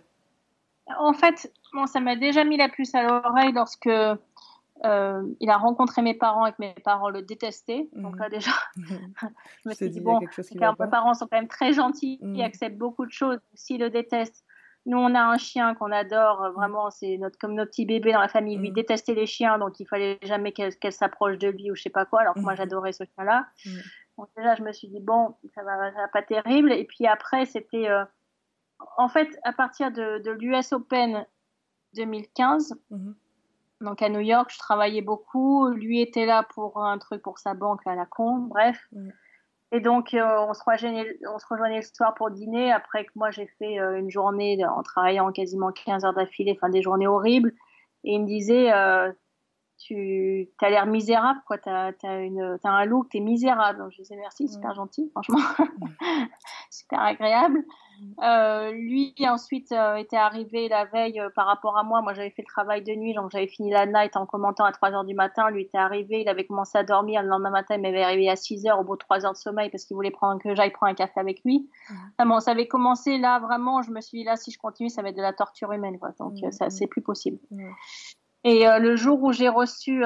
En 0.99 1.13
fait, 1.13 1.51
bon, 1.73 1.87
ça 1.87 2.01
m'a 2.01 2.17
déjà 2.17 2.43
mis 2.43 2.57
la 2.57 2.67
puce 2.67 2.93
à 2.93 3.03
l'oreille 3.03 3.53
lorsque 3.53 3.87
euh, 3.87 5.23
il 5.39 5.49
a 5.49 5.57
rencontré 5.57 6.01
mes 6.01 6.13
parents 6.13 6.45
et 6.45 6.51
que 6.51 6.57
mes 6.59 6.75
parents 6.83 7.09
le 7.09 7.21
détestaient. 7.21 7.87
Donc 7.93 8.19
là, 8.19 8.25
mhm. 8.25 8.31
déjà, 8.31 8.51
je 9.63 9.69
me 9.69 9.73
suis 9.73 9.89
dit, 9.89 10.01
bon, 10.01 10.19
mes 10.19 10.87
parents 10.91 11.13
sont 11.13 11.27
quand 11.27 11.37
même 11.37 11.47
très 11.47 11.71
gentils, 11.71 12.19
ils 12.21 12.27
mhm. 12.27 12.41
acceptent 12.41 12.77
beaucoup 12.77 13.05
de 13.05 13.11
choses. 13.11 13.39
S'ils 13.53 13.79
le 13.79 13.89
détestent, 13.89 14.43
nous, 14.85 14.97
on 14.97 15.15
a 15.15 15.21
un 15.21 15.37
chien 15.37 15.75
qu'on 15.75 15.91
adore, 15.91 16.51
vraiment, 16.51 16.91
c'est 16.91 17.17
notre, 17.17 17.37
comme 17.37 17.53
notre 17.53 17.71
petit 17.71 17.85
bébé 17.85 18.11
dans 18.11 18.19
la 18.19 18.27
famille. 18.27 18.57
Lui 18.57 18.69
mhm. 18.69 18.75
détestait 18.75 19.13
les 19.13 19.25
chiens, 19.25 19.57
donc 19.57 19.79
il 19.79 19.87
fallait 19.87 20.19
jamais 20.23 20.51
qu'elle 20.51 20.91
s'approche 20.91 21.37
de 21.37 21.49
lui 21.49 21.71
ou 21.71 21.75
je 21.75 21.83
sais 21.83 21.89
pas 21.89 22.05
quoi, 22.05 22.21
alors 22.21 22.33
que 22.33 22.41
moi, 22.41 22.55
j'adorais 22.55 22.91
ce 22.91 23.03
chien-là. 23.03 23.47
Donc 24.17 24.29
déjà, 24.35 24.55
je 24.55 24.63
me 24.63 24.73
suis 24.73 24.89
dit, 24.89 24.99
bon, 24.99 25.35
ça 25.55 25.63
va, 25.63 25.91
va 25.91 26.07
pas 26.09 26.21
terrible. 26.21 26.71
Et 26.71 26.85
puis 26.85 27.07
après, 27.07 27.45
c'était, 27.45 27.89
euh, 27.89 28.03
en 28.97 29.07
fait, 29.07 29.29
à 29.43 29.53
partir 29.53 29.91
de, 29.91 30.19
de 30.19 30.31
l'US 30.31 30.73
Open 30.73 31.25
2015, 31.95 32.75
donc 33.81 34.01
à 34.01 34.09
New 34.09 34.19
York, 34.19 34.51
je 34.51 34.59
travaillais 34.59 35.01
beaucoup. 35.01 35.67
Lui 35.69 36.01
était 36.01 36.25
là 36.25 36.43
pour 36.53 36.83
un 36.83 36.97
truc 36.97 37.21
pour 37.21 37.39
sa 37.39 37.53
banque 37.53 37.85
à 37.85 37.95
la 37.95 38.05
con, 38.05 38.37
bref. 38.37 38.87
Et 39.73 39.79
donc 39.79 40.13
euh, 40.13 40.37
on, 40.47 40.53
se 40.53 40.61
rejoignait, 40.65 41.17
on 41.27 41.39
le 41.77 41.81
soir 41.81 42.13
pour 42.13 42.29
dîner. 42.29 42.71
Après 42.71 43.05
que 43.05 43.11
moi 43.15 43.31
j'ai 43.31 43.47
fait 43.57 43.79
euh, 43.79 43.97
une 43.97 44.11
journée 44.11 44.63
en 44.63 44.83
travaillant 44.83 45.31
quasiment 45.31 45.71
15 45.71 46.05
heures 46.05 46.13
d'affilée, 46.13 46.53
enfin 46.55 46.69
des 46.69 46.83
journées 46.83 47.07
horribles. 47.07 47.53
Et 48.03 48.13
il 48.13 48.21
me 48.21 48.27
disait, 48.27 48.71
euh, 48.71 49.11
tu 49.83 50.49
as 50.61 50.69
l'air 50.69 50.85
misérable, 50.85 51.39
quoi. 51.45 51.57
T'as 51.57 51.87
as, 51.87 51.93
as 52.03 52.69
un 52.69 52.85
look, 52.85 53.09
t'es 53.09 53.19
misérable. 53.19 53.79
Donc, 53.79 53.91
je 53.91 53.97
disais 53.97 54.15
merci, 54.15 54.47
super 54.47 54.73
gentil, 54.73 55.09
franchement, 55.11 55.39
super 56.69 57.01
agréable. 57.01 57.63
Euh, 58.21 58.71
lui 58.71 59.13
ensuite 59.21 59.71
euh, 59.71 59.95
était 59.95 60.17
arrivé 60.17 60.67
la 60.67 60.85
veille 60.85 61.19
euh, 61.19 61.29
par 61.35 61.45
rapport 61.45 61.77
à 61.77 61.83
moi. 61.83 62.01
Moi 62.01 62.13
j'avais 62.13 62.29
fait 62.29 62.41
le 62.41 62.47
travail 62.47 62.83
de 62.83 62.93
nuit, 62.93 63.13
donc 63.13 63.31
j'avais 63.31 63.47
fini 63.47 63.71
la 63.71 63.85
night 63.85 64.15
en 64.15 64.25
commentant 64.25 64.65
à 64.65 64.71
3 64.71 64.91
heures 64.91 65.05
du 65.05 65.13
matin. 65.13 65.49
Lui 65.49 65.63
était 65.63 65.77
arrivé, 65.77 66.21
il 66.21 66.29
avait 66.29 66.45
commencé 66.45 66.77
à 66.77 66.83
dormir. 66.83 67.21
Le 67.21 67.29
lendemain 67.29 67.51
matin, 67.51 67.75
il 67.75 67.81
m'avait 67.81 68.05
réveillé 68.05 68.29
à 68.29 68.35
6 68.35 68.67
heures 68.67 68.79
au 68.79 68.83
bout 68.83 68.95
de 68.95 68.99
3 68.99 69.25
heures 69.25 69.33
de 69.33 69.37
sommeil 69.37 69.69
parce 69.69 69.85
qu'il 69.85 69.95
voulait 69.95 70.11
prendre 70.11 70.41
que 70.41 70.53
j'aille 70.55 70.71
prendre 70.71 70.91
un 70.91 70.95
café 70.95 71.19
avec 71.19 71.41
lui. 71.45 71.69
Ah, 72.17 72.25
bon, 72.25 72.39
ça 72.39 72.51
avait 72.51 72.67
commencé 72.67 73.17
là 73.17 73.39
vraiment. 73.39 73.81
Je 73.81 73.91
me 73.91 74.01
suis 74.01 74.19
dit 74.19 74.23
là, 74.23 74.35
si 74.35 74.51
je 74.51 74.57
continue, 74.57 74.89
ça 74.89 75.01
va 75.01 75.09
être 75.09 75.17
de 75.17 75.21
la 75.21 75.33
torture 75.33 75.71
humaine, 75.71 75.99
quoi. 75.99 76.11
Donc 76.19 76.37
ça 76.51 76.69
c'est 76.69 76.87
plus 76.87 77.01
possible. 77.01 77.39
Et 78.43 78.65
le 78.65 78.95
jour 78.95 79.21
où 79.23 79.31
j'ai 79.31 79.49
reçu 79.49 80.03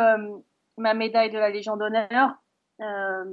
ma 0.77 0.93
médaille 0.93 1.31
de 1.31 1.39
la 1.39 1.49
Légion 1.49 1.75
d'honneur, 1.75 2.35
euh, 2.81 3.25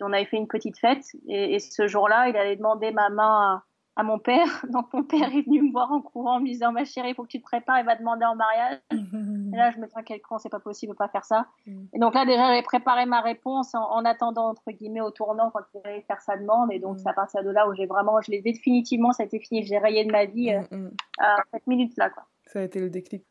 on 0.00 0.12
avait 0.12 0.24
fait 0.24 0.38
une 0.38 0.48
petite 0.48 0.78
fête 0.78 1.04
et, 1.28 1.54
et 1.54 1.58
ce 1.58 1.86
jour-là, 1.86 2.28
il 2.28 2.36
allait 2.36 2.56
demander 2.56 2.90
ma 2.90 3.10
main 3.10 3.56
à, 3.56 3.64
à 3.96 4.02
mon 4.02 4.18
père. 4.18 4.46
Donc 4.70 4.92
mon 4.92 5.02
père 5.02 5.28
est 5.34 5.42
venu 5.42 5.62
me 5.62 5.72
voir 5.72 5.92
en 5.92 6.00
courant 6.00 6.36
en 6.36 6.40
me 6.40 6.46
disant 6.46 6.72
ma 6.72 6.84
chérie, 6.84 7.10
il 7.10 7.14
faut 7.14 7.24
que 7.24 7.28
tu 7.28 7.38
te 7.38 7.44
prépares, 7.44 7.80
il 7.80 7.86
va 7.86 7.96
demander 7.96 8.24
en 8.24 8.34
mariage. 8.34 8.78
et 8.90 9.56
là 9.56 9.70
je 9.70 9.78
me 9.78 9.86
dis 9.86 9.92
quel 10.06 10.20
con, 10.22 10.38
c'est 10.38 10.48
pas 10.48 10.60
possible, 10.60 10.94
pas 10.94 11.08
faire 11.08 11.24
ça. 11.24 11.46
Mm. 11.66 11.84
Et 11.92 11.98
donc 11.98 12.14
là 12.14 12.24
déjà 12.24 12.48
j'avais 12.48 12.62
préparé 12.62 13.06
ma 13.06 13.20
réponse 13.20 13.74
en, 13.74 14.04
attendant 14.04 14.50
entre 14.50 14.70
guillemets 14.70 15.00
au 15.00 15.10
tournant 15.10 15.50
quand 15.50 15.60
il 15.74 15.80
allait 15.84 16.02
faire 16.02 16.20
sa 16.20 16.36
demande. 16.36 16.72
Et 16.72 16.78
donc 16.78 16.96
mm. 16.96 16.98
c'est 16.98 17.08
à 17.08 17.14
partir 17.14 17.44
de 17.44 17.50
là 17.50 17.68
où 17.68 17.74
j'ai 17.74 17.86
vraiment, 17.86 18.20
je 18.20 18.30
l'ai 18.30 18.40
définitivement, 18.40 19.12
ça 19.12 19.24
a 19.24 19.26
été 19.26 19.38
fini, 19.38 19.62
j'ai 19.64 19.78
rayé 19.78 20.04
de 20.04 20.12
ma 20.12 20.24
vie 20.24 20.52
euh, 20.54 20.76
mm, 20.76 20.90
à 21.18 21.36
cette 21.52 21.66
minute 21.66 21.96
là 21.96 22.10
quoi. 22.10 22.24
Ça 22.46 22.60
a 22.60 22.62
été 22.62 22.80
le 22.80 22.90
déclic. 22.90 23.24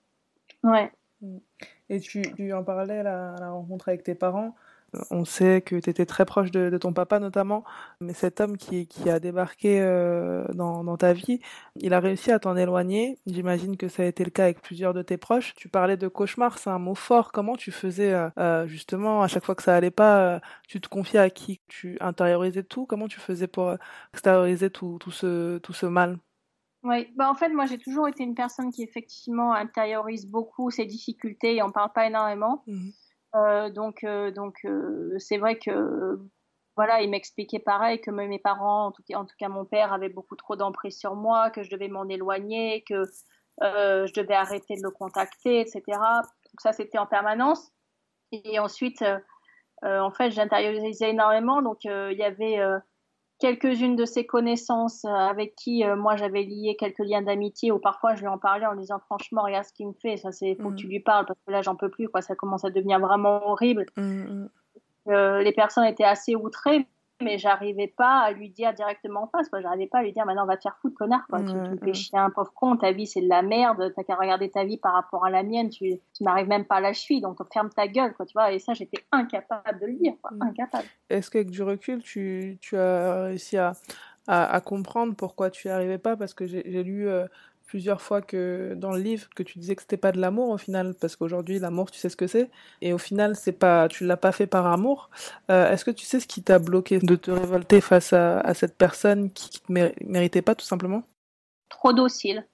Ouais. 0.64 0.92
Et 1.90 2.00
tu, 2.00 2.22
tu 2.36 2.54
en 2.54 2.64
parlais 2.64 3.00
à 3.00 3.04
la 3.04 3.50
rencontre 3.52 3.90
avec 3.90 4.04
tes 4.04 4.16
parents. 4.16 4.56
On 5.10 5.24
sait 5.24 5.62
que 5.62 5.78
tu 5.78 5.90
étais 5.90 6.06
très 6.06 6.26
proche 6.26 6.52
de, 6.52 6.78
ton 6.78 6.92
papa 6.92 7.20
notamment, 7.20 7.64
mais 8.02 8.14
cet 8.14 8.42
homme 8.42 8.58
qui, 8.58 8.88
a 9.10 9.20
débarqué 9.22 9.80
euh, 9.82 10.46
dans, 10.54 10.98
ta 10.98 11.14
vie, 11.14 11.40
il 11.78 11.94
a 11.94 12.02
réussi 12.02 12.30
à 12.32 12.40
t'en 12.40 12.58
éloigner. 12.58 13.18
J'imagine 13.26 13.78
que 13.78 13.88
ça 13.88 14.04
a 14.04 14.06
été 14.06 14.26
le 14.26 14.32
cas 14.32 14.44
avec 14.44 14.62
plusieurs 14.62 14.94
de 14.94 15.02
tes 15.02 15.18
proches. 15.18 15.54
Tu 15.56 15.70
parlais 15.70 15.96
de 15.96 16.10
cauchemar, 16.10 16.58
c'est 16.58 16.70
un 16.70 16.80
mot 16.80 16.96
fort. 16.96 17.32
Comment 17.32 17.56
tu 17.56 17.72
faisais 17.72 18.14
euh, 18.14 18.30
euh, 18.38 18.68
justement 18.68 19.22
à 19.24 19.28
chaque 19.30 19.46
fois 19.46 19.56
que 19.56 19.64
ça 19.64 19.76
allait 19.76 19.92
pas, 19.92 20.42
tu 20.68 20.82
te 20.82 20.90
confiais 20.90 21.20
à 21.20 21.30
qui? 21.30 21.62
Tu 21.70 21.98
intériorisais 22.02 22.64
tout? 22.64 22.86
Comment 22.86 23.08
tu 23.08 23.20
faisais 23.20 23.48
pour 23.48 23.76
extérioriser 24.14 24.70
tout, 24.70 25.00
ce, 25.10 25.58
tout 25.60 25.74
ce 25.74 25.86
mal? 25.86 26.18
Oui, 26.84 27.12
bah 27.16 27.30
en 27.30 27.36
fait, 27.36 27.50
moi 27.50 27.66
j'ai 27.66 27.78
toujours 27.78 28.08
été 28.08 28.24
une 28.24 28.34
personne 28.34 28.72
qui 28.72 28.82
effectivement 28.82 29.54
intériorise 29.54 30.26
beaucoup 30.26 30.72
ses 30.72 30.86
difficultés 30.86 31.56
et 31.56 31.64
on 31.64 31.72
parle 31.72 31.94
pas 31.94 32.08
énormément. 32.08 32.64
Mmh. 32.66 32.90
Euh, 33.36 33.70
donc, 33.70 34.04
euh, 34.04 34.32
donc 34.32 34.58
euh, 34.66 35.14
c'est 35.20 35.38
vrai 35.38 35.58
que 35.58 36.20
voilà, 36.76 37.02
il 37.02 37.10
m'expliquait 37.10 37.60
pareil 37.60 38.02
que 38.02 38.10
mes 38.10 38.40
parents, 38.40 38.88
en 38.88 38.92
tout, 38.92 39.04
cas, 39.08 39.18
en 39.18 39.26
tout 39.26 39.36
cas 39.38 39.50
mon 39.50 39.66
père, 39.66 39.94
avait 39.94 40.10
beaucoup 40.10 40.36
trop 40.36 40.56
d'emprise 40.56 40.98
sur 40.98 41.16
moi, 41.16 41.52
que 41.52 41.64
je 41.64 41.70
devais 41.70 41.88
m'en 41.88 42.08
éloigner, 42.08 42.84
que 42.88 43.04
je 43.62 44.14
devais 44.14 44.34
arrêter 44.34 44.76
de 44.76 44.82
le 44.82 44.90
contacter, 44.90 45.60
etc. 45.60 45.84
Donc 45.88 46.62
ça, 46.62 46.72
c'était 46.72 46.98
en 46.98 47.06
permanence. 47.06 47.72
Et 48.32 48.58
ensuite, 48.58 49.04
en 49.84 50.12
fait, 50.12 50.32
j'intériorisais 50.32 51.10
énormément. 51.12 51.62
Donc 51.62 51.84
il 51.84 52.18
y 52.18 52.24
avait 52.24 52.58
quelques-unes 53.42 53.96
de 53.96 54.06
ses 54.06 54.26
connaissances 54.26 55.04
euh, 55.04 55.10
avec 55.10 55.56
qui 55.56 55.84
euh, 55.84 55.96
moi 55.96 56.16
j'avais 56.16 56.44
lié 56.44 56.78
quelques 56.80 57.00
liens 57.00 57.24
d'amitié 57.24 57.72
ou 57.72 57.80
parfois 57.80 58.14
je 58.14 58.22
lui 58.22 58.28
en 58.28 58.38
parlais 58.38 58.68
en 58.68 58.76
disant 58.76 59.00
franchement 59.00 59.42
regarde 59.42 59.66
ce 59.66 59.74
qu'il 59.74 59.88
me 59.88 59.94
fait 59.94 60.16
ça 60.18 60.32
c'est 60.32 60.56
faut 60.62 60.70
que 60.70 60.76
tu 60.76 60.86
mm. 60.86 60.90
lui 60.90 61.00
parles 61.00 61.26
parce 61.26 61.40
que 61.46 61.52
là 61.52 61.62
j'en 61.62 61.76
peux 61.76 61.90
plus 61.90 62.08
quoi 62.08 62.22
ça 62.22 62.36
commence 62.36 62.64
à 62.64 62.70
devenir 62.70 63.00
vraiment 63.00 63.46
horrible 63.48 63.88
mm, 63.98 64.04
mm. 64.04 64.50
Euh, 65.08 65.42
les 65.42 65.52
personnes 65.52 65.86
étaient 65.86 66.04
assez 66.04 66.36
outrées 66.36 66.86
mais 67.22 67.38
j'arrivais 67.38 67.88
pas 67.88 68.20
à 68.20 68.32
lui 68.32 68.50
dire 68.50 68.74
directement 68.74 69.24
en 69.24 69.28
face. 69.28 69.50
Quoi. 69.50 69.62
J'arrivais 69.62 69.88
pas 69.88 70.00
à 70.00 70.04
lui 70.04 70.12
dire 70.12 70.26
maintenant 70.26 70.44
on 70.44 70.48
va 70.48 70.58
te 70.58 70.64
faire 70.64 70.78
foutre, 70.82 70.96
connard. 70.96 71.26
Quoi. 71.30 71.44
tu, 71.44 71.54
me 71.54 71.78
fais 71.78 71.94
chier 71.94 72.18
un 72.18 72.30
pauvre 72.30 72.52
con, 72.54 72.78
ta 72.78 72.92
vie 72.92 73.08
c'est 73.08 73.22
de 73.22 73.30
la 73.30 73.42
merde, 73.42 73.94
t'as 73.96 74.04
qu'à 74.04 74.16
regarder 74.16 74.50
ta 74.50 74.64
vie 74.64 74.78
par 74.78 74.94
rapport 74.94 75.26
à 75.26 75.30
la 75.30 75.44
mienne, 75.44 75.70
tu, 75.70 76.00
tu 76.16 76.24
n'arrives 76.24 76.48
même 76.48 76.66
pas 76.66 76.76
à 76.76 76.82
la 76.82 76.94
cheville, 76.94 77.22
donc 77.22 77.38
ferme 77.52 77.70
ta 77.70 77.88
gueule, 77.88 78.14
quoi, 78.14 78.26
tu 78.26 78.34
vois. 78.34 78.52
Et 78.52 78.60
ça, 78.60 78.74
j'étais 78.74 79.04
incapable 79.12 79.80
de 79.80 79.86
le 79.88 79.94
dire, 79.94 80.14
quoi. 80.22 80.32
Incapable. 80.40 80.86
Est-ce 81.10 81.30
qu'avec 81.30 81.50
du 81.50 81.64
recul, 81.64 82.02
tu, 82.02 82.58
tu 82.62 82.78
as 82.78 83.24
réussi 83.24 83.58
à, 83.58 83.74
à, 84.28 84.62
comprendre 84.62 85.16
pourquoi 85.16 85.50
tu 85.50 85.68
n'y 85.68 85.74
arrivais 85.74 85.98
pas? 85.98 86.16
Parce 86.16 86.34
que 86.34 86.46
j'ai 86.46 86.84
lu. 86.84 87.08
Euh, 87.08 87.26
plusieurs 87.72 88.02
fois 88.02 88.22
que 88.22 88.74
dans 88.76 88.92
le 88.92 89.00
livre 89.00 89.30
que 89.34 89.44
tu 89.44 89.58
disais 89.58 89.78
que 89.78 89.82
c'était 89.82 89.96
pas 89.96 90.12
de 90.12 90.20
l'amour 90.20 90.50
au 90.50 90.58
final 90.58 90.94
parce 91.00 91.16
qu'aujourd'hui 91.16 91.58
l'amour 91.58 91.90
tu 91.90 91.98
sais 91.98 92.10
ce 92.10 92.18
que 92.18 92.28
c'est. 92.28 92.50
Et 92.82 92.92
au 92.92 92.98
final 92.98 93.38
c'est 93.38 93.54
pas 93.54 93.88
tu 93.88 94.06
l'as 94.06 94.18
pas 94.18 94.34
fait 94.34 94.46
par 94.46 94.66
amour. 94.68 95.10
Euh, 95.50 95.72
est-ce 95.72 95.86
que 95.86 95.92
tu 95.92 96.06
sais 96.06 96.20
ce 96.20 96.28
qui 96.28 96.44
t'a 96.44 96.60
bloqué 96.60 97.00
de 97.00 97.16
te 97.16 97.32
révolter 97.32 97.80
face 97.80 98.12
à, 98.12 98.54
cette 98.56 98.78
personne 98.78 99.32
qui, 99.32 99.62
ne 99.70 99.88
méritait 100.06 100.42
pas 100.42 100.54
tout 100.54 100.66
simplement? 100.66 101.04
Trop 101.70 101.94
docile. 101.94 102.46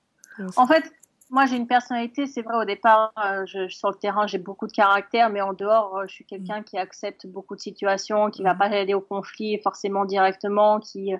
En 0.55 0.67
fait 0.67 0.83
moi 1.31 1.47
j'ai 1.47 1.57
une 1.57 1.67
personnalité 1.67 2.27
c'est 2.27 2.43
vrai 2.43 2.57
au 2.57 2.65
départ 2.65 3.11
euh, 3.17 3.43
je, 3.47 3.67
sur 3.69 3.89
le 3.89 3.95
terrain 3.95 4.27
j'ai 4.27 4.37
beaucoup 4.37 4.67
de 4.67 4.71
caractère 4.71 5.31
mais 5.31 5.41
en 5.41 5.53
dehors 5.53 5.97
euh, 5.97 6.03
je 6.07 6.13
suis 6.13 6.25
quelqu'un 6.25 6.61
mm. 6.61 6.63
qui 6.63 6.77
accepte 6.77 7.25
beaucoup 7.25 7.55
de 7.55 7.59
situations 7.59 8.29
qui 8.29 8.43
va 8.43 8.53
mm. 8.53 8.57
pas 8.59 8.65
aller 8.65 8.93
au 8.93 9.01
conflit 9.01 9.59
forcément 9.63 10.05
directement 10.05 10.79
qui 10.79 11.15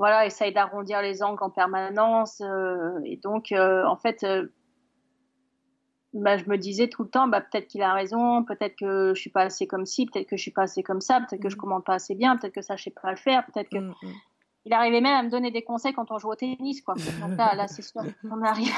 voilà, 0.00 0.24
essaye 0.24 0.50
d'arrondir 0.50 1.02
les 1.02 1.22
angles 1.22 1.44
en 1.44 1.50
permanence. 1.50 2.40
Euh, 2.40 2.98
et 3.04 3.18
donc, 3.18 3.52
euh, 3.52 3.84
en 3.84 3.96
fait, 3.96 4.24
euh, 4.24 4.46
bah, 6.14 6.38
je 6.38 6.48
me 6.48 6.56
disais 6.56 6.88
tout 6.88 7.02
le 7.02 7.10
temps, 7.10 7.28
bah, 7.28 7.42
peut-être 7.42 7.66
qu'il 7.66 7.82
a 7.82 7.92
raison, 7.92 8.42
peut-être 8.42 8.76
que 8.76 9.12
je 9.14 9.20
suis 9.20 9.28
pas 9.28 9.42
assez 9.42 9.66
comme 9.66 9.84
ci, 9.84 10.06
peut-être 10.06 10.26
que 10.26 10.38
je 10.38 10.42
suis 10.42 10.52
pas 10.52 10.62
assez 10.62 10.82
comme 10.82 11.02
ça, 11.02 11.20
peut-être 11.20 11.42
que 11.42 11.50
je 11.50 11.56
mm. 11.56 11.58
commande 11.58 11.84
pas 11.84 11.92
assez 11.92 12.14
bien, 12.14 12.38
peut-être 12.38 12.54
que 12.54 12.62
ça 12.62 12.76
je 12.76 12.84
sais 12.84 12.94
pas 13.02 13.10
le 13.10 13.18
faire, 13.18 13.44
peut-être 13.44 13.68
que. 13.68 13.76
Mm, 13.76 13.94
mm 14.02 14.14
il 14.66 14.74
arrivait 14.74 15.00
même 15.00 15.16
à 15.16 15.22
me 15.22 15.30
donner 15.30 15.50
des 15.50 15.62
conseils 15.62 15.94
quand 15.94 16.10
on 16.10 16.18
joue 16.18 16.30
au 16.30 16.34
tennis, 16.34 16.82
quoi. 16.82 16.94
Donc 16.94 17.36
là, 17.38 17.54
là 17.54 17.66
c'est 17.66 17.80
sûr 17.80 18.02
qu'on 18.22 18.42
arrive 18.42 18.74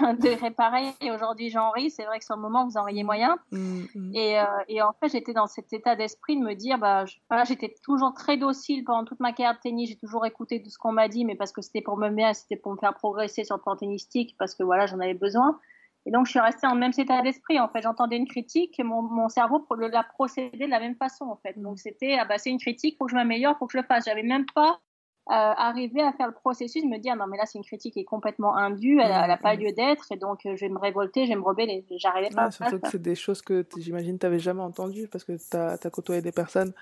de 0.00 0.40
réparer. 0.40 0.92
Et 1.02 1.10
aujourd'hui, 1.10 1.50
j'en 1.50 1.70
ris. 1.70 1.90
C'est 1.90 2.04
vrai 2.04 2.18
que 2.18 2.24
sur 2.24 2.36
le 2.36 2.40
moment, 2.40 2.66
vous 2.66 2.78
en 2.78 2.82
riez 2.82 3.04
moyen. 3.04 3.36
Mm, 3.52 3.82
mm. 3.94 4.14
Et, 4.14 4.38
euh, 4.38 4.44
et, 4.68 4.80
en 4.80 4.92
fait, 4.94 5.10
j'étais 5.10 5.34
dans 5.34 5.46
cet 5.46 5.72
état 5.72 5.96
d'esprit 5.96 6.38
de 6.38 6.42
me 6.42 6.54
dire, 6.54 6.78
bah, 6.78 7.04
voilà, 7.28 7.44
j'étais 7.44 7.74
toujours 7.82 8.14
très 8.14 8.38
docile 8.38 8.84
pendant 8.84 9.04
toute 9.04 9.20
ma 9.20 9.32
carrière 9.32 9.54
de 9.54 9.60
tennis. 9.60 9.90
J'ai 9.90 9.96
toujours 9.96 10.24
écouté 10.24 10.62
tout 10.62 10.70
ce 10.70 10.78
qu'on 10.78 10.92
m'a 10.92 11.08
dit, 11.08 11.26
mais 11.26 11.34
parce 11.34 11.52
que 11.52 11.60
c'était 11.60 11.82
pour 11.82 11.98
me 11.98 12.08
bien, 12.08 12.32
c'était 12.32 12.56
pour 12.56 12.72
me 12.72 12.78
faire 12.78 12.94
progresser 12.94 13.44
sur 13.44 13.56
le 13.56 13.62
plan 13.62 13.76
tennistique, 13.76 14.34
parce 14.38 14.54
que 14.54 14.62
voilà, 14.62 14.86
j'en 14.86 15.00
avais 15.00 15.14
besoin. 15.14 15.58
Et 16.06 16.12
donc, 16.12 16.26
je 16.26 16.30
suis 16.30 16.40
restée 16.40 16.68
en 16.68 16.76
même 16.76 16.92
état 16.96 17.20
d'esprit. 17.20 17.58
En 17.58 17.68
fait, 17.68 17.82
j'entendais 17.82 18.16
une 18.16 18.28
critique 18.28 18.78
et 18.78 18.84
mon, 18.84 19.02
mon 19.02 19.28
cerveau 19.28 19.66
l'a 19.76 20.04
procédé 20.04 20.64
de 20.64 20.70
la 20.70 20.78
même 20.78 20.94
façon, 20.94 21.26
en 21.26 21.36
fait. 21.36 21.60
Donc, 21.60 21.80
c'était, 21.80 22.16
ah 22.18 22.24
bah, 22.24 22.38
c'est 22.38 22.50
une 22.50 22.60
critique, 22.60 22.96
faut 22.96 23.06
que 23.06 23.10
je 23.10 23.16
m'améliore, 23.16 23.58
faut 23.58 23.66
que 23.66 23.72
je 23.72 23.78
le 23.78 23.84
fasse. 23.84 24.04
J'avais 24.06 24.22
même 24.22 24.46
pas 24.54 24.78
arriver 25.28 26.02
à 26.02 26.12
faire 26.12 26.28
le 26.28 26.32
processus, 26.32 26.84
me 26.84 26.98
dire 26.98 27.16
non 27.16 27.26
mais 27.26 27.36
là 27.36 27.46
c'est 27.46 27.58
une 27.58 27.64
critique 27.64 27.94
qui 27.94 28.00
est 28.00 28.04
complètement 28.04 28.56
indue, 28.56 29.00
elle 29.00 29.10
n'a 29.10 29.36
pas 29.36 29.54
lieu 29.54 29.72
d'être 29.72 30.12
et 30.12 30.16
donc 30.16 30.40
je 30.44 30.60
vais 30.60 30.68
me 30.68 30.78
révolter, 30.78 31.24
je 31.24 31.30
vais 31.30 31.36
me 31.36 31.42
rebeller. 31.42 31.84
J'arrivais 31.96 32.30
pas. 32.30 32.46
Ouais, 32.46 32.50
surtout 32.52 32.78
que 32.78 32.88
c'est 32.88 33.02
des 33.02 33.14
choses 33.14 33.42
que 33.42 33.66
j'imagine 33.76 34.18
tu 34.18 34.26
n'avais 34.26 34.38
jamais 34.38 34.62
entendues 34.62 35.08
parce 35.08 35.24
que 35.24 35.32
tu 35.32 35.56
as, 35.56 35.78
as, 35.82 35.90
côtoyé 35.90 36.22
des 36.22 36.32
personnes 36.32 36.72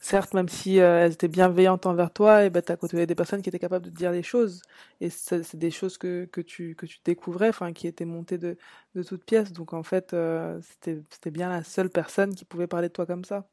certes, 0.00 0.34
même 0.34 0.48
si 0.48 0.80
euh, 0.80 1.04
elles 1.04 1.12
étaient 1.12 1.28
bienveillantes 1.28 1.86
envers 1.86 2.12
toi, 2.12 2.44
et 2.44 2.50
ben, 2.50 2.62
tu 2.62 2.72
as 2.72 2.76
côtoyé 2.76 3.06
des 3.06 3.14
personnes 3.14 3.42
qui 3.42 3.48
étaient 3.48 3.58
capables 3.58 3.84
de 3.86 3.90
te 3.90 3.96
dire 3.96 4.12
les 4.12 4.22
choses. 4.22 4.62
Et 5.00 5.10
c'est 5.10 5.56
des 5.56 5.70
choses 5.70 5.98
que, 5.98 6.26
que, 6.26 6.40
tu, 6.40 6.74
que 6.74 6.86
tu 6.86 6.98
découvrais, 7.04 7.48
enfin, 7.48 7.72
qui 7.72 7.86
étaient 7.86 8.04
montées 8.04 8.38
de, 8.38 8.56
de 8.94 9.02
toutes 9.02 9.24
pièces. 9.24 9.52
Donc, 9.52 9.72
en 9.72 9.82
fait, 9.82 10.12
euh, 10.14 10.60
c'était 10.82 11.30
bien 11.30 11.48
la 11.48 11.64
seule 11.64 11.90
personne 11.90 12.34
qui 12.34 12.44
pouvait 12.44 12.66
parler 12.66 12.88
de 12.88 12.92
toi 12.92 13.06
comme 13.06 13.24
ça. 13.24 13.48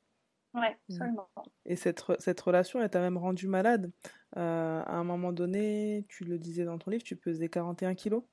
Ouais, 0.54 0.78
mmh. 0.90 0.94
absolument. 0.94 1.30
Et 1.66 1.76
cette, 1.76 2.04
cette 2.20 2.42
relation, 2.42 2.82
elle 2.82 2.90
t'a 2.90 3.00
même 3.00 3.18
rendu 3.18 3.48
malade. 3.48 3.92
Euh, 4.38 4.84
à 4.86 4.94
un 4.94 5.04
moment 5.04 5.32
donné, 5.32 6.06
tu 6.10 6.24
le 6.24 6.38
disais 6.38 6.66
dans 6.66 6.78
ton 6.78 6.92
livre, 6.92 7.04
tu 7.04 7.16
pesais 7.16 7.50
41 7.50 7.96
kilos. 7.96 8.24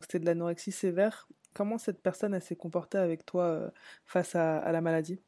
C'était 0.00 0.18
de 0.18 0.26
l'anorexie 0.26 0.72
sévère. 0.72 1.28
Comment 1.54 1.78
cette 1.78 2.02
personne, 2.02 2.34
elle 2.34 2.42
s'est 2.42 2.56
comportée 2.56 2.98
avec 2.98 3.26
toi 3.26 3.72
face 4.04 4.34
à, 4.34 4.58
à 4.58 4.72
la 4.72 4.80
maladie? 4.80 5.20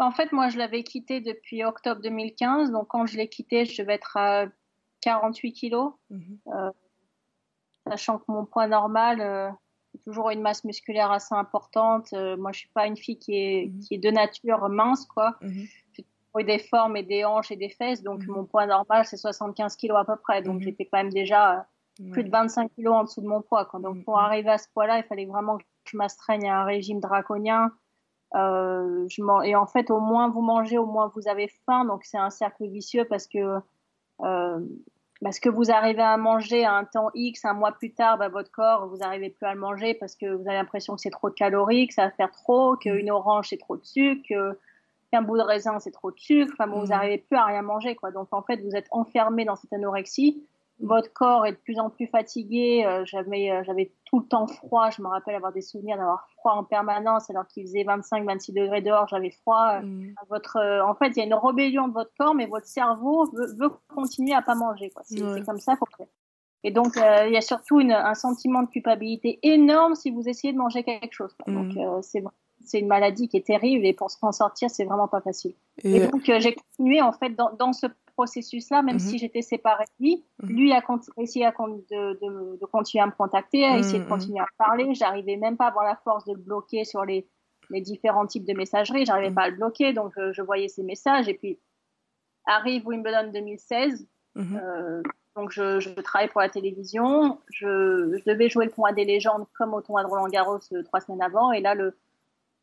En 0.00 0.12
fait, 0.12 0.32
moi, 0.32 0.48
je 0.48 0.56
l'avais 0.56 0.82
quitté 0.82 1.20
depuis 1.20 1.62
octobre 1.62 2.00
2015. 2.00 2.70
Donc, 2.70 2.88
quand 2.88 3.04
je 3.04 3.18
l'ai 3.18 3.28
quitté, 3.28 3.66
je 3.66 3.82
devais 3.82 3.94
être 3.94 4.16
à 4.16 4.46
48 5.02 5.52
kilos. 5.52 5.92
Mhm. 6.08 6.38
Euh, 6.46 6.70
sachant 7.86 8.18
que 8.18 8.24
mon 8.28 8.46
poids 8.46 8.66
normal, 8.66 9.20
euh, 9.20 9.50
toujours 10.04 10.30
une 10.30 10.40
masse 10.40 10.64
musculaire 10.64 11.10
assez 11.10 11.34
importante. 11.34 12.12
Euh, 12.12 12.36
moi, 12.36 12.52
je 12.52 12.60
suis 12.60 12.68
pas 12.68 12.86
une 12.86 12.96
fille 12.96 13.18
qui 13.18 13.34
est, 13.34 13.66
mhm. 13.66 13.80
qui 13.80 13.94
est 13.94 13.98
de 13.98 14.10
nature 14.10 14.68
mince, 14.68 15.06
quoi. 15.06 15.36
Mhm. 15.40 15.66
J'ai 16.36 16.44
des 16.44 16.58
formes 16.58 16.96
et 16.96 17.02
des 17.02 17.24
hanches 17.24 17.50
et 17.50 17.56
des 17.56 17.70
fesses. 17.70 18.02
Donc, 18.02 18.24
mon 18.26 18.44
poids 18.44 18.66
normal, 18.66 19.04
c'est 19.04 19.16
75 19.16 19.76
kilos 19.76 19.98
à 19.98 20.04
peu 20.04 20.16
près. 20.16 20.42
Donc, 20.42 20.60
j'étais 20.60 20.86
quand 20.86 20.98
même 20.98 21.12
déjà 21.12 21.66
plus 22.12 22.24
de 22.24 22.30
25 22.30 22.72
kilos 22.74 22.94
en 22.94 23.04
dessous 23.04 23.20
de 23.20 23.26
mon 23.26 23.42
poids. 23.42 23.68
Donc, 23.74 24.04
pour 24.04 24.18
arriver 24.18 24.50
à 24.50 24.58
ce 24.58 24.68
poids-là, 24.72 24.98
il 24.98 25.04
fallait 25.04 25.26
vraiment 25.26 25.58
que 25.58 25.64
je 25.84 25.96
m'astreigne 25.96 26.48
à 26.48 26.60
un 26.60 26.64
régime 26.64 27.00
draconien 27.00 27.72
euh, 28.36 29.06
je 29.08 29.22
et 29.44 29.56
en 29.56 29.66
fait, 29.66 29.90
au 29.90 29.98
moins 29.98 30.28
vous 30.28 30.42
mangez, 30.42 30.78
au 30.78 30.86
moins 30.86 31.10
vous 31.14 31.28
avez 31.28 31.48
faim. 31.66 31.84
Donc 31.84 32.04
c'est 32.04 32.18
un 32.18 32.30
cercle 32.30 32.66
vicieux 32.66 33.04
parce 33.04 33.26
que 33.26 33.58
euh, 34.20 34.60
parce 35.22 35.38
que 35.38 35.48
vous 35.48 35.70
arrivez 35.70 36.02
à 36.02 36.16
manger 36.16 36.64
à 36.64 36.74
un 36.74 36.84
temps 36.84 37.10
X, 37.14 37.44
un 37.44 37.52
mois 37.52 37.72
plus 37.72 37.92
tard, 37.92 38.18
bah, 38.18 38.28
votre 38.28 38.50
corps, 38.50 38.88
vous 38.88 38.98
n'arrivez 38.98 39.30
plus 39.30 39.46
à 39.46 39.54
le 39.54 39.60
manger 39.60 39.94
parce 39.94 40.16
que 40.16 40.26
vous 40.26 40.48
avez 40.48 40.56
l'impression 40.56 40.94
que 40.94 41.00
c'est 41.00 41.10
trop 41.10 41.28
de 41.28 41.34
calories, 41.34 41.88
que 41.88 41.94
ça 41.94 42.04
va 42.06 42.10
faire 42.10 42.30
trop, 42.30 42.76
qu'une 42.76 43.10
orange 43.10 43.48
c'est 43.50 43.58
trop 43.58 43.76
de 43.76 43.84
sucre, 43.84 44.22
qu'un 45.10 45.22
bout 45.22 45.36
de 45.36 45.42
raisin 45.42 45.78
c'est 45.78 45.90
trop 45.90 46.10
de 46.10 46.18
sucre. 46.18 46.52
Enfin, 46.54 46.66
bon, 46.66 46.80
vous 46.80 46.88
n'arrivez 46.88 47.18
plus 47.18 47.36
à 47.36 47.44
rien 47.44 47.62
manger, 47.62 47.96
quoi. 47.96 48.10
Donc 48.12 48.28
en 48.32 48.42
fait, 48.42 48.56
vous 48.62 48.74
êtes 48.74 48.88
enfermé 48.90 49.44
dans 49.44 49.56
cette 49.56 49.72
anorexie 49.72 50.42
votre 50.82 51.12
corps 51.12 51.46
est 51.46 51.52
de 51.52 51.56
plus 51.56 51.78
en 51.78 51.90
plus 51.90 52.06
fatigué. 52.06 52.84
Euh, 52.86 53.04
j'avais, 53.04 53.50
euh, 53.50 53.62
j'avais 53.64 53.92
tout 54.04 54.20
le 54.20 54.26
temps 54.26 54.46
froid. 54.46 54.90
Je 54.90 55.02
me 55.02 55.08
rappelle 55.08 55.34
avoir 55.34 55.52
des 55.52 55.60
souvenirs 55.60 55.96
d'avoir 55.96 56.28
froid 56.36 56.52
en 56.52 56.64
permanence 56.64 57.28
alors 57.30 57.46
qu'il 57.46 57.64
faisait 57.64 57.84
25, 57.84 58.24
26 58.24 58.52
degrés 58.52 58.80
dehors. 58.80 59.06
J'avais 59.08 59.30
froid. 59.30 59.80
Mm. 59.80 60.14
Votre, 60.28 60.56
euh, 60.56 60.84
en 60.84 60.94
fait, 60.94 61.08
il 61.08 61.18
y 61.18 61.20
a 61.20 61.24
une 61.24 61.34
rébellion 61.34 61.88
de 61.88 61.92
votre 61.92 62.12
corps, 62.18 62.34
mais 62.34 62.46
votre 62.46 62.66
cerveau 62.66 63.30
veut, 63.32 63.70
continuer 63.94 64.34
à 64.34 64.42
pas 64.42 64.54
manger. 64.54 64.90
Quoi. 64.90 65.02
C'est, 65.04 65.44
comme 65.44 65.60
ça, 65.60 65.76
faut 65.76 65.86
que... 65.86 66.04
Et 66.62 66.70
donc, 66.70 66.92
il 66.96 67.32
y 67.32 67.38
a 67.38 67.40
surtout 67.40 67.80
une, 67.80 67.92
un 67.92 68.14
sentiment 68.14 68.62
de 68.62 68.68
culpabilité 68.68 69.38
énorme 69.42 69.94
si 69.94 70.10
vous 70.10 70.28
essayez 70.28 70.52
de 70.52 70.58
manger 70.58 70.82
quelque 70.82 71.14
chose. 71.14 71.34
Donc, 71.46 71.74
mm. 71.74 72.02
c'est 72.02 72.22
c'est 72.62 72.78
une 72.78 72.88
maladie 72.88 73.26
qui 73.26 73.38
est 73.38 73.46
terrible 73.46 73.86
et 73.86 73.94
pour 73.94 74.10
s'en 74.10 74.32
sortir, 74.32 74.68
c'est 74.68 74.84
vraiment 74.84 75.08
pas 75.08 75.22
facile. 75.22 75.54
Et, 75.82 76.06
donc, 76.08 76.22
j'ai 76.24 76.54
continué 76.54 77.00
en 77.00 77.12
fait 77.12 77.30
dans, 77.30 77.50
dans 77.54 77.72
ce 77.72 77.86
processus-là, 78.20 78.82
même 78.82 78.98
si 78.98 79.14
mhm. 79.14 79.18
j'étais 79.18 79.42
séparée 79.42 79.84
de 79.84 80.04
lui. 80.04 80.24
Mhm. 80.42 80.48
Lui 80.48 80.72
a 80.72 80.82
essayé 81.18 81.46
de, 81.46 82.12
de, 82.20 82.58
de, 82.60 82.66
continuer 82.66 83.02
à 83.02 83.06
me 83.06 83.12
contacter, 83.12 83.64
a 83.64 83.78
essayé 83.78 83.98
de 83.98 84.04
mhm, 84.04 84.10
continuer 84.10 84.40
à 84.40 84.46
parler. 84.58 84.94
J'arrivais 84.94 85.36
même 85.36 85.56
pas 85.56 85.66
à 85.66 85.68
avoir 85.68 85.84
la 85.84 85.96
force 85.96 86.24
de 86.24 86.32
le 86.32 86.40
bloquer 86.40 86.84
sur 86.84 87.04
les, 87.04 87.26
les 87.70 87.80
différents 87.80 88.26
types 88.26 88.44
de 88.44 88.54
messagerie. 88.54 89.04
J'arrivais 89.04 89.34
pas 89.34 89.42
à 89.42 89.50
le 89.50 89.56
bloquer, 89.56 89.92
donc 89.92 90.12
je 90.16 90.42
voyais 90.42 90.68
ses 90.68 90.82
messages. 90.82 91.28
Et 91.28 91.34
puis 91.34 91.58
arrive 92.46 92.86
Wimbledon 92.86 93.30
2016. 93.32 94.06
Euh, 94.36 95.02
donc 95.36 95.50
je, 95.50 95.80
je, 95.80 95.90
travaille 96.00 96.28
pour 96.28 96.40
la 96.40 96.48
télévision. 96.48 97.38
Je, 97.50 98.16
je, 98.18 98.30
devais 98.30 98.48
jouer 98.48 98.66
le 98.66 98.70
tournoi 98.70 98.92
des 98.92 99.04
légendes 99.04 99.46
comme 99.56 99.74
au 99.74 99.80
tournoi 99.80 100.02
de 100.02 100.08
Roland 100.08 100.28
Garros 100.28 100.58
euh, 100.72 100.82
trois 100.82 101.00
semaines 101.00 101.22
avant. 101.22 101.52
Et 101.52 101.60
là, 101.60 101.74
le, 101.74 101.96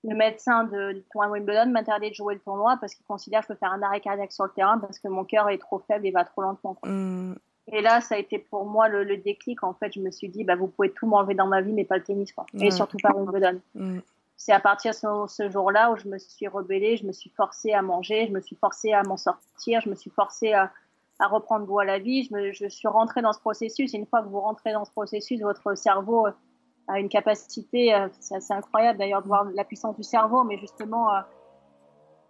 le 0.07 0.15
médecin 0.15 0.63
de, 0.63 0.93
du 0.93 1.03
tournoi 1.11 1.31
Wimbledon 1.31 1.69
m'interdit 1.69 2.09
de 2.09 2.15
jouer 2.15 2.35
le 2.35 2.39
tournoi 2.39 2.77
parce 2.79 2.95
qu'il 2.95 3.05
considère 3.05 3.41
que 3.41 3.47
je 3.47 3.53
peux 3.53 3.59
faire 3.59 3.73
un 3.73 3.81
arrêt 3.81 3.99
cardiaque 3.99 4.31
sur 4.31 4.45
le 4.45 4.51
terrain 4.51 4.79
parce 4.79 4.99
que 4.99 5.09
mon 5.09 5.25
cœur 5.25 5.49
est 5.49 5.57
trop 5.57 5.79
faible 5.79 6.07
et 6.07 6.11
va 6.11 6.23
trop 6.23 6.41
lentement. 6.41 6.77
Mm. 6.83 7.33
Et 7.73 7.81
là, 7.81 7.99
ça 7.99 8.15
a 8.15 8.17
été 8.17 8.39
pour 8.39 8.65
moi 8.65 8.87
le, 8.87 9.03
le, 9.03 9.17
déclic. 9.17 9.61
En 9.63 9.73
fait, 9.73 9.91
je 9.93 9.99
me 9.99 10.09
suis 10.09 10.29
dit, 10.29 10.45
bah, 10.45 10.55
vous 10.55 10.67
pouvez 10.67 10.91
tout 10.91 11.05
m'enlever 11.05 11.35
dans 11.35 11.47
ma 11.47 11.59
vie, 11.59 11.73
mais 11.73 11.83
pas 11.83 11.97
le 11.97 12.03
tennis, 12.03 12.31
quoi. 12.31 12.45
Et 12.57 12.71
surtout 12.71 12.95
pas 13.03 13.11
Wimbledon. 13.13 13.59
Mm. 13.75 13.99
C'est 14.37 14.53
à 14.53 14.61
partir 14.61 14.91
de 14.91 14.95
ce, 14.95 15.25
ce 15.27 15.49
jour-là 15.49 15.91
où 15.91 15.97
je 15.97 16.07
me 16.07 16.17
suis 16.17 16.47
rebellée, 16.47 16.95
je 16.95 17.05
me 17.05 17.11
suis 17.11 17.31
forcée 17.31 17.73
à 17.73 17.81
manger, 17.81 18.27
je 18.27 18.31
me 18.31 18.39
suis 18.39 18.55
forcée 18.55 18.93
à 18.93 19.03
m'en 19.03 19.17
sortir, 19.17 19.81
je 19.81 19.89
me 19.89 19.95
suis 19.95 20.11
forcée 20.11 20.53
à, 20.53 20.71
à 21.19 21.27
reprendre 21.27 21.65
goût 21.65 21.79
à 21.79 21.85
la 21.85 21.99
vie. 21.99 22.23
Je, 22.23 22.33
me, 22.33 22.53
je 22.53 22.67
suis 22.69 22.87
rentrée 22.87 23.21
dans 23.21 23.33
ce 23.33 23.39
processus. 23.39 23.93
Et 23.93 23.97
une 23.97 24.05
fois 24.05 24.21
que 24.21 24.29
vous 24.29 24.39
rentrez 24.39 24.71
dans 24.71 24.85
ce 24.85 24.91
processus, 24.91 25.41
votre 25.41 25.75
cerveau 25.75 26.27
a 26.87 26.99
une 26.99 27.09
capacité, 27.09 27.93
euh, 27.93 28.07
c'est 28.19 28.35
assez 28.35 28.53
incroyable 28.53 28.99
d'ailleurs 28.99 29.21
de 29.21 29.27
voir 29.27 29.45
la 29.53 29.63
puissance 29.63 29.95
du 29.95 30.03
cerveau, 30.03 30.43
mais 30.43 30.57
justement 30.57 31.13
euh, 31.13 31.19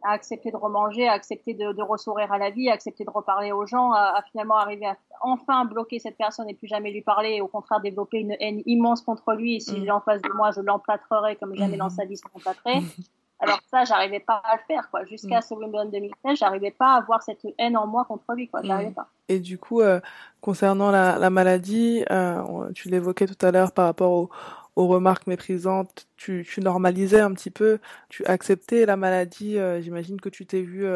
à 0.04 0.12
accepter 0.12 0.52
de 0.52 0.58
remanger, 0.58 1.08
à 1.08 1.14
accepter 1.14 1.54
de, 1.54 1.74
de 1.74 1.82
ressourire 1.82 2.32
à 2.32 2.38
la 2.38 2.50
vie, 2.50 2.70
à 2.70 2.74
accepter 2.74 3.04
de 3.04 3.10
reparler 3.10 3.52
aux 3.52 3.66
gens, 3.66 3.92
à, 3.92 4.22
finalement 4.32 4.56
arriver 4.56 4.86
à 4.86 4.98
enfin 5.22 5.66
bloquer 5.66 6.00
cette 6.00 6.18
personne 6.18 6.50
et 6.50 6.54
plus 6.54 6.68
jamais 6.68 6.92
lui 6.92 7.02
parler, 7.02 7.36
et 7.36 7.42
au 7.42 7.48
contraire 7.48 7.82
développer 7.82 8.20
une 8.20 8.36
haine 8.40 8.62
immense 8.66 9.02
contre 9.02 9.34
lui. 9.34 9.56
Et 9.56 9.60
si 9.60 9.80
mmh. 9.80 9.92
en 9.92 10.02
face 10.02 10.22
de 10.22 10.32
moi, 10.34 10.52
je 10.52 10.62
l'emplâtrerai 10.62 11.36
comme 11.36 11.56
jamais 11.56 11.78
dans 11.78 11.90
sa 11.90 12.06
vie 12.06 12.18
se 12.18 12.24
l'emplâtrerait. 12.34 12.82
Alors 13.40 13.60
ça, 13.70 13.84
j'arrivais 13.84 14.20
pas 14.20 14.42
à 14.44 14.56
le 14.56 14.62
faire, 14.68 14.90
quoi. 14.90 15.06
Jusqu'à 15.06 15.42
ce 15.42 15.54
Wimbledon 15.54 15.90
2016, 15.90 16.40
j'arrivais 16.40 16.72
pas 16.72 16.94
à 16.94 16.98
avoir 16.98 17.22
cette 17.22 17.46
haine 17.58 17.78
en 17.78 17.86
moi 17.86 18.06
contre 18.06 18.34
lui, 18.34 18.48
quoi. 18.48 18.62
J'arrivais 18.64 18.90
mm. 18.90 18.96
pas. 18.96 19.10
Et 19.30 19.40
du 19.40 19.60
coup, 19.60 19.82
euh, 19.82 20.00
concernant 20.42 20.90
la, 20.90 21.20
la 21.20 21.30
maladie, 21.30 22.04
euh, 22.10 22.72
tu 22.74 22.90
l'évoquais 22.90 23.28
tout 23.28 23.46
à 23.46 23.52
l'heure 23.52 23.74
par 23.74 23.86
rapport 23.86 24.12
aux, 24.12 24.30
aux 24.76 24.88
remarques 24.88 25.28
méprisantes, 25.28 26.08
tu, 26.16 26.48
tu, 26.50 26.62
normalisais 26.62 27.20
un 27.20 27.32
petit 27.34 27.52
peu, 27.52 27.78
tu 28.10 28.26
acceptais 28.26 28.88
la 28.88 28.96
maladie. 28.96 29.60
Euh, 29.60 29.82
j'imagine 29.82 30.20
que 30.20 30.30
tu 30.30 30.48
t'es 30.48 30.62
vu, 30.62 30.88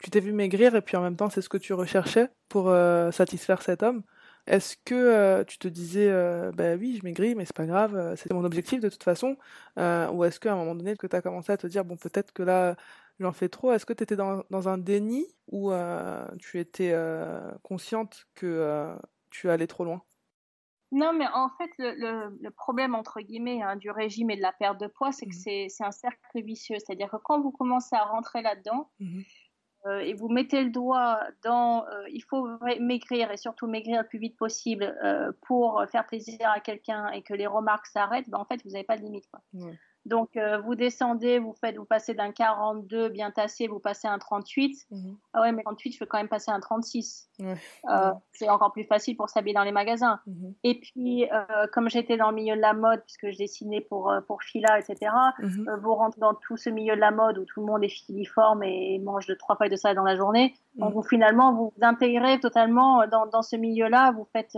tu 0.00 0.10
t'es 0.10 0.20
vu 0.20 0.32
maigrir 0.32 0.76
et 0.76 0.82
puis 0.82 0.96
en 0.96 1.02
même 1.02 1.16
temps, 1.16 1.30
c'est 1.30 1.42
ce 1.42 1.48
que 1.48 1.58
tu 1.58 1.72
recherchais 1.72 2.28
pour 2.48 2.72
satisfaire 3.12 3.62
cet 3.62 3.82
homme. 3.82 4.02
Est-ce 4.46 4.76
que 4.84 4.94
euh, 4.94 5.44
tu 5.44 5.58
te 5.58 5.68
disais, 5.68 6.08
euh, 6.10 6.50
bah 6.52 6.74
oui, 6.76 6.96
je 6.96 7.04
maigris, 7.04 7.34
mais 7.34 7.44
c'est 7.44 7.56
pas 7.56 7.66
grave, 7.66 7.94
euh, 7.94 8.16
c'était 8.16 8.34
mon 8.34 8.44
objectif 8.44 8.80
de 8.80 8.88
toute 8.88 9.02
façon 9.02 9.36
Ou 9.76 10.24
est-ce 10.24 10.40
qu'à 10.40 10.52
un 10.52 10.56
moment 10.56 10.74
donné, 10.74 10.96
que 10.96 11.06
tu 11.06 11.16
as 11.16 11.22
commencé 11.22 11.52
à 11.52 11.56
te 11.56 11.66
dire, 11.66 11.84
bon, 11.84 11.96
peut-être 11.96 12.32
que 12.32 12.42
là, 12.42 12.76
j'en 13.18 13.32
fais 13.32 13.48
trop 13.48 13.72
Est-ce 13.72 13.86
que 13.86 13.92
tu 13.92 14.02
étais 14.02 14.16
dans, 14.16 14.42
dans, 14.50 14.68
un 14.68 14.78
déni 14.78 15.26
ou 15.48 15.72
tu 16.38 16.58
étais 16.58 16.94
consciente 17.62 18.26
que 18.34 18.96
tu 19.30 19.50
allais 19.50 19.66
trop 19.66 19.84
loin? 19.84 20.02
Non, 20.92 21.12
mais 21.12 21.26
en 21.32 21.48
fait, 21.50 21.70
le, 21.78 22.36
le, 22.40 22.50
problème, 22.50 22.96
entre 22.96 23.20
guillemets, 23.20 23.62
hein, 23.62 23.76
du 23.76 23.92
régime 23.92 24.28
et 24.30 24.36
de 24.36 24.42
la 24.42 24.50
perte 24.50 24.80
de 24.80 24.88
poids, 24.88 25.12
c'est 25.12 25.26
que 25.26 25.30
mmh. 25.30 25.68
c'est 25.68 25.84
un 25.84 25.92
cercle 25.92 26.42
vicieux. 26.42 26.78
C'est-à-dire 26.80 27.08
que 27.08 27.16
quand 27.16 27.40
vous 27.40 27.52
commencez 27.52 27.94
à 27.94 28.02
rentrer 28.02 28.42
là-dedans, 28.42 28.90
mmh 28.98 29.20
euh, 29.86 30.00
et 30.00 30.12
vous 30.12 30.28
mettez 30.28 30.62
le 30.62 30.70
doigt 30.70 31.20
dans 31.42 31.86
euh, 31.86 32.04
il 32.12 32.22
faut 32.22 32.46
maigrir 32.80 33.30
et 33.30 33.36
surtout 33.38 33.66
maigrir 33.66 34.02
le 34.02 34.06
plus 34.06 34.18
vite 34.18 34.36
possible 34.36 34.94
euh, 35.02 35.32
pour 35.46 35.82
faire 35.90 36.06
plaisir 36.06 36.48
à 36.54 36.60
quelqu'un 36.60 37.08
et 37.08 37.22
que 37.22 37.32
les 37.32 37.46
remarques 37.46 37.86
s'arrêtent, 37.86 38.28
ben 38.28 38.38
en 38.38 38.44
fait, 38.44 38.62
vous 38.64 38.70
n'avez 38.70 38.84
pas 38.84 38.98
de 38.98 39.02
limite. 39.02 39.26
Quoi. 39.30 39.40
Donc, 40.06 40.36
euh, 40.36 40.58
vous 40.62 40.74
descendez, 40.74 41.38
vous 41.38 41.52
faites, 41.52 41.76
vous 41.76 41.84
passez 41.84 42.14
d'un 42.14 42.32
42 42.32 43.10
bien 43.10 43.30
tassé, 43.30 43.66
vous 43.68 43.80
passez 43.80 44.08
à 44.08 44.12
un 44.12 44.18
38. 44.18 44.86
Mhm. 44.90 45.16
Ah 45.34 45.42
ouais, 45.42 45.52
mais 45.52 45.62
38, 45.62 45.92
je 45.92 45.98
peux 45.98 46.06
quand 46.06 46.18
même 46.18 46.28
passer 46.28 46.50
à 46.50 46.54
un 46.54 46.60
36. 46.60 47.28
Euh, 47.40 48.12
c'est 48.32 48.48
encore 48.48 48.72
plus 48.72 48.84
facile 48.84 49.16
pour 49.16 49.28
s'habiller 49.28 49.54
dans 49.54 49.62
les 49.62 49.72
magasins. 49.72 50.20
Mhm. 50.26 50.54
Et 50.64 50.80
puis, 50.80 51.28
euh, 51.30 51.66
comme 51.72 51.90
j'étais 51.90 52.16
dans 52.16 52.30
le 52.30 52.36
milieu 52.36 52.56
de 52.56 52.60
la 52.60 52.72
mode, 52.72 53.02
puisque 53.02 53.30
je 53.30 53.36
dessinais 53.36 53.82
pour, 53.82 54.12
pour 54.26 54.42
Fila, 54.42 54.78
etc., 54.78 55.12
mhm. 55.38 55.78
vous 55.82 55.94
rentrez 55.94 56.20
dans 56.20 56.34
tout 56.34 56.56
ce 56.56 56.70
milieu 56.70 56.94
de 56.94 57.00
la 57.00 57.10
mode 57.10 57.38
où 57.38 57.44
tout 57.44 57.60
le 57.60 57.66
monde 57.66 57.84
est 57.84 57.88
filiforme 57.88 58.62
et 58.62 58.98
mange 59.00 59.26
de 59.26 59.34
trois 59.34 59.56
feuilles 59.56 59.70
de 59.70 59.76
salade 59.76 59.96
dans 59.96 60.04
la 60.04 60.16
journée. 60.16 60.54
Donc, 60.76 60.94
vous, 60.94 61.02
finalement, 61.02 61.52
vous 61.52 61.72
vous 61.76 61.84
intégrez 61.84 62.40
totalement 62.40 63.06
dans, 63.06 63.26
dans 63.26 63.42
ce 63.42 63.56
milieu-là. 63.56 64.12
Vous 64.12 64.26
faites 64.32 64.56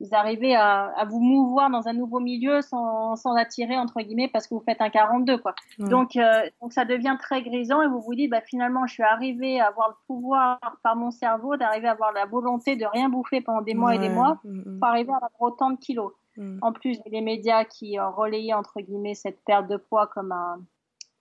vous 0.00 0.08
arrivez 0.12 0.54
à, 0.54 0.86
à, 0.96 1.04
vous 1.04 1.20
mouvoir 1.20 1.70
dans 1.70 1.86
un 1.86 1.92
nouveau 1.92 2.20
milieu 2.20 2.60
sans, 2.62 3.16
sans 3.16 3.34
attirer 3.34 3.76
entre 3.76 4.00
guillemets 4.00 4.28
parce 4.28 4.46
que 4.46 4.54
vous 4.54 4.62
faites 4.66 4.80
un 4.80 4.90
42 4.90 5.38
quoi. 5.38 5.54
Donc 5.78 6.16
euh, 6.16 6.48
donc 6.60 6.72
ça 6.72 6.84
devient 6.84 7.16
très 7.20 7.42
grisant 7.42 7.80
et 7.82 7.86
vous 7.86 8.00
vous 8.00 8.14
dites 8.14 8.30
bah 8.30 8.40
finalement 8.40 8.86
je 8.86 8.94
suis 8.94 9.02
arrivé 9.02 9.60
à 9.60 9.68
avoir 9.68 9.90
le 9.90 9.94
pouvoir 10.06 10.58
par 10.82 10.96
mon 10.96 11.10
cerveau 11.10 11.56
d'arriver 11.56 11.88
à 11.88 11.92
avoir 11.92 12.12
la 12.12 12.26
volonté 12.26 12.76
de 12.76 12.84
rien 12.84 13.08
bouffer 13.08 13.40
pendant 13.40 13.62
des 13.62 13.74
mois 13.74 13.94
et 13.94 13.98
des 13.98 14.08
mois 14.08 14.40
mm, 14.44 14.74
mm. 14.74 14.78
pour 14.80 14.88
arriver 14.88 15.12
à 15.12 15.16
avoir 15.16 15.30
autant 15.40 15.70
de 15.70 15.78
kilos. 15.78 16.12
Mm. 16.36 16.58
En 16.62 16.72
plus 16.72 16.98
les 17.06 17.20
médias 17.20 17.64
qui 17.64 17.98
ont 18.00 18.12
relayé 18.12 18.52
entre 18.52 18.80
guillemets 18.80 19.14
cette 19.14 19.44
perte 19.44 19.68
de 19.68 19.76
poids 19.76 20.08
comme 20.08 20.32
un 20.32 20.58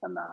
comme 0.02 0.18
un 0.18 0.30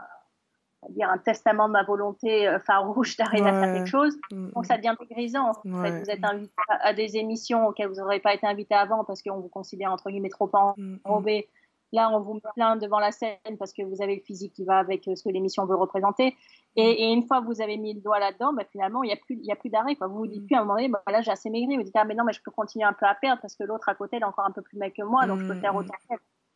dire 0.89 1.11
un 1.11 1.19
testament 1.19 1.69
de 1.69 1.73
ma 1.73 1.83
volonté 1.83 2.49
euh, 2.49 2.59
farouche 2.59 3.17
d'arriver 3.17 3.49
à 3.49 3.53
faire 3.53 3.69
Ouais. 3.69 3.75
quelque 3.79 3.89
chose. 3.89 4.17
Mm, 4.33 4.49
Donc 4.55 4.67
ça 4.67 4.77
devient 4.79 4.95
grisant. 5.11 5.51
En 5.51 5.55
fait. 5.55 5.69
Ouais. 5.69 6.01
Vous 6.03 6.11
êtes 6.11 6.25
invité 6.25 6.53
à 6.69 6.95
des 6.95 7.17
émissions 7.19 7.67
auxquelles 7.67 7.89
vous 7.89 7.97
n'aurez 8.01 8.21
pas 8.21 8.33
été 8.35 8.47
invité 8.47 8.75
avant 8.75 9.05
parce 9.05 9.23
qu'on 9.23 9.39
vous 9.41 9.49
considère 9.49 9.93
entre 9.93 10.11
guillemets 10.11 10.31
trop 10.31 10.47
mm, 10.49 10.73
mm. 10.83 10.99
enrobé. 11.05 11.49
Là, 11.93 12.09
on 12.13 12.21
vous 12.21 12.35
met 12.35 12.41
plein 12.55 12.77
devant 12.77 13.01
la 13.01 13.11
scène 13.11 13.37
parce 13.59 13.73
que 13.73 13.83
vous 13.83 14.01
avez 14.01 14.15
le 14.15 14.21
physique 14.23 14.53
qui 14.53 14.65
va 14.65 14.79
avec 14.79 15.09
euh, 15.09 15.17
ce 15.17 15.25
que 15.25 15.29
l'émission 15.29 15.67
veut 15.67 15.75
représenter. 15.75 16.37
Et, 16.77 16.83
et 17.09 17.13
une 17.13 17.25
fois 17.25 17.41
que 17.41 17.47
vous 17.47 17.61
avez 17.61 17.77
mis 17.77 17.95
le 17.95 18.01
doigt 18.01 18.21
là-dedans, 18.21 18.53
bah, 18.53 18.63
finalement, 18.71 19.03
il 19.03 19.09
n'y 19.09 19.13
a 19.13 19.17
plus, 19.17 19.35
il 19.35 19.45
y 19.45 19.51
a 19.51 19.57
plus 19.57 19.71
d'arrêt. 19.71 19.97
Vous 20.01 20.09
vous 20.19 20.27
dites 20.29 20.43
Mm. 20.43 20.47
plus 20.47 20.55
à 20.55 20.61
un 20.61 20.63
moment 20.63 20.77
donné, 20.77 20.89
bah, 20.89 21.03
là, 21.09 21.21
j'ai 21.21 21.33
assez 21.33 21.51
maigri. 21.51 21.77
Vous 21.77 21.83
dites, 21.83 21.97
ah, 21.97 22.05
mais 22.05 22.15
non, 22.15 22.23
mais 22.23 22.33
je 22.33 22.41
peux 22.43 22.53
continuer 22.53 22.85
un 22.85 22.93
peu 22.93 23.07
à 23.07 23.15
perdre 23.17 23.43
parce 23.43 23.57
que 23.57 23.65
l'autre 23.65 23.89
à 23.89 23.97
côté, 23.97 24.19
est 24.19 24.25
encore 24.25 24.47
un 24.47 24.53
peu 24.53 24.63
plus 24.63 24.79
maigre 24.79 24.95
que 24.97 25.03
moi, 25.03 25.27
donc 25.27 25.41
je 25.41 25.47
peux 25.49 25.55
Mm, 25.55 25.61
faire 25.61 25.75
mm. 25.75 25.77
autant. 25.77 25.95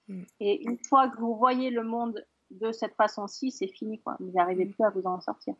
Mm. 0.06 0.22
Et 0.38 0.62
une 0.68 0.78
fois 0.78 1.08
que 1.08 1.18
vous 1.18 1.34
voyez 1.34 1.70
le 1.70 1.82
monde 1.82 2.24
de 2.50 2.72
cette 2.72 2.94
façon-ci, 2.94 3.50
c'est 3.50 3.68
fini. 3.68 4.00
Quoi. 4.00 4.16
Vous 4.20 4.32
n'arrivez 4.32 4.66
plus 4.66 4.84
à 4.84 4.90
vous 4.90 5.02
en 5.04 5.20
sortir. 5.20 5.54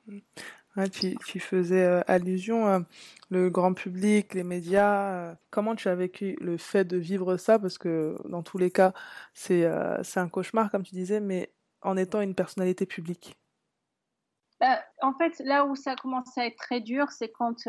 Ouais, 0.77 0.89
tu, 0.89 1.17
tu 1.27 1.39
faisais 1.39 1.85
euh, 1.85 2.03
allusion, 2.07 2.67
euh, 2.67 2.81
le 3.31 3.49
grand 3.49 3.75
public, 3.75 4.35
les 4.35 4.43
médias. 4.43 5.13
euh, 5.13 5.35
comment 5.51 5.77
tu 5.77 5.89
as 5.89 5.95
vécu 5.95 6.37
le 6.41 6.57
fait 6.57 6.85
de 6.85 6.97
vivre 6.97 7.37
ça? 7.37 7.59
Parce 7.59 7.79
que 7.79 8.17
dans 8.29 8.43
tous 8.43 8.59
les 8.59 8.71
cas, 8.71 8.93
c'est 9.35 9.65
euh, 9.65 10.03
un 10.17 10.29
cauchemar, 10.29 10.71
comme 10.71 10.83
tu 10.83 10.95
disais, 10.95 11.21
mais 11.21 11.53
en 11.83 11.97
étant 11.97 12.21
une 12.21 12.35
personnalité 12.35 12.87
publique. 12.87 13.37
Bah, 14.61 14.81
en 15.03 15.13
fait, 15.15 15.41
là 15.45 15.65
où 15.65 15.77
ça 15.77 15.93
a 15.93 15.97
commencé 15.97 16.41
à 16.41 16.47
être 16.47 16.57
très 16.57 16.81
dur, 16.81 17.11
c'est 17.11 17.31
quand 17.31 17.69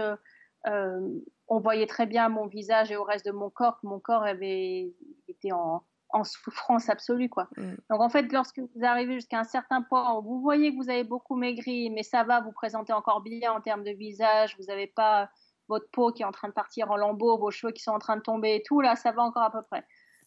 on 1.48 1.60
voyait 1.60 1.86
très 1.86 2.08
bien 2.08 2.26
à 2.26 2.30
mon 2.30 2.48
visage 2.48 2.92
et 2.92 2.96
au 2.96 3.04
reste 3.04 3.26
de 3.26 3.32
mon 3.32 3.52
corps 3.52 3.80
que 3.80 3.86
mon 3.86 4.00
corps 4.00 4.24
avait 4.24 4.92
été 5.28 5.52
en, 5.52 5.84
en 6.10 6.24
souffrance 6.24 6.90
absolue. 6.90 7.30
Quoi. 7.30 7.48
Mm. 7.58 7.76
Donc 7.90 8.02
en 8.02 8.10
fait, 8.10 8.32
lorsque 8.32 8.60
vous 8.60 8.84
arrivez 8.84 9.14
jusqu'à 9.14 9.40
un 9.40 9.44
certain 9.44 9.82
point, 9.82 10.18
où 10.18 10.22
vous 10.22 10.42
voyez 10.42 10.72
que 10.72 10.78
vous 10.78 10.90
avez 10.90 11.04
beaucoup 11.04 11.36
maigri, 11.36 11.90
mais 11.90 12.04
ça 12.04 12.24
va, 12.24 12.42
vous 12.42 12.52
présentez 12.52 12.94
encore 12.94 13.22
bien 13.22 13.52
en 13.52 13.62
termes 13.62 13.84
de 13.84 13.92
visage, 13.92 14.56
vous 14.58 14.66
n'avez 14.66 14.88
pas 14.88 15.30
votre 15.68 15.90
peau 15.92 16.12
qui 16.12 16.22
est 16.22 16.26
en 16.26 16.32
train 16.32 16.48
de 16.48 16.54
partir 16.54 16.92
en 16.92 16.96
lambeaux, 16.96 17.38
vos 17.38 17.52
cheveux 17.52 17.74
qui 17.74 17.82
sont 17.82 17.92
en 17.92 18.00
train 18.00 18.18
de 18.18 18.22
tomber 18.22 18.56
et 18.56 18.64
tout, 18.64 18.82
là, 18.82 18.96
ça 18.96 19.12
va 19.12 19.24
encore 19.24 19.44
à 19.44 19.52
peu 19.52 19.64
près. 19.64 19.84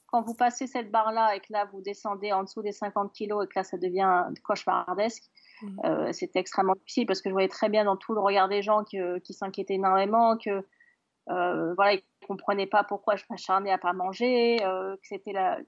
Quand 0.06 0.22
vous 0.22 0.34
passez 0.34 0.66
cette 0.66 0.90
barre-là 0.90 1.36
et 1.36 1.40
que 1.40 1.52
là, 1.52 1.66
vous 1.72 1.82
descendez 1.82 2.32
en 2.32 2.42
dessous 2.42 2.62
des 2.62 2.72
50 2.72 3.12
kilos 3.12 3.44
et 3.44 3.48
que 3.48 3.58
là, 3.58 3.62
ça 3.62 3.76
devient 3.76 4.24
cauchemardesque, 4.42 5.24
Mm. 5.62 5.80
euh, 5.84 6.12
c'était 6.12 6.38
extrêmement 6.38 6.74
difficile 6.74 7.06
parce 7.06 7.20
que 7.20 7.28
je 7.28 7.32
voyais 7.32 7.48
très 7.48 7.68
bien 7.68 7.84
dans 7.84 7.96
tout 7.96 8.14
le 8.14 8.20
regard 8.20 8.48
des 8.48 8.62
gens 8.62 8.84
que, 8.84 9.18
qui 9.18 9.34
s'inquiétaient 9.34 9.74
énormément, 9.74 10.36
que 10.36 10.64
euh, 11.30 11.74
voilà, 11.74 11.94
ils 11.94 12.02
comprenaient 12.26 12.66
pas 12.66 12.84
pourquoi 12.84 13.16
je 13.16 13.24
m'acharnais 13.30 13.70
à 13.70 13.78
pas 13.78 13.92
manger, 13.92 14.58
euh, 14.64 14.94
que 14.96 15.06
c'était 15.06 15.32
la, 15.32 15.58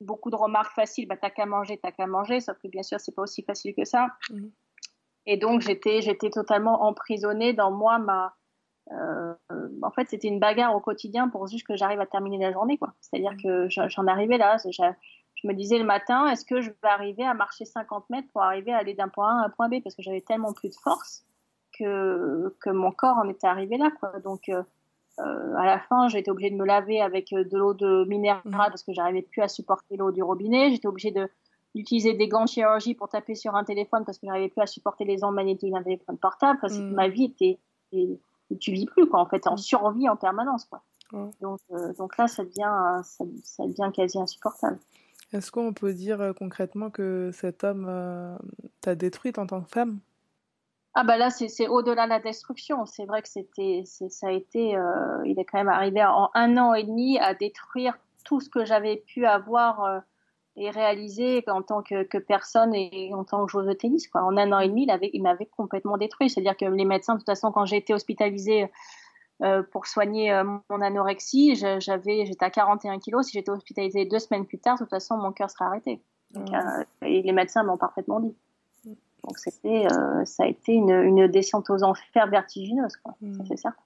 beaucoup 0.00 0.30
de 0.30 0.36
remarques 0.36 0.74
faciles, 0.74 1.06
bah 1.06 1.16
t'as 1.16 1.30
qu'à 1.30 1.46
manger, 1.46 1.78
t'as 1.78 1.92
qu'à 1.92 2.06
manger, 2.06 2.40
sauf 2.40 2.58
que 2.58 2.68
bien 2.68 2.82
sûr 2.82 2.98
c'est 3.00 3.14
pas 3.14 3.22
aussi 3.22 3.42
facile 3.42 3.74
que 3.74 3.84
ça. 3.84 4.08
Mhm. 4.30 4.50
Et 5.26 5.36
donc 5.36 5.60
j'étais 5.60 6.00
j'étais 6.00 6.30
totalement 6.30 6.82
emprisonnée 6.84 7.52
dans 7.52 7.70
moi 7.70 7.98
ma 7.98 8.34
euh, 8.92 9.34
en 9.82 9.90
fait 9.90 10.08
c'était 10.08 10.28
une 10.28 10.40
bagarre 10.40 10.74
au 10.74 10.80
quotidien 10.80 11.28
pour 11.28 11.46
juste 11.46 11.66
que 11.66 11.76
j'arrive 11.76 12.00
à 12.00 12.06
terminer 12.06 12.38
la 12.38 12.52
journée 12.52 12.78
quoi. 12.78 12.94
C'est-à-dire 13.00 13.34
que 13.42 13.68
j'en 13.68 14.06
arrivais 14.06 14.38
là, 14.38 14.56
je 15.42 15.46
me 15.46 15.54
disais 15.54 15.78
le 15.78 15.84
matin, 15.84 16.26
est-ce 16.26 16.44
que 16.44 16.60
je 16.60 16.70
vais 16.70 16.88
arriver 16.88 17.24
à 17.24 17.34
marcher 17.34 17.64
50 17.64 18.10
mètres 18.10 18.28
pour 18.32 18.42
arriver 18.42 18.72
à 18.72 18.78
aller 18.78 18.94
d'un 18.94 19.08
point 19.08 19.38
A 19.38 19.42
à 19.42 19.46
un 19.46 19.50
point 19.50 19.68
B? 19.68 19.82
Parce 19.82 19.94
que 19.94 20.02
j'avais 20.02 20.20
tellement 20.20 20.52
plus 20.52 20.68
de 20.68 20.74
force 20.82 21.24
que, 21.78 22.54
que 22.60 22.70
mon 22.70 22.92
corps 22.92 23.16
en 23.16 23.28
était 23.28 23.46
arrivé 23.46 23.78
là. 23.78 23.90
Quoi. 23.98 24.18
Donc, 24.20 24.50
euh, 25.20 25.54
à 25.56 25.64
la 25.66 25.78
fin, 25.80 26.08
j'ai 26.08 26.18
été 26.18 26.30
obligée 26.30 26.50
de 26.50 26.56
me 26.56 26.64
laver 26.64 27.00
avec 27.00 27.32
euh, 27.32 27.44
de 27.44 27.56
l'eau 27.58 27.74
de 27.74 28.04
minérale 28.06 28.42
Mhm. 28.44 28.52
parce 28.52 28.82
que 28.82 28.92
j'arrivais 28.92 29.22
plus 29.22 29.42
à 29.42 29.48
supporter 29.48 29.96
l'eau 29.96 30.10
du 30.12 30.22
robinet. 30.22 30.70
J'étais 30.70 30.88
obligée 30.88 31.10
de 31.12 31.28
d'utiliser 31.76 32.14
des 32.14 32.26
gants 32.26 32.42
de 32.46 32.48
chirurgie 32.48 32.94
pour 32.94 33.08
taper 33.08 33.36
sur 33.36 33.54
un 33.54 33.62
téléphone 33.62 34.02
parce 34.04 34.18
que 34.18 34.26
j'arrivais 34.26 34.48
plus 34.48 34.60
à 34.60 34.66
supporter 34.66 35.04
les 35.04 35.22
ondes 35.22 35.36
magnétiques 35.36 35.72
d'un 35.72 35.84
téléphone 35.84 36.18
portable. 36.18 36.58
Enfin, 36.60 36.68
c'est- 36.68 36.80
Mhm. 36.82 36.94
Ma 36.94 37.06
vie 37.08 37.24
était, 37.26 37.60
tu 38.58 38.72
vis 38.72 38.86
plus 38.86 39.06
quoi. 39.08 39.20
En 39.20 39.26
fait, 39.26 39.46
en 39.46 39.52
Mhm. 39.52 39.58
survie 39.58 40.08
en 40.08 40.16
permanence 40.16 40.64
quoi. 40.64 40.82
Donc, 41.40 41.60
euh, 41.72 41.92
donc 41.98 42.16
là, 42.18 42.26
ça 42.26 42.44
devient, 42.44 43.00
ça, 43.04 43.24
ça 43.44 43.66
devient 43.66 43.90
quasi 43.94 44.18
insupportable. 44.18 44.78
Est-ce 45.32 45.52
qu'on 45.52 45.72
peut 45.72 45.92
dire 45.92 46.32
concrètement 46.36 46.90
que 46.90 47.30
cet 47.32 47.62
homme 47.62 47.88
t'a 48.80 48.96
détruite 48.96 49.38
en 49.38 49.46
tant 49.46 49.60
que 49.60 49.68
femme? 49.70 50.00
Ah 50.94 51.04
bah 51.04 51.16
là 51.16 51.30
c'est 51.30 51.68
au-delà 51.68 52.04
de 52.04 52.10
la 52.10 52.18
destruction. 52.18 52.84
C'est 52.86 53.06
vrai 53.06 53.22
que 53.22 53.28
c'était 53.28 53.84
ça 53.84 54.28
a 54.28 54.32
été 54.32 54.76
euh, 54.76 55.22
il 55.24 55.38
est 55.38 55.44
quand 55.44 55.58
même 55.58 55.68
arrivé 55.68 56.04
en 56.04 56.30
un 56.34 56.56
an 56.56 56.74
et 56.74 56.84
demi 56.84 57.18
à 57.18 57.34
détruire 57.34 57.96
tout 58.24 58.40
ce 58.40 58.48
que 58.48 58.64
j'avais 58.64 58.96
pu 58.96 59.24
avoir 59.24 59.84
euh, 59.84 60.00
et 60.56 60.68
réaliser 60.70 61.44
en 61.48 61.62
tant 61.62 61.82
que, 61.82 62.02
que 62.02 62.18
personne 62.18 62.74
et 62.74 63.12
en 63.14 63.24
tant 63.24 63.46
que 63.46 63.52
joueuse 63.52 63.66
de 63.66 63.72
tennis 63.72 64.08
quoi. 64.08 64.22
En 64.22 64.36
un 64.36 64.52
an 64.52 64.58
et 64.58 64.68
demi 64.68 64.82
il 64.82 64.90
avait 64.90 65.10
il 65.12 65.22
m'avait 65.22 65.46
complètement 65.46 65.96
détruit. 65.96 66.28
C'est-à-dire 66.28 66.56
que 66.56 66.64
les 66.64 66.84
médecins 66.84 67.14
de 67.14 67.20
toute 67.20 67.26
façon 67.26 67.52
quand 67.52 67.66
j'ai 67.66 67.76
été 67.76 67.94
hospitalisée 67.94 68.68
euh, 69.42 69.62
pour 69.62 69.86
soigner 69.86 70.42
mon 70.68 70.80
anorexie, 70.82 71.54
j'avais 71.54 72.26
j'étais 72.26 72.44
à 72.44 72.50
41 72.50 72.98
kilos. 72.98 73.26
Si 73.26 73.32
j'étais 73.32 73.50
hospitalisée 73.50 74.06
deux 74.06 74.18
semaines 74.18 74.44
plus 74.44 74.58
tard, 74.58 74.74
de 74.74 74.80
toute 74.80 74.90
façon 74.90 75.16
mon 75.16 75.30
cœur 75.30 75.50
serait 75.50 75.66
arrêté. 75.66 76.02
Donc, 76.32 76.52
euh, 76.52 76.84
et 77.02 77.22
les 77.22 77.32
médecins 77.32 77.62
m'ont 77.62 77.76
parfaitement 77.76 78.20
dit. 78.20 78.34
Donc 79.24 79.38
c'était, 79.38 79.86
euh, 79.86 80.24
ça 80.24 80.44
a 80.44 80.46
été 80.46 80.72
une, 80.72 80.90
une 80.90 81.28
descente 81.28 81.70
aux 81.70 81.82
enfers 81.82 82.28
vertigineuse, 82.28 82.96
quoi. 82.96 83.14
Ça 83.20 83.42
Mm. 83.42 83.46
c'est 83.48 83.56
certain. 83.56 83.82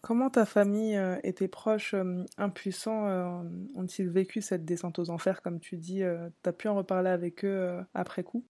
Comment 0.00 0.30
ta 0.30 0.46
famille 0.46 0.96
euh, 0.96 1.16
et 1.24 1.32
tes 1.32 1.48
proches 1.48 1.92
euh, 1.94 2.24
impuissants 2.38 3.42
ont-ils 3.74 4.08
vécu 4.08 4.40
cette 4.40 4.64
descente 4.64 4.98
aux 5.00 5.10
enfers, 5.10 5.42
comme 5.42 5.58
tu 5.58 5.76
dis 5.76 6.04
euh, 6.04 6.28
T'as 6.42 6.52
pu 6.52 6.68
en 6.68 6.76
reparler 6.76 7.10
avec 7.10 7.44
eux 7.44 7.84
après 7.94 8.22
coup? 8.22 8.44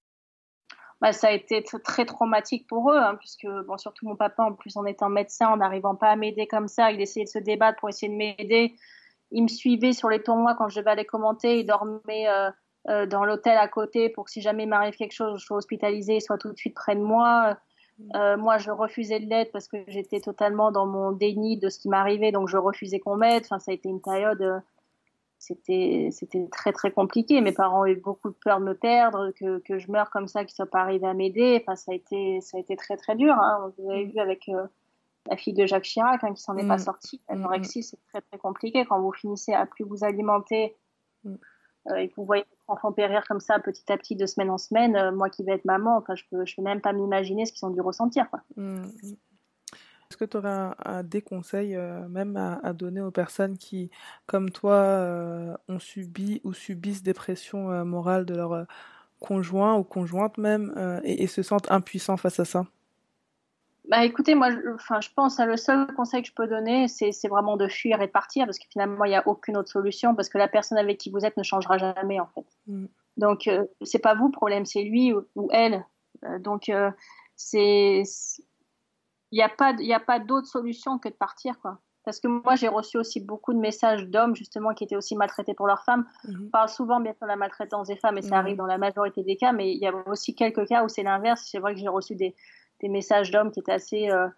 Bah, 1.00 1.12
ça 1.12 1.28
a 1.28 1.30
été 1.32 1.62
très 1.62 2.04
traumatique 2.04 2.66
pour 2.66 2.92
eux, 2.92 2.98
hein, 2.98 3.14
puisque 3.14 3.46
bon, 3.66 3.78
surtout 3.78 4.06
mon 4.06 4.16
papa, 4.16 4.42
en 4.42 4.52
plus 4.52 4.76
en 4.76 4.84
étant 4.84 5.08
médecin, 5.08 5.48
en 5.48 5.56
n'arrivant 5.56 5.94
pas 5.94 6.10
à 6.10 6.16
m'aider 6.16 6.46
comme 6.46 6.68
ça, 6.68 6.90
il 6.90 7.00
essayait 7.00 7.24
de 7.24 7.30
se 7.30 7.38
débattre 7.38 7.78
pour 7.78 7.88
essayer 7.88 8.12
de 8.12 8.16
m'aider. 8.16 8.74
Il 9.30 9.44
me 9.44 9.48
suivait 9.48 9.92
sur 9.92 10.08
les 10.08 10.22
tournois 10.22 10.54
quand 10.56 10.68
je 10.68 10.80
devais 10.80 10.90
aller 10.90 11.04
commenter. 11.04 11.60
Il 11.60 11.66
dormait 11.66 12.26
euh, 12.88 13.06
dans 13.06 13.24
l'hôtel 13.24 13.56
à 13.58 13.68
côté 13.68 14.08
pour 14.08 14.24
que 14.24 14.30
si 14.30 14.40
jamais 14.40 14.64
il 14.64 14.68
m'arrive 14.68 14.94
quelque 14.96 15.12
chose, 15.12 15.40
je 15.40 15.44
sois 15.44 15.58
hospitalisée, 15.58 16.16
il 16.16 16.20
soit 16.20 16.38
tout 16.38 16.50
de 16.52 16.56
suite 16.56 16.74
près 16.74 16.96
de 16.96 17.00
moi. 17.02 17.56
Euh, 18.14 18.36
moi, 18.36 18.58
je 18.58 18.70
refusais 18.70 19.18
de 19.18 19.26
l'aide 19.28 19.50
parce 19.52 19.66
que 19.66 19.76
j'étais 19.88 20.20
totalement 20.20 20.70
dans 20.70 20.86
mon 20.86 21.10
déni 21.10 21.58
de 21.58 21.68
ce 21.68 21.80
qui 21.80 21.88
m'arrivait, 21.88 22.30
donc 22.30 22.48
je 22.48 22.56
refusais 22.56 23.00
qu'on 23.00 23.16
m'aide. 23.16 23.42
Enfin, 23.44 23.58
ça 23.58 23.72
a 23.72 23.74
été 23.74 23.88
une 23.88 24.00
période, 24.00 24.40
euh, 24.40 24.60
c'était 25.38 26.08
c'était 26.12 26.46
très 26.50 26.72
très 26.72 26.92
compliqué. 26.92 27.40
Mes 27.40 27.52
parents 27.52 27.82
ont 27.82 27.86
eu 27.86 27.96
beaucoup 27.96 28.30
de 28.30 28.36
peur 28.36 28.60
de 28.60 28.64
me 28.64 28.74
perdre, 28.74 29.32
que, 29.32 29.58
que 29.58 29.78
je 29.78 29.90
meure 29.90 30.10
comme 30.10 30.28
ça, 30.28 30.44
qu'ils 30.44 30.54
soient 30.54 30.66
pas 30.70 30.80
arrivés 30.80 31.08
à 31.08 31.14
m'aider. 31.14 31.58
Enfin, 31.60 31.74
ça 31.74 31.90
a 31.92 31.94
été 31.96 32.40
ça 32.40 32.56
a 32.56 32.60
été 32.60 32.76
très 32.76 32.96
très 32.96 33.16
dur. 33.16 33.34
Hein. 33.34 33.72
Vous 33.78 33.90
avez 33.90 34.04
vu 34.04 34.18
avec 34.20 34.48
euh, 34.48 34.66
la 35.28 35.36
fille 35.36 35.52
de 35.54 35.66
Jacques 35.66 35.82
Chirac 35.84 36.22
hein, 36.22 36.32
qui 36.34 36.40
s'en 36.42 36.56
est 36.56 36.62
Mm. 36.62 36.68
pas 36.68 36.78
sortie. 36.78 37.20
L'anorexie, 37.28 37.82
c'est 37.82 37.98
très 38.12 38.20
très 38.20 38.38
compliqué 38.38 38.84
quand 38.84 39.00
vous 39.00 39.12
finissez 39.12 39.52
à 39.52 39.66
plus 39.66 39.84
vous 39.84 40.04
alimenter 40.04 40.76
Mm. 41.24 41.34
Et 41.96 42.08
que 42.08 42.14
vous 42.16 42.24
voyez 42.24 42.44
votre 42.50 42.78
enfant 42.78 42.92
périr 42.92 43.24
comme 43.26 43.40
ça 43.40 43.58
petit 43.58 43.90
à 43.90 43.96
petit 43.96 44.16
de 44.16 44.26
semaine 44.26 44.50
en 44.50 44.58
semaine. 44.58 44.96
euh, 44.96 45.12
moi 45.12 45.30
qui 45.30 45.44
vais 45.44 45.52
être 45.52 45.64
maman, 45.64 45.96
enfin, 45.96 46.14
je 46.14 46.24
peux 46.30 46.44
je 46.44 46.56
peux 46.56 46.62
même 46.62 46.80
pas 46.80 46.92
m'imaginer 46.92 47.46
ce 47.46 47.52
qu'ils 47.52 47.66
ont 47.66 47.70
dû 47.70 47.80
ressentir. 47.80 48.28
Quoi. 48.30 48.40
Mm. 48.56 48.84
Est-ce 50.10 50.16
que 50.16 50.24
tu 50.24 50.38
aurais 50.38 50.72
un, 50.84 51.02
des 51.02 51.20
conseils 51.20 51.76
euh, 51.76 52.08
même 52.08 52.36
à, 52.36 52.72
donner 52.72 53.02
aux 53.02 53.10
personnes 53.10 53.58
qui, 53.58 53.90
comme 54.26 54.50
toi, 54.50 54.74
euh, 54.74 55.54
ont 55.68 55.78
subi 55.78 56.40
ou 56.44 56.54
subissent 56.54 57.02
des 57.02 57.12
pressions 57.12 57.70
euh, 57.70 57.84
morales 57.84 58.24
de 58.24 58.34
leur 58.34 58.52
euh, 58.52 58.64
conjoint 59.20 59.76
ou 59.76 59.84
conjointe 59.84 60.38
même 60.38 60.72
euh, 60.78 61.00
et 61.04 61.26
se 61.26 61.42
sentent 61.42 61.70
impuissants 61.70 62.16
face 62.16 62.40
à 62.40 62.46
ça? 62.46 62.64
Bah 63.88 64.04
écoutez, 64.04 64.34
moi, 64.34 64.50
je, 64.50 64.58
enfin, 64.74 65.00
je 65.00 65.08
pense 65.16 65.40
à 65.40 65.46
le 65.46 65.56
seul 65.56 65.86
conseil 65.94 66.20
que 66.22 66.28
je 66.28 66.34
peux 66.34 66.46
donner, 66.46 66.88
c'est 66.88 67.28
vraiment 67.28 67.56
de 67.56 67.68
fuir 67.68 68.00
et 68.02 68.06
de 68.06 68.12
partir, 68.12 68.44
parce 68.44 68.58
que 68.58 68.66
finalement, 68.70 69.04
il 69.06 69.08
n'y 69.08 69.16
a 69.16 69.26
aucune 69.26 69.56
autre 69.56 69.70
solution, 69.70 70.14
parce 70.14 70.28
que 70.28 70.36
la 70.36 70.48
personne 70.48 70.76
avec 70.76 70.98
qui 70.98 71.10
vous 71.10 71.24
êtes 71.24 71.36
ne 71.38 71.42
changera 71.42 71.78
jamais, 71.78 72.20
en 72.20 72.26
fait. 72.26 72.44
Mm. 72.66 72.86
Donc, 73.16 73.48
euh, 73.48 73.64
c'est 73.82 73.98
pas 73.98 74.14
vous 74.14 74.26
le 74.26 74.32
problème, 74.32 74.66
c'est 74.66 74.82
lui 74.82 75.12
ou, 75.14 75.26
ou 75.36 75.48
elle. 75.52 75.86
Euh, 76.24 76.38
donc, 76.38 76.68
euh, 76.68 76.90
c'est, 77.34 78.02
il 79.30 79.36
n'y 79.36 79.42
a 79.42 79.48
pas, 79.48 79.72
il 79.78 79.86
y 79.86 79.94
a 79.94 80.00
pas 80.00 80.18
d'autre 80.20 80.46
solution 80.46 80.98
que 80.98 81.08
de 81.08 81.14
partir, 81.14 81.58
quoi. 81.60 81.78
Parce 82.04 82.20
que 82.20 82.28
moi, 82.28 82.56
j'ai 82.56 82.68
reçu 82.68 82.96
aussi 82.96 83.20
beaucoup 83.20 83.52
de 83.52 83.58
messages 83.58 84.06
d'hommes, 84.06 84.34
justement, 84.34 84.72
qui 84.72 84.84
étaient 84.84 84.96
aussi 84.96 85.16
maltraités 85.16 85.54
pour 85.54 85.66
leurs 85.66 85.84
femmes. 85.84 86.06
Mhm. 86.24 86.44
On 86.46 86.50
parle 86.50 86.68
souvent 86.68 87.00
bien 87.00 87.12
sûr 87.12 87.26
de 87.26 87.28
la 87.28 87.36
maltraitance 87.36 87.88
des 87.88 87.96
femmes, 87.96 88.18
et 88.18 88.22
ça 88.22 88.36
Mhm. 88.36 88.40
arrive 88.40 88.56
dans 88.56 88.66
la 88.66 88.78
majorité 88.78 89.22
des 89.22 89.36
cas, 89.36 89.52
mais 89.52 89.72
il 89.72 89.78
y 89.78 89.86
a 89.86 89.92
aussi 90.08 90.34
quelques 90.34 90.66
cas 90.66 90.84
où 90.84 90.88
c'est 90.88 91.02
l'inverse. 91.02 91.46
C'est 91.50 91.58
vrai 91.58 91.74
que 91.74 91.80
j'ai 91.80 91.88
reçu 91.88 92.14
des, 92.16 92.34
des 92.80 92.88
messages 92.88 93.30
d'hommes 93.30 93.50
qui 93.50 93.60
étaient 93.60 93.72
assez 93.72 94.10
euh, 94.10 94.28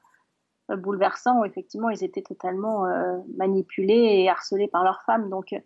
bouleversants, 0.76 1.40
où 1.40 1.44
effectivement, 1.44 1.90
ils 1.90 2.04
étaient 2.04 2.22
totalement 2.22 2.86
euh, 2.86 3.18
manipulés 3.36 4.22
et 4.22 4.28
harcelés 4.28 4.68
par 4.68 4.84
leurs 4.84 5.02
femmes. 5.02 5.28
Donc, 5.30 5.52
euh, 5.52 5.60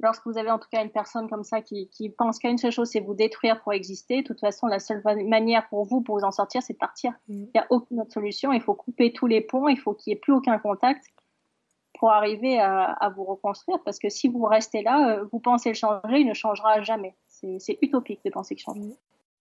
lorsque 0.00 0.26
vous 0.26 0.38
avez 0.38 0.50
en 0.50 0.58
tout 0.58 0.68
cas 0.70 0.82
une 0.82 0.90
personne 0.90 1.28
comme 1.28 1.44
ça 1.44 1.60
qui, 1.60 1.88
qui 1.88 2.08
pense 2.08 2.38
qu'à 2.38 2.48
une 2.48 2.58
seule 2.58 2.72
chose, 2.72 2.88
c'est 2.88 3.00
vous 3.00 3.14
détruire 3.14 3.60
pour 3.62 3.72
exister, 3.72 4.22
de 4.22 4.26
toute 4.26 4.40
façon, 4.40 4.66
la 4.66 4.78
seule 4.78 5.02
manière 5.26 5.68
pour 5.68 5.84
vous, 5.84 6.00
pour 6.00 6.18
vous 6.18 6.24
en 6.24 6.30
sortir, 6.30 6.62
c'est 6.62 6.74
de 6.74 6.78
partir. 6.78 7.12
Mhm. 7.28 7.36
Il 7.36 7.50
n'y 7.54 7.60
a 7.60 7.66
aucune 7.70 8.00
autre 8.00 8.12
solution. 8.12 8.52
Il 8.52 8.60
faut 8.60 8.74
couper 8.74 9.12
tous 9.12 9.26
les 9.26 9.40
ponts, 9.40 9.68
il 9.68 9.78
faut 9.78 9.94
qu'il 9.94 10.12
n'y 10.12 10.16
ait 10.16 10.20
plus 10.20 10.32
aucun 10.32 10.58
contact 10.58 11.04
pour 11.98 12.12
arriver 12.12 12.60
à, 12.60 12.84
à 12.84 13.08
vous 13.08 13.24
reconstruire. 13.24 13.82
Parce 13.84 13.98
que 13.98 14.08
si 14.08 14.28
vous 14.28 14.44
restez 14.44 14.82
là, 14.82 15.22
vous 15.32 15.40
pensez 15.40 15.70
le 15.70 15.74
changer, 15.74 16.20
il 16.20 16.28
ne 16.28 16.34
changera 16.34 16.80
jamais. 16.82 17.16
C'est 17.26 17.58
c'est 17.58 17.78
utopique 17.82 18.20
de 18.24 18.30
penser 18.30 18.54
qu'il 18.54 18.62
change. 18.62 18.78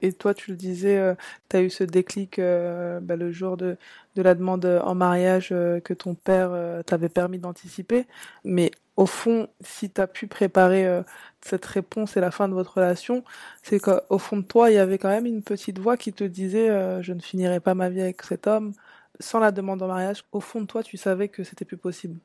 Et 0.02 0.14
toi, 0.14 0.34
tu 0.34 0.52
le 0.52 0.58
disais, 0.58 1.16
tu 1.50 1.58
as 1.58 1.62
eu 1.62 1.70
ce 1.70 1.84
déclic 1.84 2.40
bah, 2.40 3.16
le 3.16 3.32
jour 3.32 3.58
de, 3.58 3.78
la 4.16 4.36
demande 4.36 4.66
en 4.66 4.96
mariage 4.96 5.50
que 5.50 5.94
ton 5.94 6.16
père 6.16 6.52
t'avait 6.86 7.10
permis 7.10 7.40
d'anticiper. 7.40 8.06
Mais 8.44 8.72
au 8.96 9.06
fond, 9.06 9.48
si 9.62 9.90
tu 9.90 10.02
as 10.02 10.08
pu 10.08 10.28
préparer 10.28 11.04
cette 11.42 11.66
réponse 11.66 12.18
et 12.18 12.22
la 12.22 12.32
fin 12.32 12.48
de 12.48 12.54
votre 12.54 12.76
relation, 12.76 13.24
c'est 13.64 13.80
qu'au 13.80 14.18
fond 14.20 14.38
de 14.38 14.44
toi, 14.44 14.70
il 14.72 14.76
y 14.76 14.80
avait 14.80 14.98
quand 14.98 15.10
même 15.10 15.26
une 15.26 15.44
petite 15.44 15.80
voix 15.80 15.98
qui 15.98 16.14
te 16.14 16.24
disait 16.24 16.68
je 17.02 17.14
ne 17.14 17.20
finirai 17.20 17.60
pas 17.60 17.74
ma 17.74 17.90
vie 17.90 18.02
avec 18.02 18.22
cet 18.24 18.48
homme. 18.48 18.74
Sans 19.20 19.40
la 19.40 19.52
demande 19.52 19.82
en 19.82 19.88
mariage, 19.88 20.24
au 20.32 20.40
fond 20.40 20.62
de 20.62 20.68
toi, 20.68 20.84
tu 20.84 20.96
savais 20.98 21.28
que 21.28 21.44
c'était 21.44 21.66
plus 21.66 21.78
possible. 21.78 22.20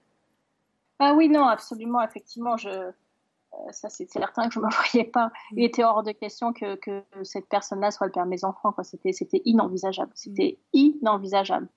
Ah 0.99 1.15
oui, 1.15 1.29
non, 1.29 1.47
absolument, 1.47 2.01
effectivement, 2.03 2.57
je, 2.57 2.69
euh, 2.69 2.93
ça 3.71 3.89
c'est 3.89 4.11
certain 4.11 4.49
que 4.49 4.55
je 4.55 4.61
ne 4.61 4.65
me 4.67 4.71
voyais 4.71 5.09
pas. 5.09 5.27
Mm. 5.27 5.59
Il 5.59 5.65
était 5.65 5.85
hors 5.85 6.03
de 6.03 6.13
question 6.13 6.53
que, 6.53 6.77
que 6.77 7.03
cette 7.23 7.49
personne-là 7.49 7.91
soit 7.91 8.07
le 8.07 8.13
père 8.13 8.25
de 8.25 8.31
mes 8.31 8.45
enfants. 8.45 8.75
C'était, 8.83 9.13
c'était 9.13 9.43
inenvisageable. 9.45 10.13
C'était 10.15 10.59
mm. 10.75 10.79
inenvisageable. 10.79 11.69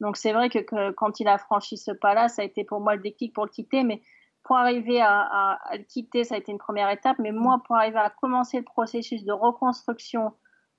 Donc 0.00 0.16
c'est 0.16 0.32
vrai 0.32 0.50
que, 0.50 0.90
quand 0.92 1.20
il 1.20 1.28
a 1.28 1.38
franchi 1.38 1.76
ce 1.76 1.92
pas-là, 1.92 2.28
ça 2.28 2.42
a 2.42 2.44
été 2.44 2.64
pour 2.64 2.80
moi 2.80 2.96
le 2.96 3.02
déclic 3.02 3.32
pour 3.32 3.44
le 3.44 3.50
quitter. 3.50 3.84
Mais 3.84 4.02
pour 4.42 4.56
arriver 4.56 5.00
à, 5.00 5.20
à, 5.20 5.76
le 5.76 5.84
quitter, 5.84 6.24
ça 6.24 6.34
a 6.34 6.38
été 6.38 6.50
une 6.50 6.58
première 6.58 6.90
étape. 6.90 7.16
Mais 7.20 7.30
moi, 7.30 7.62
pour 7.64 7.76
arriver 7.76 7.98
à 7.98 8.10
commencer 8.10 8.58
le 8.58 8.64
processus 8.64 9.24
de 9.24 9.32
reconstruction 9.32 10.32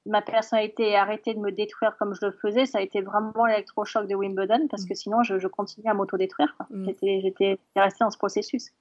de 0.06 0.12
ma 0.12 0.22
personnalité 0.22 0.90
et 0.90 0.98
arrêter 0.98 1.34
de 1.34 1.40
me 1.40 1.52
détruire 1.52 1.96
comme 1.98 2.14
je 2.14 2.26
le 2.26 2.34
faisais, 2.34 2.66
ça 2.66 2.80
a 2.80 2.82
été 2.82 3.02
vraiment 3.02 3.46
l'électrochoc 3.46 4.06
de 4.06 4.16
Wimbledon 4.16 4.68
parce 4.70 4.84
mm. 4.84 4.88
que 4.90 4.96
sinon 4.96 5.24
je, 5.24 5.40
je 5.40 5.48
continuais 5.48 5.90
à 5.90 5.94
m'autodétruire. 5.94 6.54
J'étais, 6.86 7.22
j'étais 7.22 7.58
restée 7.78 8.04
dans 8.04 8.10
ce 8.10 8.18
processus 8.18 8.74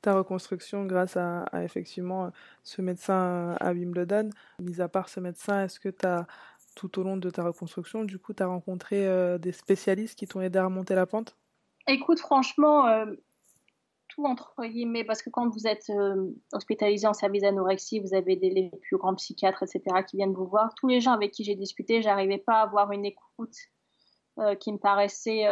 ta 0.00 0.14
reconstruction 0.14 0.84
grâce 0.86 1.16
à, 1.16 1.44
effectivement 1.62 2.30
ce 2.62 2.82
médecin 2.82 3.56
à 3.60 3.72
Wimbledon. 3.72 4.30
Mis 4.60 4.80
à 4.80 4.88
part 4.88 5.08
ce 5.08 5.20
médecin, 5.20 5.64
est-ce 5.64 5.78
que 5.78 5.88
tu 5.88 6.06
as, 6.06 6.26
tout 6.74 6.98
au 6.98 7.02
long 7.02 7.16
de 7.16 7.30
ta 7.30 7.42
reconstruction, 7.42 8.04
du 8.04 8.18
coup, 8.18 8.32
tu 8.32 8.42
as 8.42 8.46
rencontré 8.46 9.06
euh, 9.06 9.38
des 9.38 9.52
spécialistes 9.52 10.18
qui 10.18 10.26
t'ont 10.26 10.40
aidé 10.40 10.58
à 10.58 10.64
remonter 10.64 10.94
la 10.94 11.06
pente? 11.06 11.36
Écoute, 11.86 12.20
franchement, 12.20 12.86
euh, 12.86 13.06
tout 14.08 14.24
entre 14.24 14.54
guillemets, 14.64 15.04
parce 15.04 15.22
que 15.22 15.30
quand 15.30 15.48
vous 15.48 15.66
êtes 15.66 15.90
euh, 15.90 16.30
hospitalisé 16.52 17.06
en 17.06 17.14
service 17.14 17.42
d'anorexie, 17.42 18.00
vous 18.00 18.14
avez 18.14 18.36
des 18.36 18.50
les 18.50 18.70
plus 18.82 18.96
grands 18.96 19.14
psychiatres, 19.14 19.62
etc., 19.62 20.02
qui 20.08 20.16
viennent 20.16 20.34
vous 20.34 20.46
voir. 20.46 20.74
Tous 20.74 20.88
les 20.88 21.00
gens 21.00 21.12
avec 21.12 21.32
qui 21.32 21.44
j'ai 21.44 21.54
discuté, 21.54 22.02
j'arrivais 22.02 22.38
pas 22.38 22.60
à 22.60 22.62
avoir 22.62 22.92
une 22.92 23.04
écoute 23.04 23.56
qui 24.58 24.72
me 24.72 24.78
paraissait 24.78 25.44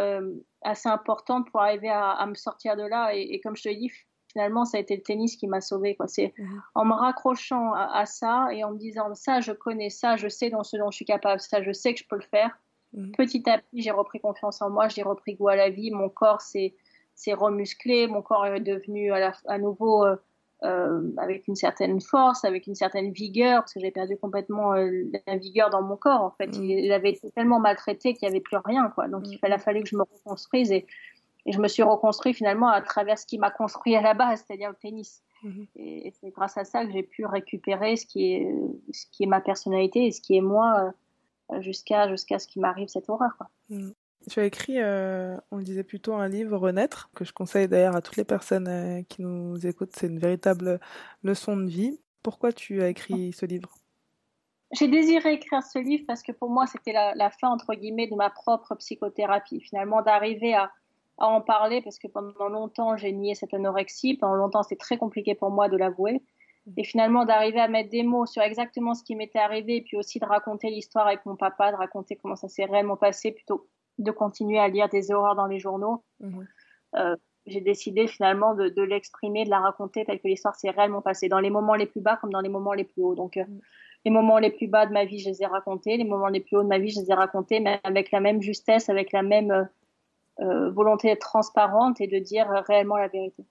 assez 0.62 0.88
importante 0.88 1.50
pour 1.50 1.60
arriver 1.60 1.90
à, 1.90 2.24
me 2.24 2.34
sortir 2.34 2.74
de 2.74 2.84
là. 2.84 3.14
Et, 3.14 3.20
et 3.20 3.40
comme 3.40 3.54
je 3.54 3.64
te 3.64 3.68
dit, 3.68 3.90
finalement, 4.38 4.64
ça 4.64 4.78
a 4.78 4.80
été 4.80 4.94
le 4.94 5.02
tennis 5.02 5.36
qui 5.36 5.48
m'a 5.48 5.60
sauvée. 5.60 5.96
C'est 6.06 6.32
mhm. 6.38 6.62
en 6.76 6.84
me 6.84 6.92
raccrochant 6.92 7.72
à, 7.74 8.06
ça 8.06 8.48
et 8.52 8.62
en 8.62 8.70
me 8.70 8.78
disant 8.78 9.12
ça, 9.14 9.40
je 9.40 9.50
connais 9.50 9.90
ça, 9.90 10.16
je 10.16 10.28
sais 10.28 10.48
dans 10.48 10.62
ce 10.62 10.76
dont 10.76 10.92
je 10.92 10.96
suis 10.96 11.04
capable, 11.04 11.40
ça, 11.40 11.60
je 11.60 11.72
sais 11.72 11.92
que 11.92 12.00
je 12.00 12.06
peux 12.08 12.16
le 12.16 12.22
faire. 12.22 12.56
Mhm. 12.92 13.12
Petit 13.16 13.50
à 13.50 13.58
petit, 13.58 13.82
j'ai 13.82 13.90
repris 13.90 14.20
confiance 14.20 14.62
en 14.62 14.70
moi, 14.70 14.86
j'ai 14.86 15.02
repris 15.02 15.34
goût 15.34 15.48
à 15.48 15.56
la 15.56 15.70
vie, 15.70 15.90
mon 15.90 16.08
corps 16.08 16.40
s'est 16.40 16.74
remusclé, 17.26 18.06
mon 18.06 18.22
corps 18.22 18.46
est 18.46 18.60
devenu 18.60 19.12
à, 19.12 19.32
à 19.48 19.58
nouveau 19.58 20.06
euh, 20.06 20.16
euh, 20.64 21.02
avec 21.18 21.48
une 21.48 21.56
certaine 21.56 22.00
force, 22.00 22.44
avec 22.44 22.68
une 22.68 22.76
certaine 22.76 23.12
vigueur, 23.12 23.60
parce 23.60 23.74
que 23.74 23.80
j'ai 23.80 23.90
perdu 23.90 24.16
complètement 24.16 24.74
euh, 24.74 25.04
la 25.26 25.36
vigueur 25.36 25.70
dans 25.70 25.82
mon 25.82 25.96
corps. 25.96 26.22
En 26.22 26.30
fait, 26.30 26.56
mhm. 26.56 26.64
il, 26.64 26.92
avait 26.92 27.10
été 27.10 27.28
tellement 27.30 27.58
maltraité 27.58 28.14
qu'il 28.14 28.28
n'y 28.28 28.34
avait 28.34 28.42
plus 28.42 28.58
rien, 28.64 28.88
quoi. 28.94 29.08
Donc, 29.08 29.22
il 29.26 29.38
fallait, 29.38 29.58
fallait 29.58 29.82
que 29.82 29.88
je 29.88 29.96
me 29.96 30.02
reconstruise 30.02 30.70
et 30.70 30.86
et 31.48 31.52
je 31.52 31.60
me 31.60 31.68
suis 31.68 31.82
reconstruit 31.82 32.34
finalement 32.34 32.68
à 32.68 32.82
travers 32.82 33.18
ce 33.18 33.24
qui 33.24 33.38
m'a 33.38 33.50
construit 33.50 33.96
à 33.96 34.02
la 34.02 34.12
base, 34.12 34.44
c'est-à-dire 34.46 34.68
le 34.68 34.76
tennis. 34.76 35.22
Mhm. 35.42 35.66
Et, 35.76 36.12
c'est 36.20 36.28
grâce 36.28 36.58
à 36.58 36.64
ça 36.64 36.84
que 36.84 36.92
j'ai 36.92 37.02
pu 37.02 37.24
récupérer 37.24 37.96
ce 37.96 38.04
qui 38.04 38.34
est, 38.34 38.54
ce 38.92 39.06
qui 39.10 39.22
est 39.22 39.26
ma 39.26 39.40
personnalité 39.40 40.04
et 40.06 40.10
ce 40.10 40.20
qui 40.20 40.36
est 40.36 40.42
moi 40.42 40.92
euh, 41.50 41.60
jusqu'à 41.62 42.06
jusqu'à 42.10 42.38
ce 42.38 42.46
qui 42.46 42.60
m'arrive 42.60 42.88
cette 42.88 43.08
horreur. 43.08 43.34
Quoi. 43.38 43.48
Mhm. 43.70 43.94
Tu 44.28 44.40
as 44.40 44.44
écrit, 44.44 44.78
euh, 44.78 45.38
on 45.50 45.56
le 45.56 45.62
disait 45.62 45.84
plutôt, 45.84 46.12
un 46.12 46.28
livre 46.28 46.58
Renaître, 46.58 47.08
que 47.14 47.24
je 47.24 47.32
conseille 47.32 47.66
d'ailleurs 47.66 47.96
à 47.96 48.02
toutes 48.02 48.16
les 48.16 48.24
personnes 48.24 48.68
euh, 48.68 49.02
qui 49.08 49.22
nous 49.22 49.66
écoutent. 49.66 49.96
C'est 49.96 50.08
une 50.08 50.18
véritable 50.18 50.78
leçon 51.22 51.56
de 51.56 51.64
vie. 51.64 51.98
Pourquoi 52.22 52.52
tu 52.52 52.82
as 52.82 52.88
écrit 52.88 53.32
ce 53.32 53.46
livre? 53.46 53.70
J'ai 54.72 54.88
désiré 54.88 55.32
écrire 55.32 55.62
ce 55.62 55.78
livre 55.78 56.04
parce 56.06 56.22
que 56.22 56.32
pour 56.32 56.50
moi, 56.50 56.66
c'était 56.66 56.92
la, 56.92 57.14
la, 57.14 57.30
fin, 57.30 57.48
entre 57.48 57.72
guillemets, 57.74 58.06
de 58.06 58.16
ma 58.16 58.28
propre 58.28 58.74
psychothérapie. 58.74 59.62
Finalement, 59.62 60.02
d'arriver 60.02 60.52
à, 60.52 60.70
à 61.18 61.26
en 61.26 61.40
parler 61.40 61.82
parce 61.82 61.98
que 61.98 62.08
pendant 62.08 62.48
longtemps 62.48 62.96
j'ai 62.96 63.12
nié 63.12 63.34
cette 63.34 63.54
anorexie. 63.54 64.14
Pendant 64.14 64.36
longtemps 64.36 64.62
c'est 64.62 64.76
très 64.76 64.98
compliqué 64.98 65.34
pour 65.34 65.50
moi 65.50 65.68
de 65.68 65.76
l'avouer. 65.76 66.22
Et 66.76 66.84
finalement 66.84 67.24
d'arriver 67.24 67.60
à 67.60 67.68
mettre 67.68 67.88
des 67.90 68.02
mots 68.02 68.26
sur 68.26 68.42
exactement 68.42 68.94
ce 68.94 69.02
qui 69.02 69.16
m'était 69.16 69.38
arrivé 69.38 69.76
et 69.76 69.82
puis 69.82 69.96
aussi 69.96 70.18
de 70.18 70.26
raconter 70.26 70.68
l'histoire 70.68 71.06
avec 71.06 71.24
mon 71.24 71.36
papa, 71.36 71.72
de 71.72 71.76
raconter 71.76 72.16
comment 72.16 72.36
ça 72.36 72.48
s'est 72.48 72.66
réellement 72.66 72.96
passé 72.96 73.32
plutôt 73.32 73.66
de 73.98 74.10
continuer 74.10 74.58
à 74.58 74.68
lire 74.68 74.88
des 74.88 75.10
horreurs 75.10 75.34
dans 75.34 75.46
les 75.46 75.58
journaux. 75.58 76.04
Mhm. 76.20 76.46
Euh, 76.96 77.16
j'ai 77.46 77.60
décidé 77.60 78.06
finalement 78.06 78.54
de, 78.54 78.68
de 78.68 78.82
l'exprimer, 78.82 79.44
de 79.44 79.50
la 79.50 79.60
raconter 79.60 80.04
telle 80.04 80.20
que 80.20 80.28
l'histoire 80.28 80.54
s'est 80.54 80.70
réellement 80.70 81.00
passée, 81.00 81.28
dans 81.28 81.40
les 81.40 81.50
moments 81.50 81.74
les 81.74 81.86
plus 81.86 82.00
bas 82.00 82.16
comme 82.16 82.30
dans 82.30 82.40
les 82.40 82.48
moments 82.48 82.74
les 82.74 82.84
plus 82.84 83.02
hauts. 83.02 83.14
Donc 83.14 83.36
euh, 83.36 83.44
mhm. 83.44 83.60
les 84.04 84.10
moments 84.10 84.38
les 84.38 84.50
plus 84.50 84.68
bas 84.68 84.86
de 84.86 84.92
ma 84.92 85.04
vie, 85.04 85.18
je 85.18 85.30
les 85.30 85.42
ai 85.42 85.46
racontés, 85.46 85.96
les 85.96 86.04
moments 86.04 86.28
les 86.28 86.40
plus 86.40 86.56
hauts 86.56 86.62
de 86.62 86.68
ma 86.68 86.78
vie, 86.78 86.90
je 86.90 87.00
les 87.00 87.10
ai 87.10 87.14
racontés, 87.14 87.60
mais 87.60 87.80
avec 87.82 88.10
la 88.10 88.20
même 88.20 88.42
justesse, 88.42 88.88
avec 88.88 89.12
la 89.12 89.22
même 89.22 89.50
euh, 89.50 89.64
volonté 90.38 91.08
d'être 91.08 91.20
transparente 91.20 92.00
et 92.00 92.06
de 92.06 92.18
dire 92.18 92.48
réellement 92.66 92.96
la 92.96 93.08
vérité. 93.08 93.44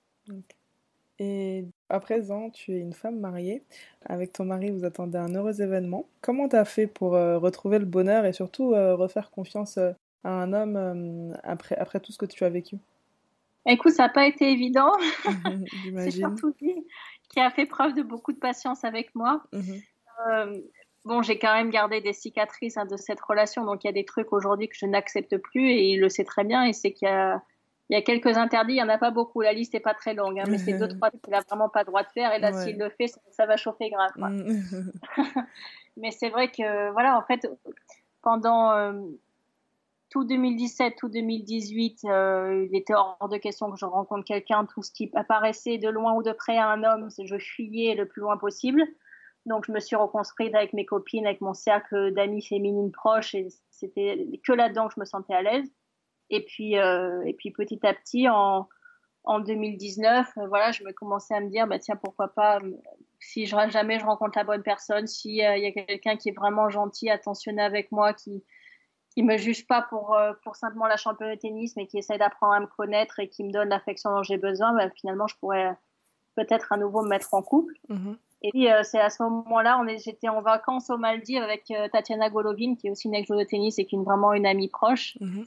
Et 1.19 1.65
à 1.89 1.99
présent, 1.99 2.49
tu 2.49 2.73
es 2.73 2.79
une 2.79 2.93
femme 2.93 3.19
mariée. 3.19 3.63
Avec 4.05 4.33
ton 4.33 4.45
mari, 4.45 4.69
vous 4.69 4.85
attendez 4.85 5.17
un 5.17 5.33
heureux 5.33 5.61
événement. 5.61 6.07
Comment 6.21 6.47
tu 6.47 6.55
as 6.55 6.65
fait 6.65 6.87
pour 6.87 7.15
euh, 7.15 7.37
retrouver 7.39 7.79
le 7.79 7.85
bonheur 7.85 8.25
et 8.25 8.33
surtout 8.33 8.73
euh, 8.73 8.95
refaire 8.95 9.31
confiance 9.31 9.77
à 9.77 9.95
un 10.29 10.53
homme 10.53 11.35
après, 11.43 11.75
après 11.75 11.99
tout 11.99 12.11
ce 12.11 12.17
que 12.17 12.25
tu 12.25 12.43
as 12.43 12.49
vécu? 12.49 12.77
Écoute, 13.65 13.93
ça 13.93 14.03
n'a 14.03 14.09
pas 14.09 14.27
été 14.27 14.51
évident. 14.51 14.91
C'est 15.95 16.11
surtout 16.11 16.53
lui 16.61 16.85
qui 17.29 17.39
a 17.39 17.49
fait 17.49 17.65
preuve 17.65 17.95
de 17.95 18.03
beaucoup 18.03 18.31
de 18.31 18.39
patience 18.39 18.83
avec 18.83 19.13
moi. 19.15 19.43
Mhm 19.51 19.81
bon, 21.07 21.21
j'ai 21.23 21.39
quand 21.39 21.53
même 21.53 21.71
gardé 21.71 22.01
des 22.01 22.13
cicatrices 22.13 22.77
hein, 22.77 22.85
de 22.85 22.97
cette 22.97 23.19
relation, 23.21 23.65
donc 23.65 23.83
il 23.83 23.87
y 23.87 23.89
a 23.89 23.93
des 23.93 24.05
trucs 24.05 24.31
aujourd'hui 24.31 24.67
que 24.67 24.75
je 24.77 24.85
n'accepte 24.85 25.37
plus 25.37 25.69
et 25.69 25.89
il 25.93 25.99
le 25.99 26.09
sait 26.09 26.23
très 26.23 26.43
bien. 26.43 26.63
Et 26.65 26.73
c'est 26.73 26.91
qu'il 26.93 27.07
y 27.07 27.11
a, 27.11 27.41
il 27.89 27.95
y 27.95 27.97
a 27.97 28.01
quelques 28.01 28.37
interdits, 28.37 28.73
il 28.73 28.75
n'y 28.75 28.83
en 28.83 28.89
a 28.89 28.97
pas 28.97 29.11
beaucoup. 29.11 29.41
La 29.41 29.53
liste 29.53 29.73
n'est 29.73 29.79
pas 29.79 29.93
très 29.93 30.13
longue, 30.13 30.39
hein, 30.39 30.43
mais 30.47 30.57
c'est 30.57 30.77
deux, 30.77 30.87
trois 30.97 31.09
qu'il 31.09 31.29
n'a 31.29 31.39
vraiment 31.41 31.69
pas 31.69 31.79
le 31.79 31.85
droit 31.85 32.03
de 32.03 32.09
faire. 32.09 32.33
Et 32.33 32.39
là, 32.39 32.53
s'il 32.53 32.77
le 32.77 32.89
fait, 32.89 33.07
ça, 33.31 33.45
va 33.45 33.57
chauffer 33.57 33.89
grave. 33.89 34.11
Mm. 34.17 34.91
mais 35.97 36.11
c'est 36.11 36.29
vrai 36.29 36.51
que, 36.51 36.91
voilà, 36.91 37.17
en 37.17 37.23
fait, 37.23 37.49
pendant 38.21 38.71
euh, 38.73 38.93
tout 40.09 40.25
2017, 40.25 40.95
tout 40.97 41.07
2018, 41.07 42.01
euh, 42.05 42.67
il 42.69 42.75
était 42.75 42.93
hors 42.93 43.29
de 43.29 43.37
question 43.37 43.71
que 43.71 43.77
je 43.77 43.85
rencontre 43.85 44.25
quelqu'un. 44.25 44.65
Tout 44.65 44.83
ce 44.83 44.91
qui 44.91 45.09
apparaissait 45.15 45.77
de 45.77 45.87
loin 45.87 46.13
ou 46.13 46.23
de 46.23 46.33
près 46.33 46.57
à 46.57 46.67
un 46.67 46.83
homme, 46.83 47.09
je 47.17 47.37
fuyais 47.37 47.95
le 47.95 48.05
plus 48.05 48.21
loin 48.21 48.35
possible. 48.35 48.83
Donc, 49.47 49.65
je 49.65 49.71
me 49.71 49.79
suis 49.79 49.95
reconstruite 49.95 50.53
avec 50.53 50.73
mes 50.73 50.85
copines, 50.85 51.25
avec 51.25 51.39
mon 51.39 51.53
cercle 51.53 52.11
d'amis 52.13 52.45
féminines 52.45 52.91
proches, 52.91 53.33
et 53.33 53.47
c'était 53.71 54.27
que 54.43 54.51
là-dedans 54.51 54.89
que 54.89 54.95
je 54.95 54.99
me 54.99 55.05
sentais 55.05 55.33
à 55.33 55.41
l'aise. 55.41 55.71
Et 56.29 56.43
puis, 56.43 56.77
euh, 56.77 57.21
et 57.25 57.33
puis 57.33 57.51
petit 57.51 57.79
à 57.87 57.93
petit, 57.93 58.27
en, 58.27 58.67
en 59.23 59.39
2019, 59.39 60.27
euh, 60.37 60.47
voilà, 60.47 60.71
je 60.71 60.83
me 60.83 60.91
commençais 60.91 61.33
à 61.33 61.39
me 61.39 61.49
dire, 61.49 61.65
bah 61.65 61.79
tiens, 61.79 61.95
pourquoi 61.95 62.27
pas, 62.27 62.59
si 63.21 63.45
je, 63.45 63.55
jamais 63.69 63.99
je 63.99 64.05
rencontre 64.05 64.37
la 64.37 64.43
bonne 64.43 64.63
personne, 64.63 65.07
s'il 65.07 65.41
euh, 65.41 65.57
y 65.57 65.65
a 65.65 65.71
quelqu'un 65.71 66.17
qui 66.17 66.27
est 66.27 66.37
vraiment 66.37 66.69
gentil, 66.69 67.09
attentionné 67.09 67.61
avec 67.61 67.91
moi, 67.91 68.13
qui 68.13 68.43
qui 69.11 69.23
me 69.23 69.37
juge 69.37 69.65
pas 69.65 69.81
pour 69.81 70.15
pour 70.43 70.55
simplement 70.55 70.85
la 70.85 70.97
championne 70.97 71.33
de 71.33 71.39
tennis, 71.39 71.75
mais 71.75 71.87
qui 71.87 71.97
essaie 71.97 72.19
d'apprendre 72.19 72.53
à 72.53 72.59
me 72.59 72.67
connaître 72.67 73.19
et 73.19 73.29
qui 73.29 73.43
me 73.43 73.51
donne 73.51 73.69
l'affection 73.69 74.11
dont 74.11 74.21
j'ai 74.21 74.37
besoin, 74.37 74.73
bah, 74.73 74.91
finalement, 74.91 75.25
je 75.25 75.35
pourrais 75.37 75.75
peut-être 76.35 76.71
à 76.71 76.77
nouveau 76.77 77.01
me 77.01 77.09
mettre 77.09 77.33
en 77.33 77.41
couple. 77.41 77.73
Mm-hmm. 77.89 78.17
Et 78.43 78.51
puis, 78.51 78.71
euh, 78.71 78.83
c'est 78.83 78.99
à 78.99 79.09
ce 79.09 79.23
moment-là, 79.23 79.79
on 79.81 79.87
est, 79.87 79.97
j'étais 79.97 80.29
en 80.29 80.41
vacances 80.41 80.89
aux 80.89 80.97
Maldives 80.97 81.41
avec 81.41 81.71
euh, 81.71 81.87
Tatiana 81.91 82.29
Golovin, 82.29 82.75
qui 82.75 82.87
est 82.87 82.91
aussi 82.91 83.07
une 83.07 83.15
ex-joueuse 83.15 83.39
de 83.39 83.43
tennis 83.45 83.79
et 83.79 83.85
qui 83.85 83.95
est 83.95 83.99
vraiment 83.99 84.33
une 84.33 84.45
amie 84.45 84.69
proche. 84.69 85.17
Mhm. 85.19 85.45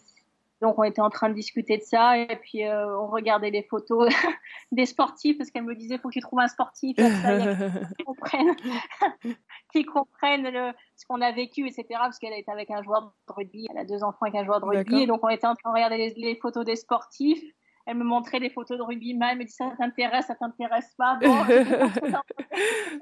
Donc, 0.61 0.79
on 0.79 0.83
était 0.83 1.01
en 1.01 1.09
train 1.09 1.31
de 1.31 1.35
discuter 1.35 1.79
de 1.79 1.83
ça 1.83 2.19
et 2.19 2.37
puis 2.37 2.67
euh, 2.67 2.99
on 2.99 3.07
regardait 3.07 3.51
les 3.51 3.63
photos 3.63 4.09
des 4.73 4.85
sportifs 4.85 5.39
parce 5.39 5.51
qu'elle 5.51 5.63
me 5.63 5.75
disait 5.75 5.97
faut 5.97 6.09
que 6.09 6.15
tu 6.15 6.21
trouves 6.21 6.41
un 6.41 6.49
sportif 6.49 6.97
qui 7.97 8.05
comprenne, 8.05 8.55
qui 9.73 9.85
comprenne 9.85 10.43
le, 10.43 10.73
ce 10.97 11.07
qu'on 11.07 11.23
a 11.23 11.33
vécu, 11.33 11.67
etc. 11.67 11.87
Parce 11.93 12.19
qu'elle 12.19 12.35
était 12.35 12.53
avec 12.53 12.71
un 12.71 12.83
joueur 12.83 13.15
de 13.29 13.33
rugby, 13.33 13.69
elle 13.71 13.79
a 13.79 13.85
deux 13.87 14.03
enfants 14.03 14.27
avec 14.27 14.35
un 14.35 14.45
joueur 14.45 14.61
de 14.61 14.67
rugby. 14.67 15.03
Et 15.03 15.07
donc, 15.07 15.21
on 15.23 15.31
était 15.31 15.47
en 15.47 15.55
train 15.55 15.71
de 15.71 15.77
regarder 15.77 15.97
les, 15.97 16.15
les 16.17 16.35
photos 16.37 16.67
des 16.67 16.77
sportifs 16.77 17.43
elle 17.87 17.97
me 17.97 18.05
montrait 18.05 18.41
des 18.41 18.51
photos 18.51 18.79
de 18.79 18.83
rugbyman, 18.83 19.31
elle 19.33 19.39
me 19.39 19.45
dit 19.45 19.53
ça 19.53 19.73
t'intéresse, 19.77 20.27
ça 20.27 20.35
t'intéresse 20.35 20.95
pas. 20.97 21.19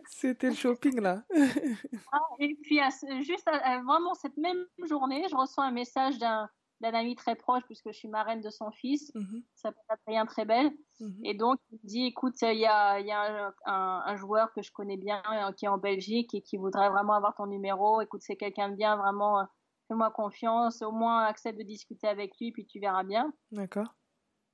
C'était 0.07 0.49
le 0.49 0.55
shopping 0.55 1.01
là. 1.01 1.23
Ah, 2.13 2.21
et 2.39 2.57
puis 2.63 2.81
juste 3.21 3.49
vraiment 3.85 4.15
cette 4.15 4.37
même 4.37 4.65
journée, 4.85 5.25
je 5.31 5.37
reçois 5.37 5.65
un 5.65 5.73
message 5.73 6.19
d'un 6.19 6.49
d'un 6.81 6.95
ami 6.95 7.17
très 7.17 7.35
proche 7.35 7.65
puisque 7.65 7.91
je 7.91 7.97
suis 7.97 8.09
marraine 8.09 8.41
de 8.41 8.51
son 8.51 8.71
fils. 8.71 9.13
Mhm. 9.15 9.43
Ça 9.55 9.73
peut 9.73 9.79
être 9.91 10.03
rien 10.07 10.27
très 10.27 10.45
belle. 10.45 10.71
Mhm. 11.01 11.21
Et 11.25 11.35
donc, 11.35 11.59
il 11.71 11.79
me 11.83 11.89
dit, 11.89 12.07
écoute, 12.07 12.35
il 12.43 12.59
y 12.59 12.67
a, 12.67 13.01
y 13.01 13.11
a 13.11 13.53
un, 13.67 14.03
un, 14.07 14.17
joueur 14.17 14.53
que 14.53 14.63
je 14.63 14.71
connais 14.73 14.97
bien 14.97 15.23
euh, 15.33 15.53
qui 15.53 15.65
est 15.65 15.69
en 15.69 15.79
Belgique 15.79 16.35
et 16.35 16.43
qui 16.43 16.57
voudrait 16.57 16.91
vraiment 16.91 17.15
avoir 17.15 17.35
ton 17.35 17.47
numéro. 17.47 18.01
Écoute, 18.01 18.23
c'est 18.23 18.37
quelqu'un 18.37 18.69
de 18.69 18.77
bien, 18.77 18.97
vraiment, 18.97 19.41
euh, 19.41 19.45
fais-moi 19.89 20.11
confiance. 20.11 20.83
Au 20.83 20.93
moins, 20.93 21.25
accepte 21.25 21.59
de 21.59 21.65
discuter 21.65 22.07
avec 22.07 22.39
lui, 22.41 22.53
puis 22.53 22.67
tu 22.67 22.79
verras 22.79 23.05
bien. 23.05 23.33
D'accord. 23.51 23.95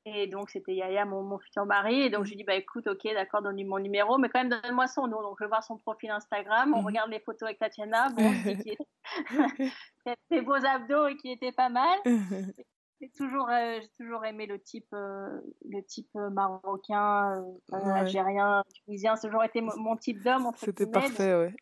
Et 0.06 0.26
donc, 0.26 0.50
c'était 0.50 0.74
Yaya, 0.74 1.04
mon, 1.06 1.22
mon, 1.22 1.38
futur 1.38 1.64
mari. 1.64 2.02
Et 2.02 2.10
donc, 2.10 2.24
je 2.24 2.30
lui 2.30 2.36
dis, 2.36 2.44
bah, 2.44 2.54
écoute, 2.54 2.86
ok, 2.86 3.02
d'accord, 3.14 3.42
donne-lui 3.42 3.64
mon 3.64 3.78
numéro, 3.78 4.18
mais 4.18 4.28
quand 4.28 4.44
même, 4.44 4.50
donne-moi 4.50 4.86
son 4.86 5.06
nom. 5.06 5.22
Donc, 5.22 5.36
je 5.38 5.44
vais 5.44 5.48
voir 5.48 5.64
son 5.64 5.78
profil 5.78 6.10
Instagram. 6.10 6.74
On 6.74 6.80
Mhm. 6.80 6.86
regarde 6.86 7.10
les 7.10 7.20
photos 7.20 7.44
avec 7.44 7.58
Tatiana. 7.58 8.10
Bon, 8.10 8.22
qui, 8.68 8.76
des 10.30 10.40
beaux 10.42 10.52
abdos 10.54 11.06
et 11.06 11.16
qui 11.16 11.30
était 11.30 11.52
pas 11.52 11.68
mal. 11.68 11.98
J'ai 13.00 13.10
toujours, 13.10 13.50
euh, 13.50 13.80
j'ai 13.82 13.88
toujours 13.98 14.24
aimé 14.24 14.46
le 14.46 14.58
type, 14.60 14.86
euh, 14.94 15.40
le 15.68 15.82
type 15.82 16.08
euh, 16.16 16.30
marocain, 16.30 17.42
euh, 17.72 17.76
Ouais. 17.76 17.98
algérien, 17.98 18.62
tunisien. 18.72 19.14
A 19.14 19.18
toujours 19.18 19.42
été 19.42 19.60
mon, 19.60 19.96
type 19.96 20.22
d'homme. 20.22 20.50
C'était 20.56 20.86
parfait, 20.86 21.34
ouais. 21.34 21.54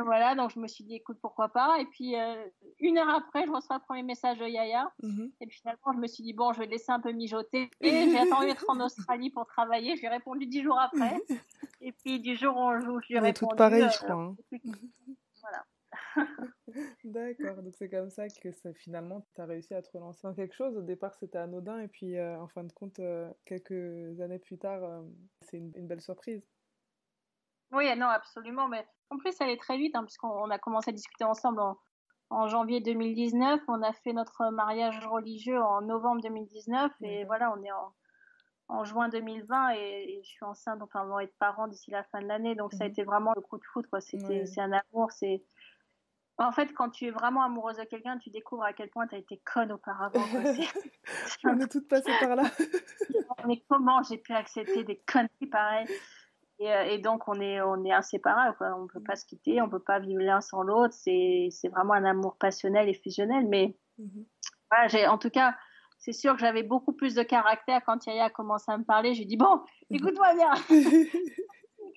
Donc, 0.00 0.06
voilà, 0.06 0.34
donc 0.34 0.50
je 0.50 0.58
me 0.58 0.66
suis 0.66 0.82
dit, 0.82 0.94
écoute, 0.94 1.18
pourquoi 1.20 1.50
pas. 1.50 1.78
Et 1.78 1.84
puis, 1.84 2.18
euh, 2.18 2.42
une 2.78 2.96
heure 2.96 3.10
après, 3.10 3.44
je 3.44 3.50
reçois 3.50 3.76
le 3.76 3.82
premier 3.84 4.02
message 4.02 4.38
de 4.38 4.46
Yaya. 4.46 4.90
Mhm. 5.02 5.30
Et 5.42 5.46
puis 5.46 5.58
finalement, 5.58 5.92
je 5.92 5.98
me 5.98 6.06
suis 6.06 6.22
dit, 6.22 6.32
bon, 6.32 6.54
je 6.54 6.60
vais 6.60 6.64
le 6.64 6.70
laisser 6.70 6.90
un 6.90 7.00
peu 7.00 7.12
mijoter. 7.12 7.68
Et 7.82 8.10
j'ai 8.10 8.18
attendu 8.18 8.46
d'être 8.46 8.64
en 8.68 8.80
Australie 8.80 9.28
pour 9.28 9.46
travailler. 9.46 9.96
Je 9.96 10.00
lui 10.00 10.06
ai 10.06 10.10
répondu 10.10 10.46
dix 10.46 10.62
jours 10.62 10.80
après. 10.80 11.20
Et 11.82 11.92
puis, 11.92 12.18
du 12.18 12.34
jour 12.34 12.56
où 12.56 12.60
on 12.60 12.80
joue, 12.80 12.98
je 13.02 13.08
lui 13.08 13.14
ai 13.16 13.18
On 13.18 13.24
est 13.24 13.26
répondu. 13.26 13.50
toutes 13.50 13.58
pareilles, 13.58 13.82
euh, 13.82 13.90
je 13.90 13.98
crois. 13.98 14.14
hein. 14.14 14.36
Voilà. 15.42 15.64
D'accord, 17.04 17.62
donc 17.62 17.74
c'est 17.76 17.90
comme 17.90 18.10
ça 18.10 18.28
que 18.28 18.52
ça, 18.52 18.72
finalement 18.72 19.26
tu 19.34 19.40
as 19.40 19.44
réussi 19.44 19.74
à 19.74 19.82
te 19.82 19.90
relancer 19.92 20.20
dans 20.22 20.34
quelque 20.34 20.54
chose. 20.54 20.76
Au 20.76 20.82
départ 20.82 21.14
c'était 21.14 21.38
anodin 21.38 21.80
et 21.80 21.88
puis 21.88 22.16
euh, 22.16 22.40
en 22.40 22.46
fin 22.46 22.62
de 22.62 22.72
compte, 22.72 23.00
quelques 23.44 24.20
années 24.20 24.38
plus 24.38 24.56
tard, 24.56 25.02
c'est 25.42 25.56
une, 25.56 25.72
une, 25.74 25.88
belle 25.88 26.00
surprise. 26.00 26.46
Oui, 27.72 27.94
non, 27.96 28.06
absolument. 28.06 28.68
Mais 28.68 28.86
en 29.10 29.18
plus, 29.18 29.32
ça 29.32 29.44
allait 29.44 29.56
très 29.56 29.76
vite 29.76 29.94
hein, 29.94 30.04
puisqu'on 30.04 30.50
a 30.50 30.58
commencé 30.58 30.90
à 30.90 30.92
discuter 30.92 31.24
ensemble 31.24 31.60
en, 31.60 31.78
en, 32.30 32.48
janvier 32.48 32.80
2019. 32.80 33.60
On 33.68 33.82
a 33.82 33.92
fait 33.92 34.12
notre 34.12 34.50
mariage 34.50 35.04
religieux 35.06 35.60
en 35.60 35.82
novembre 35.82 36.22
2019 36.22 36.92
et 37.02 37.24
mmh. 37.24 37.26
voilà, 37.26 37.52
on 37.56 37.62
est 37.62 37.72
en, 37.72 37.94
en 38.68 38.84
juin 38.84 39.08
2020 39.08 39.70
et, 39.74 39.78
et, 39.78 40.22
je 40.22 40.28
suis 40.28 40.44
enceinte, 40.44 40.80
enfin 40.82 41.04
on 41.04 41.14
va 41.14 41.24
être 41.24 41.36
parents 41.38 41.68
d'ici 41.68 41.90
la 41.90 42.04
fin 42.04 42.20
de 42.20 42.26
l'année. 42.26 42.54
Donc 42.54 42.72
mmh. 42.72 42.76
ça 42.76 42.84
a 42.84 42.86
été 42.86 43.04
vraiment 43.04 43.32
le 43.34 43.42
coup 43.42 43.58
de 43.58 43.64
foot. 43.72 43.86
quoi. 43.88 44.00
C'était. 44.00 44.46
C'est 44.46 44.60
un 44.60 44.72
amour, 44.72 45.12
c'est 45.12 45.42
en 46.40 46.52
fait, 46.52 46.72
quand 46.72 46.88
tu 46.88 47.06
es 47.06 47.10
vraiment 47.10 47.42
amoureuse 47.42 47.76
de 47.76 47.84
quelqu'un, 47.84 48.16
tu 48.16 48.30
découvres 48.30 48.64
à 48.64 48.72
quel 48.72 48.88
point 48.88 49.06
tu 49.06 49.14
as 49.14 49.18
été 49.18 49.42
conne 49.44 49.72
auparavant. 49.72 50.24
on 51.44 51.60
est 51.60 51.70
toutes 51.70 51.86
passées 51.86 52.12
par 52.18 52.34
là. 52.34 52.44
Mais 53.46 53.62
comment 53.68 54.02
j'ai 54.02 54.16
pu 54.16 54.32
accepter 54.32 54.84
des 54.84 54.96
conneries 55.06 55.50
pareilles? 55.50 55.86
Et, 56.60 56.70
euh, 56.70 56.84
et, 56.84 56.98
donc, 56.98 57.26
on 57.26 57.40
est, 57.40 57.60
on 57.62 57.84
est 57.84 57.92
inséparables. 57.92 58.56
Quoi. 58.56 58.74
On 58.76 58.82
ne 58.82 58.88
peut 58.88 59.02
pas 59.02 59.16
se 59.16 59.24
quitter, 59.24 59.60
on 59.60 59.66
ne 59.66 59.70
peut 59.70 59.82
pas 59.82 59.98
vivre 59.98 60.22
l'un 60.22 60.40
sans 60.40 60.62
l'autre. 60.62 60.94
C'est, 60.94 61.48
c'est 61.50 61.68
vraiment 61.68 61.94
un 61.94 62.04
amour 62.04 62.36
passionnel 62.36 62.88
et 62.88 62.94
fusionnel. 62.94 63.46
Mais 63.48 63.76
voilà, 64.70 64.88
j'ai, 64.88 65.06
en 65.06 65.18
tout 65.18 65.30
cas, 65.30 65.56
c'est 65.98 66.12
sûr 66.12 66.34
que 66.34 66.40
j'avais 66.40 66.62
beaucoup 66.62 66.92
plus 66.92 67.14
de 67.14 67.22
caractère 67.22 67.80
quand 67.84 68.06
Yaya 68.06 68.26
a 68.26 68.30
commencé 68.30 68.70
à 68.70 68.78
me 68.78 68.84
parler. 68.84 69.14
J'ai 69.14 69.24
dit, 69.24 69.36
bon, 69.36 69.60
écoute-moi 69.90 70.34
bien. 70.34 70.52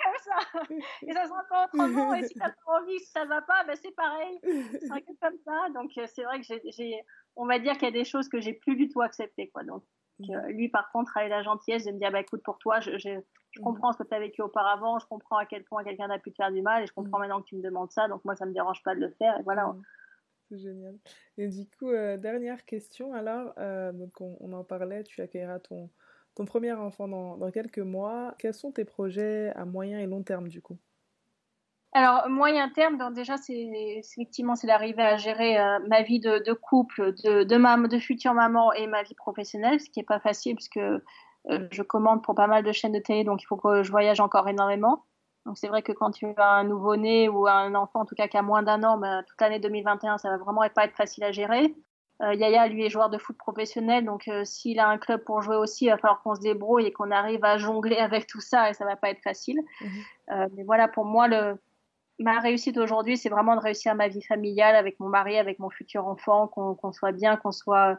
comme 0.03 0.21
ça. 0.23 0.63
Et 1.07 1.13
ça 1.13 1.25
sera 1.25 1.43
pas 1.49 1.65
autrement. 1.65 2.13
Et 2.13 2.27
si 2.27 2.33
t'as 2.35 2.49
pas 2.49 2.79
envie, 2.79 2.99
si 2.99 3.11
ça 3.11 3.25
va 3.25 3.41
pas, 3.41 3.63
ben 3.65 3.75
c'est 3.81 3.95
pareil. 3.95 4.39
Que 4.41 5.19
comme 5.19 5.37
ça. 5.45 5.69
Donc, 5.73 5.91
euh, 5.97 6.05
c'est 6.13 6.23
vrai 6.23 6.39
que 6.39 6.45
j'ai, 6.45 6.61
j'ai, 6.71 7.01
on 7.35 7.45
va 7.45 7.59
dire 7.59 7.73
qu'il 7.73 7.83
y 7.83 7.87
a 7.87 7.91
des 7.91 8.05
choses 8.05 8.29
que 8.29 8.39
j'ai 8.39 8.53
plus 8.53 8.75
du 8.75 8.89
tout 8.89 9.01
acceptées, 9.01 9.49
quoi. 9.49 9.63
Donc, 9.63 9.83
euh, 10.21 10.47
lui, 10.49 10.69
par 10.69 10.91
contre, 10.91 11.17
a 11.17 11.25
eu 11.25 11.29
la 11.29 11.43
gentillesse 11.43 11.85
de 11.85 11.91
me 11.91 11.99
dire, 11.99 12.11
bah, 12.11 12.19
écoute, 12.19 12.41
pour 12.43 12.57
toi, 12.57 12.79
je, 12.79 12.97
je, 12.97 13.19
je 13.51 13.61
comprends 13.61 13.91
ce 13.91 13.97
que 13.97 14.07
tu 14.07 14.13
as 14.13 14.19
vécu 14.19 14.41
auparavant, 14.41 14.99
je 14.99 15.05
comprends 15.07 15.37
à 15.37 15.45
quel 15.45 15.63
point 15.63 15.83
quelqu'un 15.83 16.09
a 16.09 16.19
pu 16.19 16.31
te 16.31 16.35
faire 16.35 16.51
du 16.51 16.61
mal, 16.61 16.83
et 16.83 16.87
je 16.87 16.93
comprends 16.93 17.19
maintenant 17.19 17.41
que 17.41 17.47
tu 17.47 17.55
me 17.55 17.61
demandes 17.61 17.91
ça, 17.91 18.07
donc 18.07 18.23
moi, 18.25 18.35
ça 18.35 18.45
me 18.45 18.53
dérange 18.53 18.81
pas 18.83 18.95
de 18.95 18.99
le 18.99 19.09
faire, 19.09 19.39
et 19.39 19.43
voilà. 19.43 19.73
C'est 20.49 20.57
génial. 20.57 20.97
Et 21.37 21.47
du 21.47 21.65
coup, 21.77 21.89
euh, 21.89 22.17
dernière 22.17 22.65
question, 22.65 23.13
alors, 23.13 23.53
euh, 23.57 23.91
donc 23.91 24.19
on, 24.21 24.37
on, 24.39 24.53
en 24.53 24.63
parlait, 24.63 25.03
tu 25.03 25.21
accueilleras 25.21 25.59
ton, 25.59 25.89
ton 26.35 26.45
premier 26.45 26.73
enfant 26.73 27.07
dans, 27.07 27.37
dans, 27.37 27.51
quelques 27.51 27.79
mois. 27.79 28.35
Quels 28.37 28.53
sont 28.53 28.71
tes 28.71 28.85
projets 28.85 29.51
à 29.55 29.65
moyen 29.65 29.99
et 29.99 30.05
long 30.05 30.23
terme, 30.23 30.47
du 30.47 30.61
coup? 30.61 30.77
Alors 31.93 32.27
moyen 32.27 32.69
terme, 32.69 32.97
donc 32.97 33.13
déjà 33.13 33.37
c'est 33.37 33.53
effectivement 33.53 34.55
c'est 34.55 34.65
d'arriver 34.65 35.03
à 35.03 35.17
gérer 35.17 35.59
euh, 35.59 35.79
ma 35.87 36.01
vie 36.01 36.19
de, 36.19 36.43
de 36.43 36.53
couple, 36.53 37.13
de 37.23 37.43
de, 37.43 37.55
ma, 37.55 37.77
de 37.77 37.99
future 37.99 38.33
maman 38.33 38.73
et 38.73 38.87
ma 38.87 39.03
vie 39.03 39.13
professionnelle, 39.13 39.79
ce 39.79 39.89
qui 39.91 39.99
est 39.99 40.03
pas 40.03 40.19
facile 40.19 40.55
puisque 40.55 40.77
euh, 40.77 40.99
je 41.71 41.83
commande 41.83 42.23
pour 42.23 42.33
pas 42.33 42.47
mal 42.47 42.63
de 42.63 42.71
chaînes 42.71 42.93
de 42.93 42.99
télé, 42.99 43.23
donc 43.23 43.43
il 43.43 43.45
faut 43.45 43.57
que 43.57 43.83
je 43.83 43.91
voyage 43.91 44.19
encore 44.19 44.47
énormément. 44.47 45.03
Donc 45.45 45.57
c'est 45.57 45.67
vrai 45.67 45.83
que 45.83 45.91
quand 45.91 46.09
tu 46.09 46.25
as 46.37 46.51
un 46.51 46.63
nouveau-né 46.63 47.29
ou 47.29 47.47
un 47.47 47.75
enfant 47.75 48.01
en 48.01 48.05
tout 48.05 48.15
cas 48.15 48.27
qui 48.27 48.37
a 48.37 48.41
moins 48.41 48.63
d'un 48.63 48.81
an, 48.83 48.97
ben, 48.97 49.23
toute 49.27 49.39
l'année 49.39 49.59
2021 49.59 50.17
ça 50.17 50.29
va 50.29 50.37
vraiment 50.37 50.61
pas 50.73 50.85
être 50.85 50.95
facile 50.95 51.23
à 51.25 51.31
gérer. 51.31 51.75
Euh, 52.23 52.33
Yaya 52.33 52.67
lui 52.67 52.85
est 52.85 52.89
joueur 52.89 53.09
de 53.09 53.19
foot 53.19 53.37
professionnel, 53.37 54.05
donc 54.05 54.27
euh, 54.29 54.43
s'il 54.45 54.79
a 54.79 54.87
un 54.87 54.97
club 54.97 55.23
pour 55.23 55.43
jouer 55.43 55.57
aussi, 55.57 55.85
il 55.85 55.89
va 55.89 55.97
falloir 55.97 56.23
qu'on 56.23 56.33
se 56.33 56.41
débrouille 56.41 56.85
et 56.85 56.91
qu'on 56.91 57.11
arrive 57.11 57.43
à 57.43 57.57
jongler 57.57 57.97
avec 57.97 58.25
tout 58.25 58.39
ça 58.39 58.71
et 58.71 58.73
ça 58.73 58.85
va 58.85 58.95
pas 58.95 59.11
être 59.11 59.21
facile. 59.21 59.59
Mmh. 59.81 60.45
mais 60.55 60.63
voilà 60.63 60.87
pour 60.87 61.05
moi 61.05 61.27
le 61.27 61.59
ma 62.19 62.39
réussite 62.39 62.77
aujourd'hui, 62.77 63.17
c'est 63.17 63.29
vraiment 63.29 63.55
de 63.55 63.61
réussir 63.61 63.95
ma 63.95 64.07
vie 64.07 64.21
familiale 64.21 64.75
avec 64.75 64.99
mon 64.99 65.09
mari, 65.09 65.37
avec 65.37 65.59
mon 65.59 65.69
futur 65.69 66.07
enfant, 66.07 66.47
qu'on 66.47 66.75
qu 66.75 66.93
soit 66.93 67.11
bien, 67.11 67.37
qu'on 67.37 67.51
soit 67.51 67.97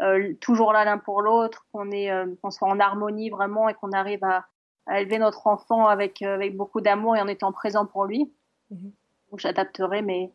euh, 0.00 0.34
toujours 0.40 0.72
là 0.72 0.84
l'un 0.84 0.98
pour 0.98 1.22
l'autre, 1.22 1.66
qu'on 1.72 1.90
euh, 1.90 2.26
qu'on 2.42 2.50
soit 2.50 2.68
en 2.68 2.78
harmonie 2.78 3.30
vraiment 3.30 3.68
et 3.68 3.74
qu'on 3.74 3.92
arrive 3.92 4.22
à, 4.22 4.46
à, 4.86 5.00
élever 5.00 5.18
notre 5.18 5.46
enfant 5.46 5.86
avec, 5.86 6.22
euh, 6.22 6.34
avec 6.34 6.56
beaucoup 6.56 6.80
d'amour 6.80 7.16
et 7.16 7.20
en 7.20 7.28
étant 7.28 7.52
présent 7.52 7.86
pour 7.86 8.04
lui. 8.04 8.32
-hmm. 8.70 8.92
Donc 9.30 9.40
j'adapterai 9.40 10.02
mes, 10.02 10.32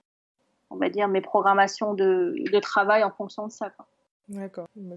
on 0.70 0.76
va 0.76 0.90
dire, 0.90 1.08
mes 1.08 1.22
programmations 1.22 1.94
de, 1.94 2.36
de 2.52 2.60
travail 2.60 3.04
en 3.04 3.12
fonction 3.12 3.48
de 3.48 3.52
ça. 3.52 3.72
D'accord, 4.28 4.68
bah 4.76 4.96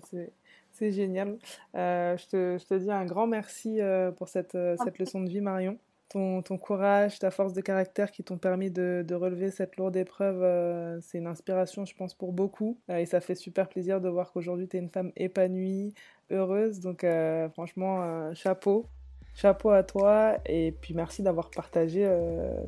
c'est 0.73 0.93
génial. 0.93 1.39
Je, 1.75 2.27
te, 2.29 2.59
je 2.59 2.67
te 2.67 2.75
dis 2.75 2.91
un 2.91 3.07
grand 3.07 3.27
merci 3.27 3.81
pour 4.19 4.29
cette, 4.29 4.57
cette 4.83 4.99
leçon 4.99 5.23
de 5.23 5.29
vie, 5.29 5.41
Marion 5.41 5.79
ton, 6.09 6.43
courage, 6.59 7.19
ta 7.19 7.31
force 7.31 7.53
de 7.53 7.61
caractère 7.61 8.11
qui 8.11 8.23
t'ont 8.23 8.39
permis 8.39 8.71
de, 8.71 9.05
relever 9.15 9.51
cette 9.51 9.77
lourde 9.77 9.97
épreuve, 9.97 10.43
euh, 10.43 11.01
c'est 11.01 11.19
une 11.19 11.27
inspiration, 11.27 11.85
je 11.85 11.95
pense, 11.95 12.15
pour 12.15 12.33
beaucoup. 12.33 12.79
Euh, 12.91 12.97
et 12.97 13.07
ça 13.07 13.21
fait 13.21 13.35
super 13.35 13.69
plaisir 13.69 14.01
de 14.01 14.09
voir 14.09 14.33
qu'aujourd'hui, 14.33 14.69
tu 14.69 14.77
es 14.77 14.81
une 14.81 14.89
femme 14.89 15.13
épanouie, 15.17 15.95
heureuse. 16.31 16.81
Donc, 16.81 17.05
euh, 17.05 17.49
franchement, 17.51 18.33
chapeau. 18.35 18.87
Chapeau 19.35 19.71
à 19.71 19.83
toi. 19.83 20.37
Et 20.47 20.73
puis, 20.73 20.95
merci 20.95 21.23
d'avoir 21.23 21.51
partagé 21.51 22.11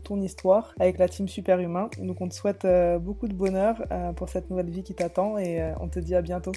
ton 0.05 0.21
histoire 0.21 0.75
avec 0.79 0.99
la 0.99 1.09
team 1.09 1.27
Superhumain. 1.27 1.89
Donc, 1.99 2.21
on 2.21 2.29
te 2.29 2.35
souhaite 2.35 2.67
beaucoup 3.01 3.27
de 3.27 3.35
bonheur 3.35 3.83
pour 4.17 4.29
cette 4.29 4.51
nouvelle 4.51 4.69
vie 4.69 4.83
qui 4.83 4.95
t'attend 4.95 5.39
et 5.39 5.73
on 5.81 5.89
te 5.89 5.99
dit 5.99 6.15
à 6.15 6.21
bientôt. 6.21 6.53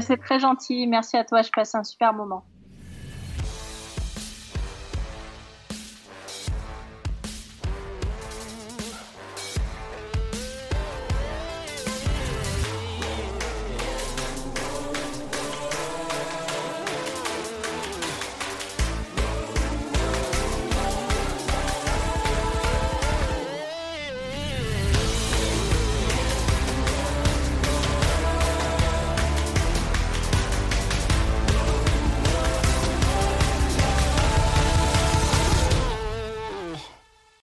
C'est 0.00 0.18
très 0.18 0.38
gentil. 0.38 0.86
Merci 0.86 1.16
à 1.16 1.24
toi. 1.24 1.40
Je 1.40 1.50
passe 1.50 1.74
un 1.74 1.82
super 1.82 2.12
moment. 2.12 2.44